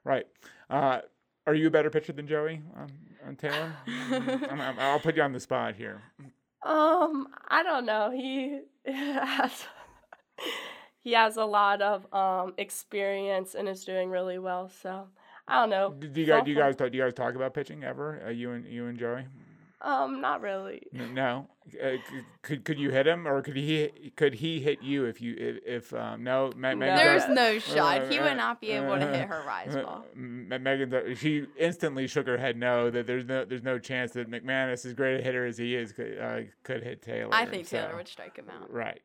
Right. 0.04 0.28
Uh, 0.70 1.00
are 1.48 1.56
you 1.56 1.66
a 1.66 1.72
better 1.72 1.90
pitcher 1.90 2.14
than 2.14 2.28
Joey, 2.28 2.62
um, 2.78 2.90
Taylor? 3.38 3.74
I'm, 3.88 4.62
I'm, 4.62 4.80
I'll 4.80 5.00
put 5.00 5.16
you 5.16 5.24
on 5.24 5.32
the 5.32 5.40
spot 5.40 5.76
here. 5.76 6.02
Um, 6.64 7.28
I 7.48 7.64
don't 7.64 7.86
know. 7.86 8.12
He 8.12 8.62
has 8.86 9.66
he 11.00 11.14
has 11.14 11.38
a 11.38 11.46
lot 11.46 11.82
of 11.82 12.12
um 12.14 12.54
experience 12.58 13.56
and 13.56 13.68
is 13.68 13.84
doing 13.84 14.10
really 14.10 14.40
well. 14.40 14.70
So 14.82 15.08
I 15.48 15.62
don't 15.62 15.70
know. 15.70 15.94
Do 15.94 16.22
you 16.22 16.28
guys 16.28 16.44
do 16.44 16.52
you 16.52 16.58
guys 16.58 16.76
talk, 16.76 16.92
do 16.92 16.98
you 16.98 17.04
guys 17.04 17.14
talk 17.14 17.36
about 17.36 17.54
pitching 17.54 17.84
ever? 17.84 18.22
Uh, 18.26 18.30
you 18.30 18.52
and 18.52 18.66
you 18.66 18.88
and 18.88 18.98
Joey? 18.98 19.26
Um, 19.84 20.22
not 20.22 20.42
really. 20.42 20.84
No. 20.94 21.48
Uh, 21.84 21.92
could 22.44 22.64
could 22.66 22.78
you 22.78 22.92
hit 22.92 23.08
him, 23.08 23.28
or 23.28 23.42
could 23.42 23.56
he 23.56 24.12
could 24.16 24.36
he 24.36 24.60
hit 24.60 24.82
you 24.82 25.06
if 25.06 25.22
you 25.22 25.36
if, 25.38 25.58
if 25.66 25.94
um, 25.94 26.24
no? 26.24 26.52
Me- 26.56 26.70
Meghan 26.70 26.96
There's 26.98 27.28
no 27.28 27.58
shot. 27.60 28.12
He 28.12 28.20
uh, 28.20 28.24
would 28.24 28.38
not 28.38 28.62
be 28.62 28.72
able 28.72 28.98
to 29.00 29.08
uh, 29.08 29.14
hit 29.14 29.28
her 29.28 29.44
rise 29.48 29.76
uh, 29.76 29.82
ball. 29.84 30.06
M- 30.16 30.48
Meghan, 30.50 31.18
she 31.18 31.46
instantly 31.58 32.08
shook 32.08 32.28
her 32.28 32.38
head 32.38 32.58
no. 32.58 32.90
That 32.92 33.08
there's 33.08 33.26
no 33.26 33.46
there's 33.46 33.64
no 33.64 33.80
chance 33.80 34.12
that 34.14 34.30
McManus, 34.30 34.86
as 34.86 34.94
great 34.94 35.20
a 35.20 35.24
hitter 35.24 35.46
as 35.46 35.58
he 35.58 35.76
is, 35.76 35.92
could 35.92 36.18
uh, 36.20 36.42
could 36.64 36.84
hit 36.84 37.02
Taylor. 37.02 37.34
I 37.34 37.46
think 37.46 37.68
so- 37.68 37.78
Taylor 37.78 37.96
would 37.96 38.08
strike 38.08 38.38
him 38.38 38.50
out. 38.50 38.72
Right. 38.72 39.02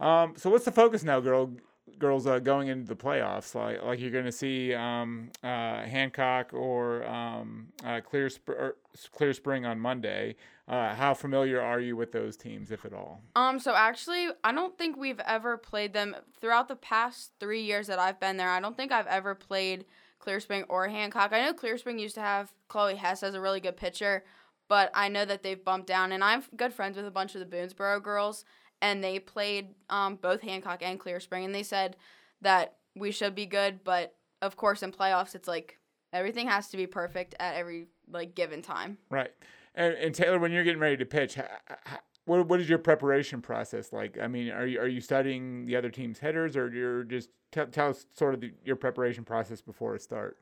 Um, 0.00 0.34
so 0.36 0.50
what's 0.50 0.64
the 0.64 0.72
focus 0.72 1.02
now, 1.04 1.20
girl? 1.20 1.50
Girls 1.98 2.26
uh, 2.26 2.38
going 2.38 2.68
into 2.68 2.86
the 2.86 2.96
playoffs, 2.96 3.54
like 3.54 3.82
like 3.82 4.00
you're 4.00 4.10
going 4.10 4.24
to 4.24 4.32
see 4.32 4.72
um, 4.74 5.30
uh, 5.42 5.82
Hancock 5.82 6.52
or 6.54 7.06
um, 7.06 7.68
uh, 7.84 8.00
Clear 8.00 8.30
Sp- 8.32 8.56
or 8.56 8.76
Clear 9.12 9.32
Spring 9.34 9.66
on 9.66 9.78
Monday. 9.78 10.36
Uh, 10.66 10.94
how 10.94 11.12
familiar 11.12 11.60
are 11.60 11.78
you 11.80 11.94
with 11.94 12.10
those 12.10 12.38
teams, 12.38 12.70
if 12.70 12.86
at 12.86 12.94
all? 12.94 13.20
Um, 13.36 13.58
so 13.58 13.74
actually, 13.74 14.28
I 14.42 14.52
don't 14.52 14.78
think 14.78 14.96
we've 14.96 15.20
ever 15.20 15.58
played 15.58 15.92
them 15.92 16.16
throughout 16.40 16.68
the 16.68 16.76
past 16.76 17.32
three 17.38 17.62
years 17.62 17.86
that 17.88 17.98
I've 17.98 18.18
been 18.18 18.38
there. 18.38 18.48
I 18.48 18.60
don't 18.60 18.76
think 18.76 18.90
I've 18.90 19.06
ever 19.06 19.34
played 19.34 19.84
Clear 20.18 20.40
Spring 20.40 20.64
or 20.70 20.88
Hancock. 20.88 21.34
I 21.34 21.44
know 21.44 21.52
Clear 21.52 21.76
Spring 21.76 21.98
used 21.98 22.14
to 22.14 22.22
have 22.22 22.54
Chloe 22.68 22.96
Hess 22.96 23.22
as 23.22 23.34
a 23.34 23.40
really 23.42 23.60
good 23.60 23.76
pitcher, 23.76 24.24
but 24.68 24.90
I 24.94 25.08
know 25.08 25.26
that 25.26 25.42
they've 25.42 25.62
bumped 25.62 25.86
down. 25.86 26.12
And 26.12 26.24
I'm 26.24 26.42
good 26.56 26.72
friends 26.72 26.96
with 26.96 27.06
a 27.06 27.10
bunch 27.10 27.34
of 27.34 27.40
the 27.40 27.56
Boonsboro 27.56 28.02
girls, 28.02 28.46
and 28.84 29.02
they 29.02 29.18
played 29.18 29.68
um, 29.88 30.16
both 30.16 30.42
Hancock 30.42 30.82
and 30.82 31.00
Clear 31.00 31.18
Spring, 31.18 31.46
and 31.46 31.54
they 31.54 31.62
said 31.62 31.96
that 32.42 32.76
we 32.94 33.10
should 33.10 33.34
be 33.34 33.46
good, 33.46 33.82
but 33.82 34.14
of 34.42 34.56
course 34.56 34.82
in 34.82 34.92
playoffs 34.92 35.34
it's 35.34 35.48
like 35.48 35.78
everything 36.12 36.46
has 36.46 36.68
to 36.68 36.76
be 36.76 36.86
perfect 36.86 37.34
at 37.40 37.54
every 37.54 37.86
like 38.12 38.34
given 38.34 38.60
time. 38.60 38.98
Right. 39.10 39.30
And, 39.74 39.94
and 39.94 40.14
Taylor, 40.14 40.38
when 40.38 40.52
you're 40.52 40.64
getting 40.64 40.80
ready 40.80 40.98
to 40.98 41.06
pitch, 41.06 41.38
h- 41.38 41.46
h- 41.70 41.98
what 42.26 42.46
what 42.46 42.60
is 42.60 42.68
your 42.68 42.78
preparation 42.78 43.40
process 43.40 43.90
like? 43.90 44.18
I 44.20 44.28
mean, 44.28 44.50
are 44.50 44.66
you 44.66 44.78
are 44.78 44.86
you 44.86 45.00
studying 45.00 45.64
the 45.64 45.76
other 45.76 45.88
team's 45.88 46.18
hitters, 46.18 46.54
or 46.54 46.70
you're 46.70 47.04
just 47.04 47.30
tell 47.52 47.66
tell 47.66 47.88
us 47.88 48.04
sort 48.14 48.34
of 48.34 48.42
the, 48.42 48.52
your 48.66 48.76
preparation 48.76 49.24
process 49.24 49.62
before 49.62 49.94
a 49.94 49.98
start? 49.98 50.36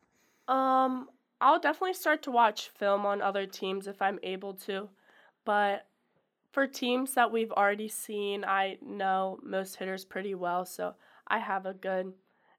Um, 0.48 1.09
I'll 1.40 1.61
definitely 1.61 1.94
start 1.94 2.22
to 2.24 2.33
watch 2.33 2.70
film 2.70 3.07
on 3.07 3.22
other 3.22 3.46
teams 3.46 3.87
if 3.87 4.02
I'm 4.02 4.18
able 4.24 4.55
to. 4.66 4.88
But 5.44 5.87
for 6.53 6.67
teams 6.67 7.15
that 7.15 7.33
we've 7.33 7.51
already 7.53 7.88
seen, 7.88 8.45
I 8.45 8.79
know 8.81 9.38
most 9.43 9.77
hitters 9.77 10.05
pretty 10.05 10.35
well, 10.35 10.65
so 10.65 10.95
I 11.27 11.38
have 11.38 11.67
a 11.67 11.75
good 11.75 12.12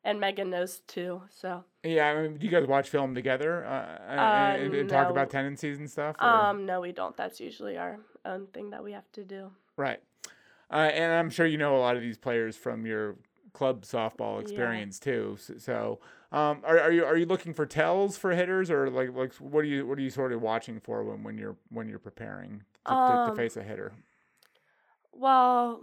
and 0.06 0.20
Meghan 0.20 0.50
knows 0.50 0.82
too. 0.82 1.22
So 1.30 1.64
Yeah, 1.84 2.10
I 2.10 2.22
mean, 2.22 2.38
do 2.38 2.46
you 2.46 2.52
guys 2.52 2.68
watch 2.68 2.90
film 2.90 3.16
together 3.16 3.64
uh, 3.66 4.00
and, 4.10 4.20
Uh, 4.20 4.64
and- 4.66 4.76
and 4.76 4.90
talk 4.90 5.10
about 5.10 5.30
tendencies 5.30 5.78
and 5.80 5.90
stuff? 5.90 6.18
or- 6.20 6.28
um 6.28 6.66
no 6.66 6.82
we 6.82 6.92
don't. 6.92 7.16
That's 7.16 7.40
usually 7.40 7.78
our 7.78 8.00
own 8.26 8.48
thing 8.48 8.72
that 8.72 8.84
we 8.84 8.92
have 8.92 9.10
to 9.14 9.24
do. 9.24 9.52
Right. 9.78 10.02
Uh, 10.70 10.90
and 10.94 11.14
I'm 11.14 11.30
sure 11.30 11.46
you 11.46 11.58
know 11.58 11.78
a 11.78 11.80
lot 11.80 11.96
of 11.96 12.02
these 12.02 12.18
players 12.18 12.58
from 12.58 12.86
your 12.86 13.16
club 13.54 13.84
softball 13.84 14.36
Yeah. 14.38 14.42
experience 14.42 15.00
too. 15.00 15.38
So, 15.40 15.58
so 15.58 16.00
um, 16.38 16.62
are, 16.66 16.80
are 16.80 16.92
you 16.92 17.06
are 17.06 17.16
you 17.16 17.26
looking 17.28 17.54
for 17.54 17.66
tells 17.68 18.18
for 18.18 18.32
hitters 18.32 18.70
or 18.72 18.90
like 18.90 19.14
like 19.14 19.34
what 19.36 19.60
are 19.60 19.68
you 19.68 19.86
what 19.86 19.98
are 20.00 20.02
you 20.02 20.10
sort 20.10 20.34
of 20.34 20.42
watching 20.42 20.80
for 20.80 21.04
when, 21.04 21.24
when 21.24 21.38
you're 21.38 21.56
when 21.70 21.88
you're 21.88 22.00
preparing 22.00 22.64
to, 22.86 22.92
to, 22.92 22.96
to 22.96 23.32
Um, 23.32 23.36
face 23.36 23.58
a 23.58 23.64
hitter? 23.64 23.94
Well, 25.12 25.82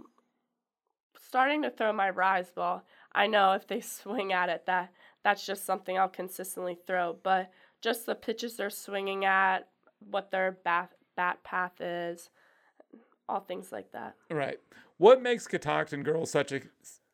starting 1.19 1.61
to 1.63 1.69
throw 1.69 1.93
my 1.93 2.09
rise 2.09 2.51
ball, 2.51 2.83
I 3.13 3.27
know 3.27 3.53
if 3.53 3.67
they 3.67 3.79
swing 3.81 4.33
at 4.33 4.49
it 4.49 4.65
that 4.65 4.91
that's 5.23 5.45
just 5.45 5.65
something 5.65 5.97
I'll 5.97 6.09
consistently 6.09 6.77
throw, 6.87 7.17
but 7.21 7.51
just 7.81 8.05
the 8.05 8.15
pitches 8.15 8.57
they're 8.57 8.69
swinging 8.69 9.25
at, 9.25 9.67
what 10.09 10.31
their 10.31 10.57
bat 10.63 10.91
bat 11.15 11.43
path 11.43 11.79
is, 11.79 12.29
all 13.29 13.41
things 13.41 13.71
like 13.71 13.91
that. 13.91 14.15
Right. 14.29 14.59
What 14.97 15.21
makes 15.21 15.47
Catoctin 15.47 16.03
girls 16.03 16.31
such 16.31 16.51
a 16.51 16.61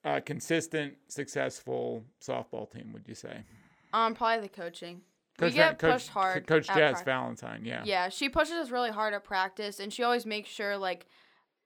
uh, 0.05 0.19
consistent, 0.21 0.95
successful 1.07 2.03
softball 2.21 2.69
team? 2.71 2.91
Would 2.93 3.07
you 3.07 3.15
say? 3.15 3.43
Um, 3.93 4.13
probably 4.15 4.47
the 4.47 4.53
coaching. 4.53 5.01
We 5.39 5.47
Coach 5.47 5.55
get 5.55 5.79
Coach, 5.79 5.91
pushed 5.93 6.09
hard. 6.09 6.47
Coach 6.47 6.67
Jazz 6.67 6.93
prac- 6.93 7.05
Valentine. 7.05 7.61
Yeah. 7.63 7.83
Yeah, 7.85 8.09
she 8.09 8.29
pushes 8.29 8.53
us 8.55 8.71
really 8.71 8.89
hard 8.91 9.13
at 9.13 9.23
practice, 9.23 9.79
and 9.79 9.93
she 9.93 10.03
always 10.03 10.25
makes 10.25 10.49
sure 10.49 10.77
like 10.77 11.05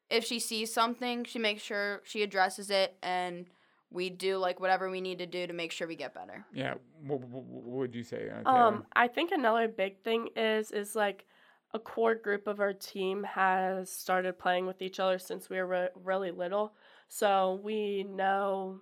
if 0.09 0.25
she 0.25 0.39
sees 0.39 0.73
something, 0.73 1.23
she 1.23 1.39
makes 1.39 1.61
sure 1.61 2.01
she 2.03 2.21
addresses 2.21 2.69
it, 2.69 2.97
and 3.01 3.45
we 3.89 4.09
do 4.09 4.37
like 4.37 4.59
whatever 4.59 4.89
we 4.89 5.01
need 5.01 5.19
to 5.19 5.25
do 5.25 5.47
to 5.47 5.53
make 5.53 5.71
sure 5.71 5.87
we 5.87 5.95
get 5.95 6.13
better. 6.13 6.45
Yeah. 6.53 6.75
What, 7.05 7.21
what, 7.21 7.43
what 7.43 7.77
would 7.77 7.95
you 7.95 8.03
say? 8.03 8.29
Uh, 8.45 8.49
Um, 8.49 8.85
I 8.93 9.07
think 9.07 9.31
another 9.31 9.67
big 9.67 10.01
thing 10.03 10.29
is 10.35 10.71
is 10.71 10.95
like 10.95 11.25
a 11.73 11.79
core 11.79 12.15
group 12.15 12.47
of 12.47 12.59
our 12.59 12.73
team 12.73 13.23
has 13.23 13.89
started 13.89 14.37
playing 14.37 14.65
with 14.65 14.81
each 14.81 14.99
other 14.99 15.17
since 15.17 15.49
we 15.49 15.55
were 15.57 15.67
re- 15.67 15.89
really 16.03 16.31
little, 16.31 16.73
so 17.07 17.59
we 17.63 18.03
know 18.03 18.81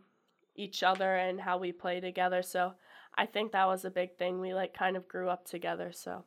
each 0.56 0.82
other 0.82 1.16
and 1.16 1.40
how 1.40 1.58
we 1.60 1.72
play 1.72 2.00
together. 2.00 2.42
So 2.42 2.74
I 3.20 3.26
think 3.26 3.52
that 3.52 3.68
was 3.68 3.84
a 3.84 3.90
big 3.92 4.16
thing. 4.18 4.40
We 4.40 4.54
like 4.54 4.74
kind 4.74 4.96
of 4.96 5.08
grew 5.08 5.28
up 5.30 5.46
together. 5.46 5.92
So 5.92 6.24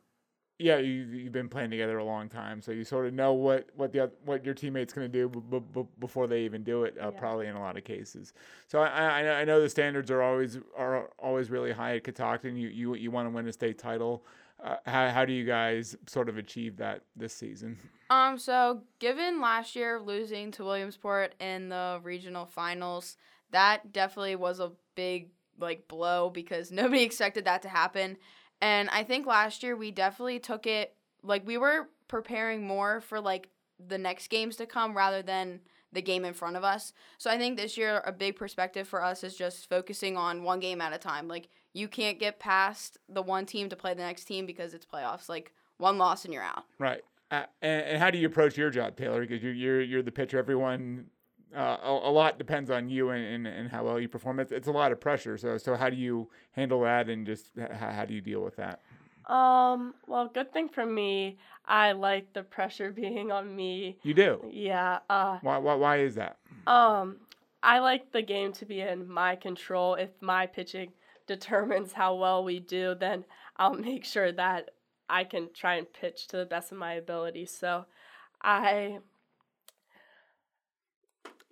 yeah, 0.59 0.77
you, 0.77 1.01
you've 1.05 1.31
been 1.33 1.49
playing 1.49 1.71
together 1.71 1.97
a 1.97 2.05
long 2.05 2.29
time, 2.29 2.61
so 2.61 2.71
you 2.71 2.83
sort 2.83 3.07
of 3.07 3.13
know 3.15 3.33
what 3.33 3.67
what 3.75 3.91
the 3.91 4.11
what 4.23 4.45
your 4.45 4.53
teammates 4.53 4.93
going 4.93 5.11
to 5.11 5.17
do 5.21 5.27
b- 5.27 5.39
b- 5.49 5.65
b- 5.73 5.87
before 5.99 6.27
they 6.27 6.41
even 6.41 6.63
do 6.63 6.83
it. 6.83 6.95
Uh, 7.01 7.09
Yeah. 7.11 7.19
Probably 7.19 7.47
in 7.47 7.55
a 7.55 7.59
lot 7.59 7.77
of 7.77 7.83
cases. 7.83 8.33
So 8.67 8.79
I, 8.79 9.21
I 9.21 9.41
I 9.41 9.45
know 9.45 9.59
the 9.59 9.69
standards 9.69 10.11
are 10.11 10.21
always 10.21 10.59
are 10.77 11.09
always 11.17 11.49
really 11.49 11.71
high 11.71 11.95
at 11.95 12.03
Catoctin. 12.03 12.55
You 12.55 12.69
you 12.69 12.93
you 12.95 13.09
want 13.09 13.27
to 13.27 13.31
win 13.35 13.47
a 13.47 13.51
state 13.53 13.79
title. 13.79 14.23
Uh, 14.63 14.75
how 14.85 15.09
how 15.09 15.25
do 15.25 15.33
you 15.33 15.45
guys 15.45 15.95
sort 16.05 16.29
of 16.29 16.37
achieve 16.37 16.77
that 16.77 17.01
this 17.15 17.33
season? 17.33 17.79
Um, 18.11 18.37
so 18.37 18.83
given 18.99 19.41
last 19.41 19.75
year 19.75 19.99
losing 19.99 20.51
to 20.51 20.63
Williamsport 20.63 21.33
in 21.39 21.69
the 21.69 21.99
regional 22.03 22.45
finals, 22.45 23.17
that 23.49 23.91
definitely 23.91 24.35
was 24.35 24.59
a 24.59 24.71
big 24.93 25.31
like 25.59 25.87
blow 25.87 26.29
because 26.29 26.71
nobody 26.71 27.03
expected 27.03 27.45
that 27.45 27.61
to 27.63 27.69
happen. 27.69 28.17
And 28.61 28.89
I 28.89 29.03
think 29.03 29.25
last 29.25 29.63
year 29.63 29.75
we 29.75 29.91
definitely 29.91 30.39
took 30.39 30.65
it 30.65 30.95
like 31.21 31.45
we 31.45 31.57
were 31.57 31.89
preparing 32.07 32.65
more 32.65 33.01
for 33.01 33.19
like 33.19 33.49
the 33.85 33.97
next 33.97 34.29
games 34.29 34.55
to 34.57 34.65
come 34.65 34.95
rather 34.95 35.21
than 35.21 35.61
the 35.91 36.01
game 36.01 36.25
in 36.25 36.33
front 36.33 36.55
of 36.55 36.63
us. 36.63 36.93
So 37.17 37.29
I 37.29 37.37
think 37.37 37.57
this 37.57 37.77
year 37.77 38.01
a 38.05 38.11
big 38.11 38.35
perspective 38.35 38.87
for 38.87 39.03
us 39.03 39.23
is 39.23 39.35
just 39.35 39.69
focusing 39.69 40.17
on 40.17 40.43
one 40.43 40.59
game 40.59 40.81
at 40.81 40.93
a 40.93 40.97
time. 40.97 41.27
Like 41.27 41.49
you 41.73 41.87
can't 41.87 42.19
get 42.19 42.39
past 42.39 42.97
the 43.09 43.21
one 43.21 43.45
team 43.45 43.69
to 43.69 43.75
play 43.75 43.93
the 43.93 44.01
next 44.01 44.25
team 44.25 44.45
because 44.45 44.73
it's 44.73 44.85
playoffs. 44.85 45.29
Like 45.29 45.53
one 45.77 45.97
loss 45.97 46.25
and 46.25 46.33
you're 46.33 46.43
out. 46.43 46.63
Right. 46.79 47.01
Uh, 47.31 47.45
and, 47.61 47.85
and 47.85 47.97
how 47.97 48.11
do 48.11 48.17
you 48.17 48.27
approach 48.27 48.57
your 48.57 48.69
job, 48.69 48.95
Taylor? 48.95 49.21
Because 49.21 49.41
you're 49.41 49.53
you're 49.53 49.81
you're 49.81 50.03
the 50.03 50.11
pitcher. 50.11 50.37
Everyone, 50.37 51.07
uh, 51.55 51.77
a, 51.83 52.09
a 52.09 52.11
lot 52.11 52.37
depends 52.37 52.69
on 52.69 52.89
you 52.89 53.09
and, 53.09 53.23
and, 53.23 53.47
and 53.47 53.69
how 53.69 53.83
well 53.83 53.99
you 53.99 54.07
perform. 54.07 54.39
It's, 54.39 54.51
it's 54.51 54.67
a 54.67 54.71
lot 54.71 54.91
of 54.91 54.99
pressure. 54.99 55.37
So 55.37 55.57
so 55.57 55.75
how 55.75 55.89
do 55.89 55.95
you 55.95 56.29
handle 56.51 56.81
that, 56.81 57.09
and 57.09 57.25
just 57.25 57.51
how, 57.57 57.91
how 57.91 58.05
do 58.05 58.13
you 58.13 58.21
deal 58.21 58.41
with 58.41 58.55
that? 58.57 58.81
um, 59.29 59.93
well, 60.05 60.27
good 60.33 60.51
thing 60.51 60.67
for 60.67 60.85
me, 60.85 61.37
I 61.65 61.93
like 61.93 62.33
the 62.33 62.43
pressure 62.43 62.91
being 63.03 63.31
on 63.31 63.55
me. 63.55 63.97
You 64.03 64.13
do. 64.13 64.43
Yeah. 64.51 64.99
Uh, 65.09 65.39
Why 65.41 65.57
why 65.57 65.75
why 65.75 65.97
is 65.99 66.15
that? 66.15 66.37
Um, 66.67 67.17
I 67.61 67.79
like 67.79 68.11
the 68.11 68.21
game 68.21 68.51
to 68.53 68.65
be 68.65 68.81
in 68.81 69.07
my 69.09 69.35
control. 69.35 69.95
If 69.95 70.09
my 70.21 70.47
pitching 70.47 70.91
determines 71.27 71.93
how 71.93 72.15
well 72.15 72.43
we 72.43 72.59
do, 72.59 72.95
then 72.99 73.25
I'll 73.57 73.73
make 73.89 74.03
sure 74.05 74.31
that 74.31 74.71
I 75.09 75.23
can 75.23 75.49
try 75.53 75.75
and 75.75 75.91
pitch 75.91 76.27
to 76.29 76.37
the 76.37 76.45
best 76.45 76.71
of 76.71 76.77
my 76.77 76.93
ability. 76.93 77.45
So 77.45 77.85
I 78.41 78.99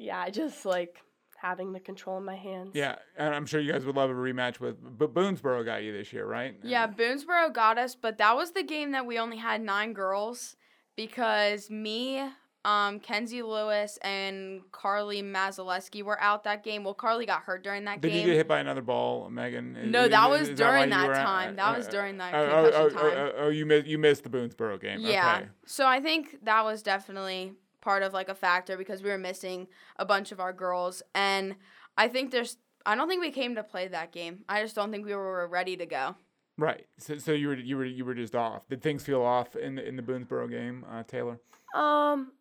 yeah, 0.01 0.19
I 0.19 0.29
just 0.29 0.65
like 0.65 0.97
having 1.37 1.73
the 1.73 1.79
control 1.79 2.17
in 2.17 2.25
my 2.25 2.35
hands. 2.35 2.71
Yeah, 2.73 2.95
and 3.17 3.33
I'm 3.33 3.45
sure 3.45 3.59
you 3.59 3.71
guys 3.71 3.85
would 3.85 3.95
love 3.95 4.09
a 4.09 4.13
rematch 4.13 4.59
with, 4.59 4.75
but 4.97 5.13
Boonsboro 5.13 5.65
got 5.65 5.83
you 5.83 5.91
this 5.93 6.11
year, 6.13 6.25
right? 6.25 6.55
Yeah, 6.63 6.87
Boonsboro 6.87 7.53
got 7.53 7.77
us, 7.77 7.95
but 7.95 8.17
that 8.19 8.35
was 8.35 8.51
the 8.51 8.63
game 8.63 8.91
that 8.91 9.05
we 9.05 9.17
only 9.17 9.37
had 9.37 9.61
nine 9.61 9.93
girls 9.93 10.55
because 10.95 11.69
me, 11.71 12.23
um, 12.63 12.99
Kenzie 12.99 13.41
Lewis, 13.41 13.97
and 14.03 14.61
Carly 14.71 15.23
Mazaleski 15.23 16.03
were 16.03 16.21
out 16.21 16.43
that 16.43 16.63
game. 16.63 16.83
Well, 16.83 16.93
Carly 16.93 17.25
got 17.25 17.41
hurt 17.41 17.63
during 17.63 17.85
that 17.85 18.01
Did 18.01 18.09
game. 18.09 18.17
Did 18.17 18.21
you 18.27 18.31
get 18.33 18.37
hit 18.37 18.47
by 18.47 18.59
another 18.59 18.81
ball, 18.83 19.27
Meghan? 19.31 19.85
No, 19.89 20.03
is- 20.03 20.11
that 20.11 20.25
is- 20.31 20.39
was 20.39 20.49
is 20.49 20.59
why 20.61 20.67
during 20.67 20.83
you 20.83 20.89
that 20.91 21.07
were 21.07 21.15
out? 21.15 21.25
time. 21.25 21.55
That 21.55 21.73
Uh, 21.73 21.77
was 21.77 21.87
during 21.87 22.17
that 22.17 22.33
oh, 22.35 22.37
oh, 22.37 22.63
concussion 22.71 22.97
oh, 22.97 23.09
time. 23.09 23.17
oh, 23.17 23.31
oh, 23.45 23.49
you 23.49 23.65
missed 23.65 23.87
you 23.87 23.97
missed 23.97 24.23
the 24.23 24.29
Boonsboro 24.29 24.79
game. 24.79 24.99
Yeah. 24.99 25.37
Okay. 25.37 25.47
So 25.65 25.87
I 25.87 25.99
think 26.01 26.37
that 26.43 26.63
was 26.63 26.83
definitely 26.83 27.53
part 27.81 28.03
of 28.03 28.13
like 28.13 28.29
a 28.29 28.35
factor 28.35 28.77
because 28.77 29.03
we 29.03 29.09
were 29.09 29.17
missing 29.17 29.67
a 29.97 30.05
bunch 30.05 30.31
of 30.31 30.39
our 30.39 30.53
girls 30.53 31.01
and 31.15 31.55
I 31.97 32.07
think 32.07 32.31
there's 32.31 32.57
I 32.85 32.95
don't 32.95 33.07
think 33.07 33.21
we 33.21 33.31
came 33.31 33.55
to 33.55 33.63
play 33.63 33.87
that 33.89 34.11
game. 34.11 34.43
I 34.49 34.61
just 34.61 34.75
don't 34.75 34.91
think 34.91 35.05
we 35.05 35.13
were 35.13 35.47
ready 35.47 35.77
to 35.77 35.85
go. 35.85 36.15
Right. 36.57 36.85
So, 36.97 37.17
so 37.17 37.31
you 37.31 37.47
were 37.49 37.55
you 37.55 37.77
were 37.77 37.85
you 37.85 38.05
were 38.05 38.15
just 38.15 38.35
off. 38.35 38.67
Did 38.67 38.81
things 38.81 39.03
feel 39.03 39.21
off 39.21 39.55
in 39.55 39.75
the 39.75 39.87
in 39.87 39.95
the 39.95 40.01
Boonsboro 40.01 40.49
game, 40.49 40.85
uh, 40.91 41.03
Taylor? 41.03 41.39
Um, 41.73 42.31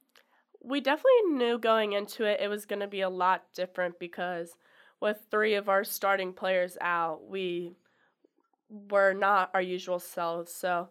we 0.62 0.81
definitely 0.81 1.33
knew 1.33 1.59
going 1.59 1.92
into 1.92 2.24
it 2.24 2.40
it 2.40 2.48
was 2.48 2.66
going 2.66 2.81
to 2.81 2.88
be 2.88 3.00
a 3.00 3.09
lot 3.09 3.44
different 3.55 3.98
because 3.98 4.57
with 5.00 5.18
three 5.31 5.55
of 5.55 5.68
our 5.68 5.85
starting 5.85 6.33
players 6.33 6.76
out, 6.81 7.26
we 7.29 7.72
were 8.68 9.14
not 9.14 9.50
our 9.55 9.62
usual 9.62 9.98
selves. 9.98 10.53
So 10.53 10.88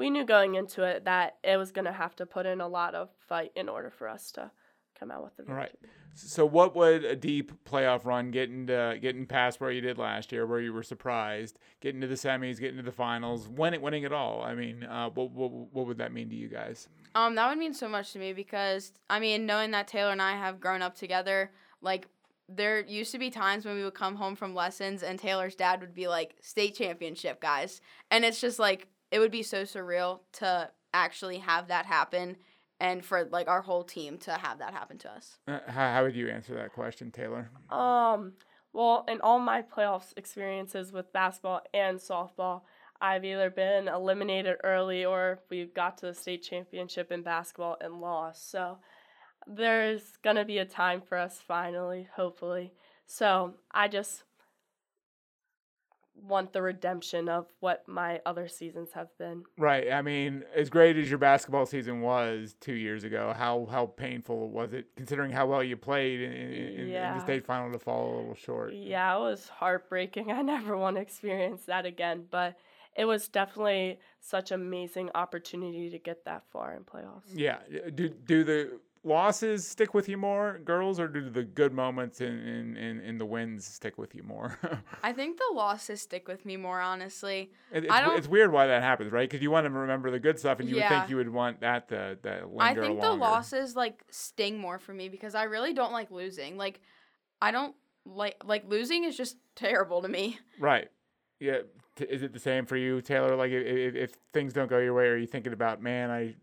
we 0.00 0.08
knew 0.08 0.24
going 0.24 0.54
into 0.54 0.82
it 0.82 1.04
that 1.04 1.36
it 1.44 1.58
was 1.58 1.72
going 1.72 1.84
to 1.84 1.92
have 1.92 2.16
to 2.16 2.24
put 2.24 2.46
in 2.46 2.62
a 2.62 2.66
lot 2.66 2.94
of 2.94 3.10
fight 3.28 3.52
in 3.54 3.68
order 3.68 3.90
for 3.90 4.08
us 4.08 4.32
to 4.32 4.50
come 4.98 5.10
out 5.10 5.22
with 5.22 5.36
the 5.36 5.42
victory. 5.42 5.56
Right. 5.56 5.76
So 6.14 6.46
what 6.46 6.74
would 6.74 7.04
a 7.04 7.14
deep 7.14 7.52
playoff 7.64 8.06
run 8.06 8.30
getting 8.30 8.66
to 8.68 8.98
getting 9.00 9.26
past 9.26 9.60
where 9.60 9.70
you 9.70 9.82
did 9.82 9.98
last 9.98 10.32
year, 10.32 10.46
where 10.46 10.58
you 10.58 10.72
were 10.72 10.82
surprised, 10.82 11.58
getting 11.82 12.00
to 12.00 12.06
the 12.06 12.14
semis, 12.14 12.58
getting 12.58 12.78
to 12.78 12.82
the 12.82 12.90
finals, 12.90 13.46
winning 13.46 13.82
winning 13.82 14.04
it 14.04 14.12
all? 14.12 14.42
I 14.42 14.54
mean, 14.54 14.84
uh, 14.84 15.10
what, 15.10 15.32
what 15.32 15.52
what 15.52 15.86
would 15.86 15.98
that 15.98 16.12
mean 16.12 16.30
to 16.30 16.34
you 16.34 16.48
guys? 16.48 16.88
Um, 17.14 17.34
that 17.34 17.48
would 17.50 17.58
mean 17.58 17.74
so 17.74 17.86
much 17.86 18.14
to 18.14 18.18
me 18.18 18.32
because 18.32 18.92
I 19.10 19.20
mean, 19.20 19.44
knowing 19.44 19.70
that 19.72 19.86
Taylor 19.86 20.12
and 20.12 20.22
I 20.22 20.32
have 20.32 20.60
grown 20.60 20.80
up 20.80 20.96
together, 20.96 21.52
like 21.82 22.08
there 22.48 22.80
used 22.80 23.12
to 23.12 23.18
be 23.18 23.30
times 23.30 23.66
when 23.66 23.76
we 23.76 23.84
would 23.84 23.94
come 23.94 24.16
home 24.16 24.34
from 24.34 24.54
lessons 24.54 25.02
and 25.02 25.18
Taylor's 25.18 25.54
dad 25.54 25.80
would 25.82 25.94
be 25.94 26.08
like, 26.08 26.36
"State 26.40 26.74
championship, 26.74 27.40
guys," 27.40 27.82
and 28.10 28.24
it's 28.24 28.40
just 28.40 28.58
like 28.58 28.88
it 29.10 29.18
would 29.18 29.30
be 29.30 29.42
so 29.42 29.62
surreal 29.62 30.20
to 30.32 30.70
actually 30.92 31.38
have 31.38 31.68
that 31.68 31.86
happen, 31.86 32.36
and 32.78 33.04
for 33.04 33.24
like 33.24 33.48
our 33.48 33.62
whole 33.62 33.84
team 33.84 34.18
to 34.18 34.32
have 34.32 34.58
that 34.58 34.72
happen 34.72 34.98
to 34.98 35.10
us. 35.10 35.38
Uh, 35.46 35.60
how, 35.66 35.92
how 35.92 36.02
would 36.02 36.16
you 36.16 36.28
answer 36.28 36.54
that 36.54 36.72
question, 36.72 37.10
Taylor? 37.10 37.50
Um, 37.70 38.32
well, 38.72 39.04
in 39.08 39.20
all 39.20 39.38
my 39.38 39.62
playoffs 39.62 40.16
experiences 40.16 40.92
with 40.92 41.12
basketball 41.12 41.62
and 41.74 41.98
softball, 41.98 42.62
I've 43.00 43.24
either 43.24 43.50
been 43.50 43.88
eliminated 43.88 44.56
early 44.62 45.04
or 45.04 45.40
we've 45.50 45.74
got 45.74 45.98
to 45.98 46.06
the 46.06 46.14
state 46.14 46.42
championship 46.42 47.10
in 47.10 47.22
basketball 47.22 47.78
and 47.80 48.00
lost. 48.00 48.50
So 48.50 48.78
there's 49.46 50.16
going 50.22 50.36
to 50.36 50.44
be 50.44 50.58
a 50.58 50.66
time 50.66 51.00
for 51.00 51.16
us 51.16 51.40
finally, 51.46 52.08
hopefully. 52.14 52.72
So 53.06 53.54
I 53.72 53.88
just 53.88 54.22
want 56.26 56.52
the 56.52 56.62
redemption 56.62 57.28
of 57.28 57.46
what 57.60 57.86
my 57.88 58.20
other 58.26 58.48
seasons 58.48 58.92
have 58.92 59.08
been. 59.18 59.44
Right. 59.58 59.90
I 59.92 60.02
mean, 60.02 60.44
as 60.54 60.70
great 60.70 60.96
as 60.96 61.08
your 61.08 61.18
basketball 61.18 61.66
season 61.66 62.00
was 62.00 62.56
two 62.60 62.74
years 62.74 63.04
ago, 63.04 63.34
how 63.36 63.66
how 63.70 63.86
painful 63.86 64.50
was 64.50 64.72
it, 64.72 64.86
considering 64.96 65.30
how 65.30 65.46
well 65.46 65.62
you 65.62 65.76
played 65.76 66.20
in, 66.20 66.32
in, 66.32 66.88
in 66.88 66.92
the 66.92 67.20
state 67.20 67.44
final 67.44 67.72
to 67.72 67.78
fall 67.78 68.14
a 68.14 68.16
little 68.16 68.34
short? 68.34 68.72
Yeah, 68.74 69.16
it 69.16 69.20
was 69.20 69.48
heartbreaking. 69.48 70.30
I 70.40 70.42
never 70.42 70.76
want 70.76 70.96
to 70.96 71.02
experience 71.02 71.64
that 71.66 71.86
again, 71.86 72.24
but 72.30 72.56
it 72.96 73.04
was 73.04 73.28
definitely 73.28 73.98
such 74.20 74.50
amazing 74.50 75.10
opportunity 75.14 75.90
to 75.90 75.98
get 75.98 76.24
that 76.24 76.44
far 76.52 76.74
in 76.74 76.84
playoffs. 76.84 77.30
Yeah. 77.32 77.58
Do 77.94 78.08
do 78.08 78.44
the 78.44 78.80
losses 79.02 79.66
stick 79.66 79.94
with 79.94 80.08
you 80.08 80.16
more, 80.16 80.58
girls, 80.64 81.00
or 81.00 81.08
do 81.08 81.28
the 81.30 81.42
good 81.42 81.72
moments 81.72 82.20
in 82.20 82.38
in, 82.38 82.76
in, 82.76 83.00
in 83.00 83.18
the 83.18 83.24
wins 83.26 83.64
stick 83.64 83.96
with 83.98 84.14
you 84.14 84.22
more? 84.22 84.58
I 85.02 85.12
think 85.12 85.38
the 85.38 85.54
losses 85.54 86.02
stick 86.02 86.28
with 86.28 86.44
me 86.44 86.56
more, 86.56 86.80
honestly. 86.80 87.50
It- 87.72 87.84
it's, 87.84 87.92
I 87.92 88.00
don't- 88.02 88.16
it's 88.18 88.28
weird 88.28 88.52
why 88.52 88.66
that 88.66 88.82
happens, 88.82 89.10
right? 89.12 89.28
Because 89.28 89.42
you 89.42 89.50
want 89.50 89.64
to 89.66 89.70
remember 89.70 90.10
the 90.10 90.20
good 90.20 90.38
stuff, 90.38 90.60
and 90.60 90.68
you 90.68 90.76
would 90.76 90.88
think 90.88 91.10
you 91.10 91.16
would 91.16 91.30
want 91.32 91.60
that 91.60 91.88
to, 91.88 92.16
to 92.16 92.46
linger 92.46 92.56
I 92.60 92.74
think 92.74 93.00
the 93.00 93.12
losses 93.12 93.74
like 93.76 94.04
sting 94.10 94.58
more 94.58 94.78
for 94.78 94.92
me 94.92 95.08
because 95.08 95.34
I 95.34 95.44
really 95.44 95.72
don't 95.72 95.92
like 95.92 96.10
losing. 96.10 96.56
Like, 96.56 96.80
I 97.40 97.50
don't 97.50 97.74
like 98.06 98.42
like 98.44 98.64
losing 98.68 99.04
is 99.04 99.16
just 99.16 99.36
terrible 99.56 100.02
to 100.02 100.08
me. 100.08 100.38
Right. 100.58 100.88
Yeah. 101.38 101.58
T- 101.96 102.04
is 102.04 102.22
it 102.22 102.32
the 102.32 102.38
same 102.38 102.66
for 102.66 102.76
you, 102.76 103.00
Taylor? 103.00 103.34
Like, 103.36 103.50
if, 103.50 103.66
if, 103.66 103.94
if 103.94 104.12
things 104.32 104.52
don't 104.52 104.68
go 104.68 104.78
your 104.78 104.94
way, 104.94 105.06
are 105.06 105.16
you 105.16 105.26
thinking 105.26 105.52
about, 105.52 105.82
man, 105.82 106.10
I 106.10 106.34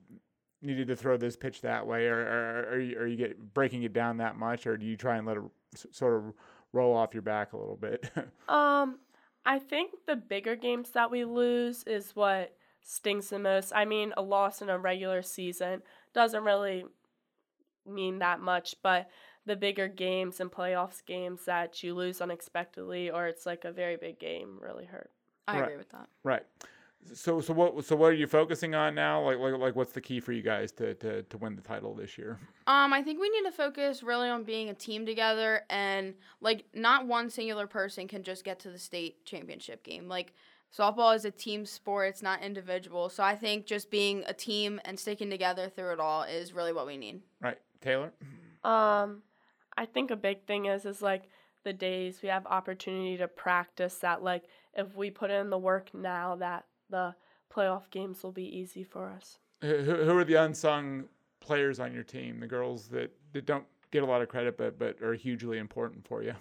needed 0.62 0.88
to 0.88 0.96
throw 0.96 1.18
this 1.18 1.36
pitch 1.36 1.62
that 1.62 1.86
way, 1.86 2.08
or, 2.08 2.20
or 2.20 2.68
are 2.74 2.80
you 2.80 2.98
are 3.00 3.08
you 3.08 3.16
get 3.18 3.54
breaking 3.54 3.84
it 3.84 3.94
down 3.94 4.18
that 4.18 4.36
much, 4.38 4.66
or 4.68 4.78
do 4.78 4.86
you 4.86 4.98
try 4.98 5.18
and 5.18 5.26
let 5.28 5.38
it 5.38 5.44
sort 5.92 6.16
of 6.16 6.34
roll 6.74 6.96
off 6.96 7.14
your 7.14 7.22
back 7.24 7.54
a 7.54 7.58
little 7.58 7.78
bit? 7.78 8.10
Um, 8.50 9.00
I 9.46 9.60
think 9.60 9.92
the 10.06 10.16
bigger 10.16 10.56
games 10.56 10.92
that 10.92 11.12
we 11.12 11.26
lose 11.26 11.84
is 11.84 12.16
what 12.16 12.56
stings 12.82 13.30
the 13.30 13.40
most. 13.40 13.74
I 13.76 13.84
mean, 13.84 14.14
a 14.16 14.22
loss 14.22 14.62
in 14.62 14.70
a 14.70 14.78
regular 14.78 15.22
season 15.22 15.82
doesn't 16.14 16.44
really 16.46 16.86
mean 17.86 18.20
that 18.20 18.40
much, 18.40 18.76
but 18.82 19.10
the 19.46 19.56
bigger 19.56 19.88
games 19.88 20.40
and 20.40 20.52
playoffs 20.52 21.06
games 21.06 21.46
that 21.46 21.82
you 21.84 21.94
lose 21.94 22.20
unexpectedly 22.22 23.10
or 23.10 23.28
it's 23.28 23.46
like 23.46 23.64
a 23.66 23.72
very 23.72 23.96
big 23.96 24.20
game 24.20 24.58
really 24.62 24.86
hurt. 24.86 25.12
I 25.48 25.60
Right. 25.60 25.64
agree 25.64 25.78
with 25.78 25.90
that. 25.92 26.08
right. 26.24 26.44
So 27.14 27.40
so 27.42 27.54
what 27.54 27.86
so 27.86 27.96
what 27.96 28.12
are 28.12 28.16
you 28.16 28.28
focusing 28.28 28.76
on 28.76 28.96
now? 28.96 29.24
Like 29.24 29.38
like 29.38 29.58
like 29.58 29.76
what's 29.76 29.94
the 29.94 30.02
key 30.02 30.20
for 30.20 30.34
you 30.34 30.42
guys 30.42 30.72
to 30.74 30.94
to, 30.96 31.24
to 31.24 31.38
win 31.38 31.56
the 31.56 31.62
title 31.62 31.94
this 31.94 32.18
year? 32.18 32.40
Um, 32.68 32.92
I 32.92 33.02
think 33.02 33.20
we 33.20 33.30
need 33.30 33.44
to 33.44 33.52
focus 33.52 34.04
really 34.04 34.28
on 34.28 34.44
being 34.44 34.70
a 34.70 34.74
team 34.74 35.06
together 35.06 35.62
and 35.70 36.16
like 36.42 36.66
not 36.74 37.08
one 37.08 37.30
singular 37.30 37.66
person 37.66 38.08
can 38.08 38.24
just 38.24 38.44
get 38.44 38.60
to 38.62 38.70
the 38.70 38.78
state 38.78 39.26
championship 39.26 39.84
game. 39.84 40.08
Like 40.08 40.34
softball 40.78 41.16
is 41.16 41.24
a 41.24 41.32
team 41.32 41.66
sport, 41.66 42.10
it's 42.10 42.22
not 42.22 42.42
individual. 42.42 43.10
So 43.10 43.24
I 43.24 43.36
think 43.36 43.66
just 43.66 43.90
being 43.90 44.24
a 44.28 44.34
team 44.34 44.82
and 44.84 45.00
sticking 45.00 45.30
together 45.30 45.70
through 45.70 45.94
it 45.94 46.00
all 46.00 46.24
is 46.24 46.54
really 46.54 46.74
what 46.74 46.88
we 46.88 46.98
need. 46.98 47.22
Right, 47.42 47.58
Taylor. 47.82 48.12
Um, 48.64 49.22
I 49.78 49.86
think 49.86 50.12
a 50.12 50.18
big 50.18 50.46
thing 50.46 50.66
is 50.66 50.86
is 50.86 51.02
like 51.02 51.30
the 51.64 51.74
days 51.74 52.20
we 52.22 52.30
have 52.30 52.46
opportunity 52.48 53.18
to 53.18 53.28
practice 53.28 53.96
that 53.96 54.24
like 54.24 54.44
if 54.74 54.96
we 54.96 55.10
put 55.10 55.32
in 55.32 55.50
the 55.50 55.58
work 55.58 55.94
now 55.94 56.36
that 56.36 56.66
the 56.90 57.16
playoff 57.54 57.90
games 57.90 58.24
will 58.24 58.32
be 58.32 58.46
easy 58.58 58.84
for 58.84 59.08
us. 59.10 59.40
Who, 59.62 59.78
who 59.78 60.18
are 60.18 60.24
the 60.24 60.36
unsung 60.36 61.06
players 61.40 61.80
on 61.80 61.94
your 61.94 62.04
team? 62.04 62.40
The 62.40 62.48
girls 62.48 62.88
that, 62.90 63.12
that 63.34 63.46
don't 63.46 63.66
get 63.92 64.04
a 64.04 64.06
lot 64.06 64.22
of 64.22 64.30
credit, 64.30 64.58
but 64.58 64.78
but 64.78 65.02
are 65.02 65.14
hugely 65.14 65.58
important 65.58 66.08
for 66.08 66.22
you. 66.24 66.34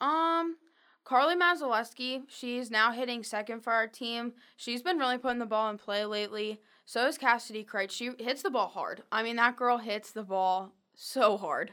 Um, 0.00 0.56
Carly 1.04 1.36
Mazeleski, 1.36 2.22
she's 2.28 2.70
now 2.70 2.92
hitting 2.92 3.22
second 3.22 3.62
for 3.62 3.72
our 3.72 3.86
team. 3.86 4.32
She's 4.56 4.82
been 4.82 4.98
really 4.98 5.18
putting 5.18 5.38
the 5.38 5.46
ball 5.46 5.70
in 5.70 5.78
play 5.78 6.04
lately. 6.04 6.60
So 6.84 7.06
is 7.06 7.18
Cassidy 7.18 7.64
Kreitz. 7.64 7.90
She 7.90 8.10
hits 8.18 8.42
the 8.42 8.50
ball 8.50 8.68
hard. 8.68 9.02
I 9.12 9.22
mean, 9.22 9.36
that 9.36 9.56
girl 9.56 9.78
hits 9.78 10.12
the 10.12 10.24
ball 10.24 10.72
so 10.94 11.36
hard. 11.36 11.72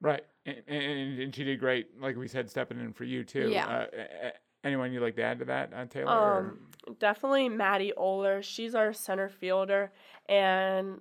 Right, 0.00 0.24
and, 0.46 0.62
and, 0.68 1.18
and 1.20 1.34
she 1.34 1.42
did 1.42 1.58
great, 1.58 2.00
like 2.00 2.16
we 2.16 2.28
said, 2.28 2.48
stepping 2.48 2.78
in 2.78 2.92
for 2.92 3.04
you 3.04 3.24
too. 3.24 3.50
Yeah. 3.50 3.66
Uh, 3.66 3.86
a- 3.92 4.26
a- 4.28 4.32
anyone 4.68 4.92
you'd 4.92 5.02
like 5.02 5.16
to 5.16 5.22
add 5.22 5.38
to 5.40 5.44
that, 5.46 5.72
uh, 5.74 5.84
Taylor? 5.86 6.12
or- 6.12 6.38
Um, 6.38 6.68
definitely 7.00 7.48
Maddie 7.48 7.92
Oler. 7.96 8.42
She's 8.42 8.74
our 8.74 8.92
center 8.92 9.28
fielder, 9.28 9.90
and 10.28 11.00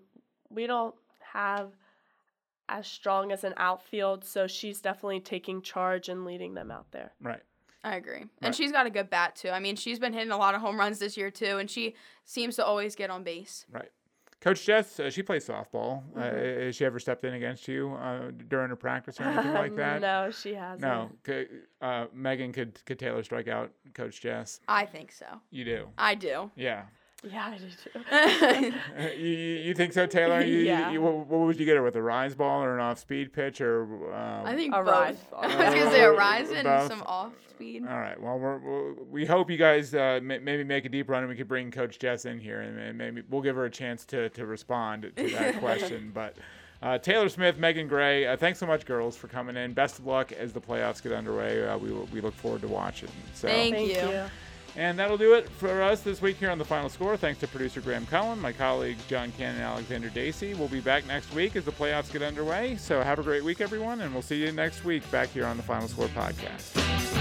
we 0.49 0.65
don't 0.67 0.95
have 1.33 1.71
as 2.69 2.85
strong 2.87 3.31
as 3.31 3.43
an 3.43 3.53
outfield, 3.57 4.25
so 4.25 4.45
she's 4.47 4.81
definitely 4.81 5.19
taking 5.21 5.61
charge 5.61 6.09
and 6.09 6.25
leading 6.25 6.53
them 6.53 6.71
out 6.71 6.91
there. 6.91 7.13
right. 7.21 7.41
I 7.83 7.95
agree. 7.95 8.13
Right. 8.21 8.27
And 8.41 8.55
she's 8.55 8.71
got 8.73 8.85
a 8.85 8.89
good 8.89 9.09
bat 9.09 9.35
too. 9.37 9.49
I 9.49 9.59
mean, 9.59 9.77
she's 9.77 9.97
been 9.99 10.11
hitting 10.11 10.31
a 10.31 10.37
lot 10.37 10.55
of 10.55 10.61
home 10.61 10.77
runs 10.77 10.99
this 10.99 11.15
year 11.15 11.31
too, 11.31 11.57
and 11.57 11.69
she 11.69 11.95
seems 12.25 12.55
to 12.57 12.65
always 12.65 12.95
get 12.95 13.09
on 13.09 13.23
base. 13.23 13.65
Right. 13.71 13.89
Coach 14.39 14.65
Jess, 14.65 14.99
uh, 14.99 15.09
she 15.09 15.23
plays 15.23 15.47
softball. 15.47 16.03
Uh, 16.15 16.19
Mm-hmm. 16.21 16.61
has 16.65 16.75
she 16.75 16.85
ever 16.85 16.99
stepped 16.99 17.23
in 17.23 17.33
against 17.33 17.67
you 17.67 17.93
uh, 17.95 18.31
during 18.47 18.71
a 18.71 18.75
practice 18.75 19.19
or 19.19 19.23
anything 19.25 19.53
like 19.53 19.75
that? 19.75 19.99
no, 20.01 20.29
she 20.31 20.53
hasn't. 20.53 20.81
No. 20.81 21.09
Uh, 21.81 22.05
Meghan, 22.15 22.53
could 22.53 22.83
could 22.85 22.99
Taylor 22.99 23.23
strike 23.23 23.47
out 23.47 23.71
Coach 23.93 24.21
Jess? 24.21 24.59
I 24.67 24.85
think 24.85 25.11
so. 25.11 25.25
You 25.49 25.65
do. 25.65 25.87
I 25.97 26.13
do. 26.15 26.51
Yeah. 26.55 26.83
Yeah, 27.23 27.47
I 27.47 27.57
do 27.57 28.71
too. 28.71 28.73
You, 29.19 29.27
you 29.27 29.55
you 29.67 29.73
think 29.73 29.91
so, 29.93 30.05
Taylor? 30.05 30.41
You, 30.41 30.57
you- 30.59 30.65
Yeah. 30.65 30.91
you- 30.91 31.01
what, 31.01 31.27
what 31.27 31.39
would 31.47 31.59
you 31.59 31.65
get 31.65 31.75
her 31.75 31.83
with 31.83 31.95
a 31.95 32.01
rise 32.01 32.35
ball 32.35 32.63
or 32.63 32.75
an 32.75 32.79
off 32.79 32.99
speed 32.99 33.33
pitch 33.33 33.59
or? 33.59 33.83
Um, 34.13 34.45
I 34.45 34.55
think 34.55 34.73
A 34.73 34.77
both. 34.83 34.87
rise 34.87 35.17
I 35.35 35.47
was 35.47 35.55
gonna 35.55 35.91
say 35.91 36.03
a 36.03 36.11
rise 36.11 36.49
and 36.51 36.63
both. 36.63 36.87
some 36.89 37.01
off 37.05 37.33
speed. 37.49 37.85
All 37.89 37.97
right. 37.99 38.21
Well, 38.21 38.37
we're, 38.37 38.57
we're, 38.59 38.93
we 39.11 39.25
hope 39.25 39.49
you 39.49 39.57
guys 39.57 39.95
uh, 39.95 40.19
ma- 40.21 40.37
maybe 40.41 40.63
make 40.63 40.85
a 40.85 40.89
deep 40.89 41.09
run 41.09 41.23
and 41.23 41.29
we 41.29 41.35
could 41.35 41.47
bring 41.47 41.71
Coach 41.71 41.97
Jess 41.97 42.25
in 42.25 42.39
here 42.39 42.61
and, 42.61 42.77
and 42.79 42.97
maybe 42.97 43.23
we'll 43.29 43.41
give 43.41 43.55
her 43.55 43.65
a 43.65 43.71
chance 43.71 44.05
to, 44.05 44.29
to 44.29 44.45
respond 44.45 45.11
to 45.15 45.29
that 45.31 45.57
question. 45.59 46.11
But 46.13 46.37
uh, 46.83 46.99
Taylor 46.99 47.29
Smith, 47.29 47.57
Meghan 47.57 47.89
Gray, 47.89 48.27
uh, 48.27 48.37
thanks 48.37 48.59
so 48.59 48.67
much, 48.67 48.85
girls, 48.85 49.17
for 49.17 49.27
coming 49.27 49.57
in. 49.57 49.73
Best 49.73 49.97
of 49.97 50.05
luck 50.05 50.31
as 50.33 50.53
the 50.53 50.61
playoffs 50.61 51.01
get 51.01 51.11
underway. 51.13 51.65
Uh, 51.67 51.79
we, 51.79 51.91
we 51.91 52.21
look 52.21 52.35
forward 52.35 52.61
to 52.61 52.67
watching. 52.67 53.09
So. 53.33 53.47
Thank 53.47 53.73
Thank 53.73 53.89
you. 53.89 53.95
you. 54.09 54.23
And 54.75 54.97
that'll 54.99 55.17
do 55.17 55.33
it 55.33 55.49
for 55.49 55.81
us 55.81 56.01
this 56.01 56.21
week 56.21 56.37
here 56.37 56.51
on 56.51 56.57
the 56.57 56.65
final 56.65 56.89
score. 56.89 57.17
Thanks 57.17 57.39
to 57.39 57.47
producer 57.47 57.81
Graham 57.81 58.05
Cullen, 58.05 58.39
my 58.39 58.51
colleagues 58.51 59.03
John 59.07 59.31
Cannon 59.31 59.55
and 59.55 59.63
Alexander 59.63 60.09
Dacy. 60.09 60.53
We'll 60.53 60.67
be 60.67 60.81
back 60.81 61.07
next 61.07 61.33
week 61.33 61.55
as 61.55 61.65
the 61.65 61.71
playoffs 61.71 62.11
get 62.11 62.21
underway. 62.21 62.75
So 62.75 63.01
have 63.01 63.19
a 63.19 63.23
great 63.23 63.43
week, 63.43 63.61
everyone, 63.61 64.01
and 64.01 64.13
we'll 64.13 64.21
see 64.21 64.43
you 64.43 64.51
next 64.51 64.83
week 64.83 65.09
back 65.09 65.29
here 65.29 65.45
on 65.45 65.57
the 65.57 65.63
Final 65.63 65.87
Score 65.87 66.07
podcast. 66.07 67.16